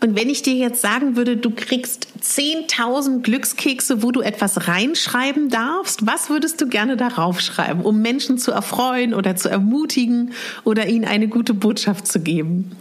Und 0.00 0.14
wenn 0.16 0.28
ich 0.28 0.42
dir 0.42 0.54
jetzt 0.54 0.82
sagen 0.82 1.16
würde, 1.16 1.36
du 1.36 1.50
kriegst 1.50 2.08
10.000 2.22 3.22
Glückskekse, 3.22 4.02
wo 4.02 4.10
du 4.10 4.20
etwas 4.20 4.68
reinschreiben 4.68 5.48
darfst, 5.48 6.06
was 6.06 6.28
würdest 6.28 6.60
du 6.60 6.68
gerne 6.68 6.96
darauf 6.96 7.40
schreiben, 7.40 7.80
um 7.82 8.02
Menschen 8.02 8.36
zu 8.36 8.52
erfreuen 8.52 9.14
oder 9.14 9.36
zu 9.36 9.48
ermutigen 9.48 10.32
oder 10.64 10.86
ihnen 10.86 11.06
eine 11.06 11.28
gute 11.28 11.54
Botschaft 11.54 12.06
zu 12.06 12.20
geben? 12.20 12.76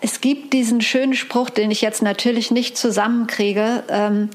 Es 0.00 0.20
gibt 0.20 0.52
diesen 0.52 0.80
schönen 0.80 1.14
Spruch, 1.14 1.48
den 1.48 1.70
ich 1.70 1.80
jetzt 1.80 2.02
natürlich 2.02 2.50
nicht 2.50 2.76
zusammenkriege. 2.76 3.84
Ähm, 3.88 4.30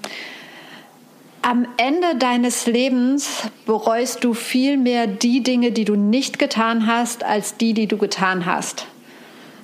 am 1.48 1.66
Ende 1.78 2.18
deines 2.20 2.66
Lebens 2.66 3.44
bereust 3.66 4.26
du 4.26 4.34
viel 4.34 4.76
mehr 4.76 5.08
die 5.08 5.42
Dinge, 5.44 5.72
die 5.72 5.86
du 5.86 5.96
nicht 5.96 6.40
getan 6.40 6.88
hast, 6.88 7.24
als 7.24 7.56
die, 7.56 7.74
die 7.74 7.88
du 7.88 7.96
getan 7.96 8.46
hast. 8.46 8.86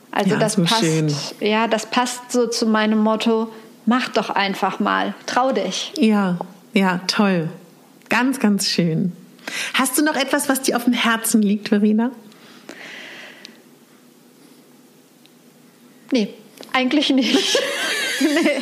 Also 0.09 0.29
ja, 0.31 0.39
das 0.39 0.55
passt. 0.55 0.79
Schön. 0.79 1.13
Ja, 1.41 1.67
das 1.67 1.87
passt 1.87 2.31
so 2.31 2.47
zu 2.47 2.67
meinem 2.67 2.99
Motto: 2.99 3.51
Mach 3.85 4.07
doch 4.07 4.29
einfach 4.29 4.79
mal, 4.79 5.13
trau 5.25 5.51
dich. 5.51 5.91
Ja, 5.97 6.37
ja, 6.73 7.01
toll, 7.07 7.49
ganz, 8.07 8.39
ganz 8.39 8.69
schön. 8.69 9.11
Hast 9.73 9.97
du 9.97 10.05
noch 10.05 10.15
etwas, 10.15 10.47
was 10.47 10.61
dir 10.61 10.77
auf 10.77 10.85
dem 10.85 10.93
Herzen 10.93 11.41
liegt, 11.41 11.67
Verena? 11.67 12.11
Nee, 16.13 16.33
eigentlich 16.71 17.09
nicht. 17.09 17.59
nee. 18.23 18.61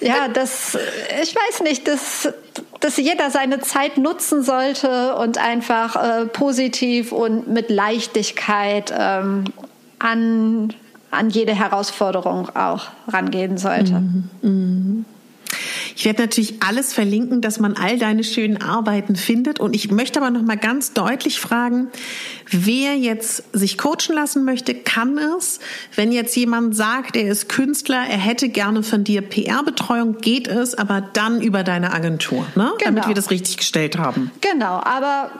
Ja, 0.00 0.28
das, 0.28 0.78
ich 1.22 1.34
weiß 1.34 1.60
nicht, 1.60 1.86
dass, 1.86 2.32
dass 2.80 2.96
jeder 2.96 3.30
seine 3.30 3.60
Zeit 3.60 3.98
nutzen 3.98 4.42
sollte 4.42 5.14
und 5.16 5.36
einfach 5.36 5.96
äh, 5.96 6.26
positiv 6.26 7.12
und 7.12 7.48
mit 7.48 7.68
Leichtigkeit 7.68 8.94
ähm, 8.96 9.44
an, 9.98 10.72
an 11.10 11.28
jede 11.28 11.54
Herausforderung 11.54 12.48
auch 12.56 12.86
rangehen 13.08 13.58
sollte. 13.58 13.92
Mhm. 13.92 14.30
Mhm. 14.40 15.04
Ich 15.96 16.04
werde 16.04 16.22
natürlich 16.22 16.62
alles 16.62 16.92
verlinken, 16.92 17.40
dass 17.40 17.60
man 17.60 17.74
all 17.74 17.98
deine 17.98 18.24
schönen 18.24 18.60
Arbeiten 18.60 19.16
findet. 19.16 19.60
Und 19.60 19.74
ich 19.74 19.90
möchte 19.90 20.20
aber 20.20 20.30
noch 20.30 20.42
mal 20.42 20.56
ganz 20.56 20.92
deutlich 20.92 21.40
fragen, 21.40 21.88
wer 22.50 22.96
jetzt 22.96 23.44
sich 23.52 23.78
coachen 23.78 24.14
lassen 24.14 24.44
möchte, 24.44 24.74
kann 24.74 25.18
es. 25.18 25.60
Wenn 25.94 26.12
jetzt 26.12 26.36
jemand 26.36 26.76
sagt, 26.76 27.16
er 27.16 27.30
ist 27.30 27.48
Künstler, 27.48 28.04
er 28.08 28.18
hätte 28.18 28.48
gerne 28.48 28.82
von 28.82 29.04
dir 29.04 29.22
PR-Betreuung, 29.22 30.18
geht 30.18 30.48
es, 30.48 30.74
aber 30.74 31.00
dann 31.00 31.40
über 31.40 31.62
deine 31.62 31.92
Agentur, 31.92 32.46
ne? 32.54 32.72
Genau. 32.78 32.84
damit 32.84 33.08
wir 33.08 33.14
das 33.14 33.30
richtig 33.30 33.56
gestellt 33.56 33.98
haben. 33.98 34.30
Genau, 34.40 34.80
aber 34.82 35.30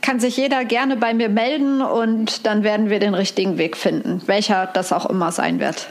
kann 0.00 0.20
sich 0.20 0.36
jeder 0.36 0.64
gerne 0.64 0.96
bei 0.96 1.12
mir 1.12 1.28
melden 1.28 1.82
und 1.82 2.46
dann 2.46 2.62
werden 2.62 2.88
wir 2.88 2.98
den 2.98 3.14
richtigen 3.14 3.58
Weg 3.58 3.76
finden, 3.76 4.22
welcher 4.26 4.66
das 4.66 4.92
auch 4.92 5.06
immer 5.06 5.32
sein 5.32 5.60
wird. 5.60 5.88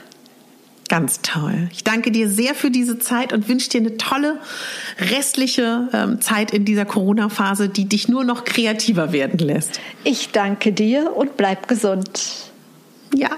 Ganz 0.89 1.21
toll. 1.21 1.67
Ich 1.73 1.83
danke 1.83 2.11
dir 2.11 2.29
sehr 2.29 2.55
für 2.55 2.71
diese 2.71 2.97
Zeit 2.97 3.33
und 3.33 3.49
wünsche 3.49 3.69
dir 3.69 3.81
eine 3.81 3.97
tolle 3.97 4.39
restliche 4.99 5.89
ähm, 5.91 6.21
Zeit 6.21 6.51
in 6.51 6.63
dieser 6.63 6.85
Corona-Phase, 6.85 7.67
die 7.67 7.85
dich 7.85 8.07
nur 8.07 8.23
noch 8.23 8.45
kreativer 8.45 9.11
werden 9.11 9.39
lässt. 9.39 9.81
Ich 10.05 10.29
danke 10.29 10.71
dir 10.71 11.13
und 11.15 11.35
bleib 11.35 11.67
gesund. 11.67 12.51
Ja, 13.13 13.31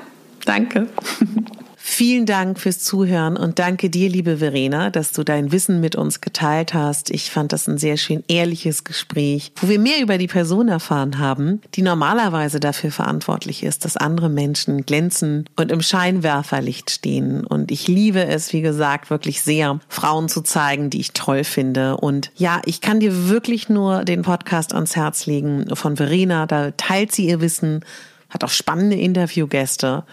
danke. 0.45 0.87
Vielen 1.99 2.25
Dank 2.25 2.61
fürs 2.61 2.79
Zuhören 2.79 3.35
und 3.35 3.59
danke 3.59 3.89
dir, 3.89 4.07
liebe 4.07 4.37
Verena, 4.37 4.89
dass 4.89 5.11
du 5.11 5.25
dein 5.25 5.51
Wissen 5.51 5.81
mit 5.81 5.97
uns 5.97 6.21
geteilt 6.21 6.73
hast. 6.73 7.09
Ich 7.09 7.29
fand 7.29 7.51
das 7.51 7.67
ein 7.67 7.77
sehr 7.77 7.97
schön 7.97 8.23
ehrliches 8.29 8.85
Gespräch, 8.85 9.51
wo 9.57 9.67
wir 9.67 9.79
mehr 9.79 10.01
über 10.01 10.17
die 10.17 10.27
Person 10.27 10.69
erfahren 10.69 11.19
haben, 11.19 11.61
die 11.73 11.81
normalerweise 11.81 12.61
dafür 12.61 12.91
verantwortlich 12.91 13.63
ist, 13.63 13.83
dass 13.83 13.97
andere 13.97 14.29
Menschen 14.29 14.85
glänzen 14.85 15.43
und 15.57 15.73
im 15.73 15.81
Scheinwerferlicht 15.81 16.89
stehen. 16.89 17.45
Und 17.45 17.69
ich 17.69 17.89
liebe 17.89 18.25
es, 18.25 18.53
wie 18.53 18.61
gesagt, 18.61 19.09
wirklich 19.09 19.41
sehr, 19.41 19.81
Frauen 19.89 20.29
zu 20.29 20.39
zeigen, 20.39 20.89
die 20.89 21.01
ich 21.01 21.11
toll 21.11 21.43
finde. 21.43 21.97
Und 21.97 22.31
ja, 22.37 22.61
ich 22.63 22.79
kann 22.79 23.01
dir 23.01 23.27
wirklich 23.27 23.67
nur 23.67 24.05
den 24.05 24.21
Podcast 24.21 24.73
ans 24.73 24.95
Herz 24.95 25.25
legen 25.25 25.65
von 25.75 25.97
Verena. 25.97 26.45
Da 26.45 26.71
teilt 26.71 27.11
sie 27.11 27.27
ihr 27.27 27.41
Wissen, 27.41 27.83
hat 28.29 28.45
auch 28.45 28.49
spannende 28.51 28.95
Interviewgäste. 28.95 30.05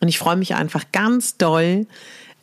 Und 0.00 0.08
ich 0.08 0.18
freue 0.18 0.36
mich 0.36 0.54
einfach 0.54 0.84
ganz 0.92 1.36
doll, 1.36 1.86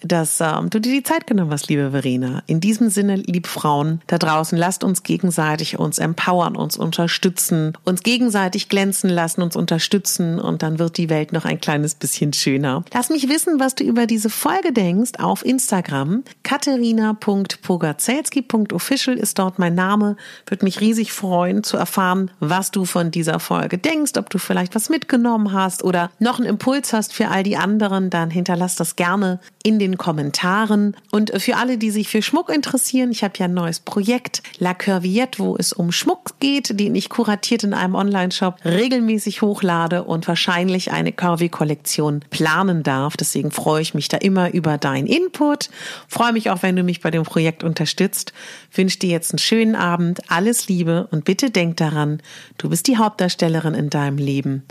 dass 0.01 0.41
ähm, 0.41 0.69
du 0.69 0.79
dir 0.79 0.91
die 0.91 1.03
Zeit 1.03 1.27
genommen 1.27 1.51
hast, 1.51 1.69
liebe 1.69 1.91
Verena. 1.91 2.41
In 2.47 2.59
diesem 2.59 2.89
Sinne, 2.89 3.17
liebe 3.17 3.47
Frauen 3.47 4.01
da 4.07 4.17
draußen, 4.17 4.57
lasst 4.57 4.83
uns 4.83 5.03
gegenseitig 5.03 5.77
uns 5.79 5.99
empowern, 5.99 6.55
uns 6.55 6.77
unterstützen, 6.77 7.77
uns 7.85 8.01
gegenseitig 8.03 8.69
glänzen 8.69 9.09
lassen, 9.09 9.41
uns 9.41 9.55
unterstützen 9.55 10.39
und 10.39 10.63
dann 10.63 10.79
wird 10.79 10.97
die 10.97 11.09
Welt 11.09 11.33
noch 11.33 11.45
ein 11.45 11.61
kleines 11.61 11.93
bisschen 11.95 12.33
schöner. 12.33 12.83
Lass 12.93 13.09
mich 13.09 13.29
wissen, 13.29 13.59
was 13.59 13.75
du 13.75 13.83
über 13.83 14.07
diese 14.07 14.29
Folge 14.29 14.71
denkst 14.73 15.11
auf 15.19 15.45
Instagram. 15.45 16.23
Katharina.pogazelski.official 16.43 19.17
ist 19.17 19.39
dort 19.39 19.59
mein 19.59 19.75
Name. 19.75 20.17
Würde 20.47 20.65
mich 20.65 20.81
riesig 20.81 21.13
freuen 21.13 21.63
zu 21.63 21.77
erfahren, 21.77 22.31
was 22.39 22.71
du 22.71 22.85
von 22.85 23.11
dieser 23.11 23.39
Folge 23.39 23.77
denkst, 23.77 24.13
ob 24.17 24.29
du 24.29 24.39
vielleicht 24.39 24.75
was 24.75 24.89
mitgenommen 24.89 25.53
hast 25.53 25.83
oder 25.83 26.09
noch 26.19 26.39
einen 26.39 26.47
Impuls 26.47 26.93
hast 26.93 27.13
für 27.13 27.27
all 27.29 27.43
die 27.43 27.57
anderen, 27.57 28.09
dann 28.09 28.29
hinterlass 28.29 28.75
das 28.75 28.95
gerne 28.95 29.39
in 29.63 29.79
den 29.91 29.97
Kommentaren. 29.97 30.95
Und 31.11 31.31
für 31.41 31.57
alle, 31.57 31.77
die 31.77 31.91
sich 31.91 32.07
für 32.07 32.21
Schmuck 32.21 32.49
interessieren, 32.49 33.11
ich 33.11 33.23
habe 33.23 33.33
ja 33.37 33.45
ein 33.45 33.53
neues 33.53 33.79
Projekt, 33.79 34.41
La 34.57 34.73
Curviette, 34.73 35.39
wo 35.39 35.55
es 35.57 35.73
um 35.73 35.91
Schmuck 35.91 36.39
geht, 36.39 36.79
den 36.79 36.95
ich 36.95 37.09
kuratiert 37.09 37.63
in 37.63 37.73
einem 37.73 37.95
Online-Shop 37.95 38.59
regelmäßig 38.65 39.41
hochlade 39.41 40.03
und 40.03 40.27
wahrscheinlich 40.27 40.91
eine 40.91 41.11
Curvy-Kollektion 41.11 42.21
planen 42.29 42.83
darf. 42.83 43.17
Deswegen 43.17 43.51
freue 43.51 43.81
ich 43.81 43.93
mich 43.93 44.07
da 44.07 44.17
immer 44.17 44.53
über 44.53 44.77
deinen 44.77 45.07
Input. 45.07 45.69
Freue 46.07 46.33
mich 46.33 46.49
auch, 46.49 46.63
wenn 46.63 46.75
du 46.75 46.83
mich 46.83 47.01
bei 47.01 47.11
dem 47.11 47.23
Projekt 47.23 47.63
unterstützt. 47.63 48.33
Wünsche 48.73 48.99
dir 48.99 49.09
jetzt 49.09 49.31
einen 49.31 49.39
schönen 49.39 49.75
Abend, 49.75 50.21
alles 50.29 50.67
Liebe 50.67 51.07
und 51.11 51.25
bitte 51.25 51.51
denk 51.51 51.77
daran, 51.77 52.21
du 52.57 52.69
bist 52.69 52.87
die 52.87 52.97
Hauptdarstellerin 52.97 53.73
in 53.73 53.89
deinem 53.89 54.17
Leben 54.17 54.63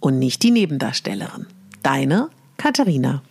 und 0.00 0.18
nicht 0.18 0.42
die 0.42 0.50
Nebendarstellerin. 0.50 1.46
Deine 1.82 2.28
Katharina. 2.56 3.22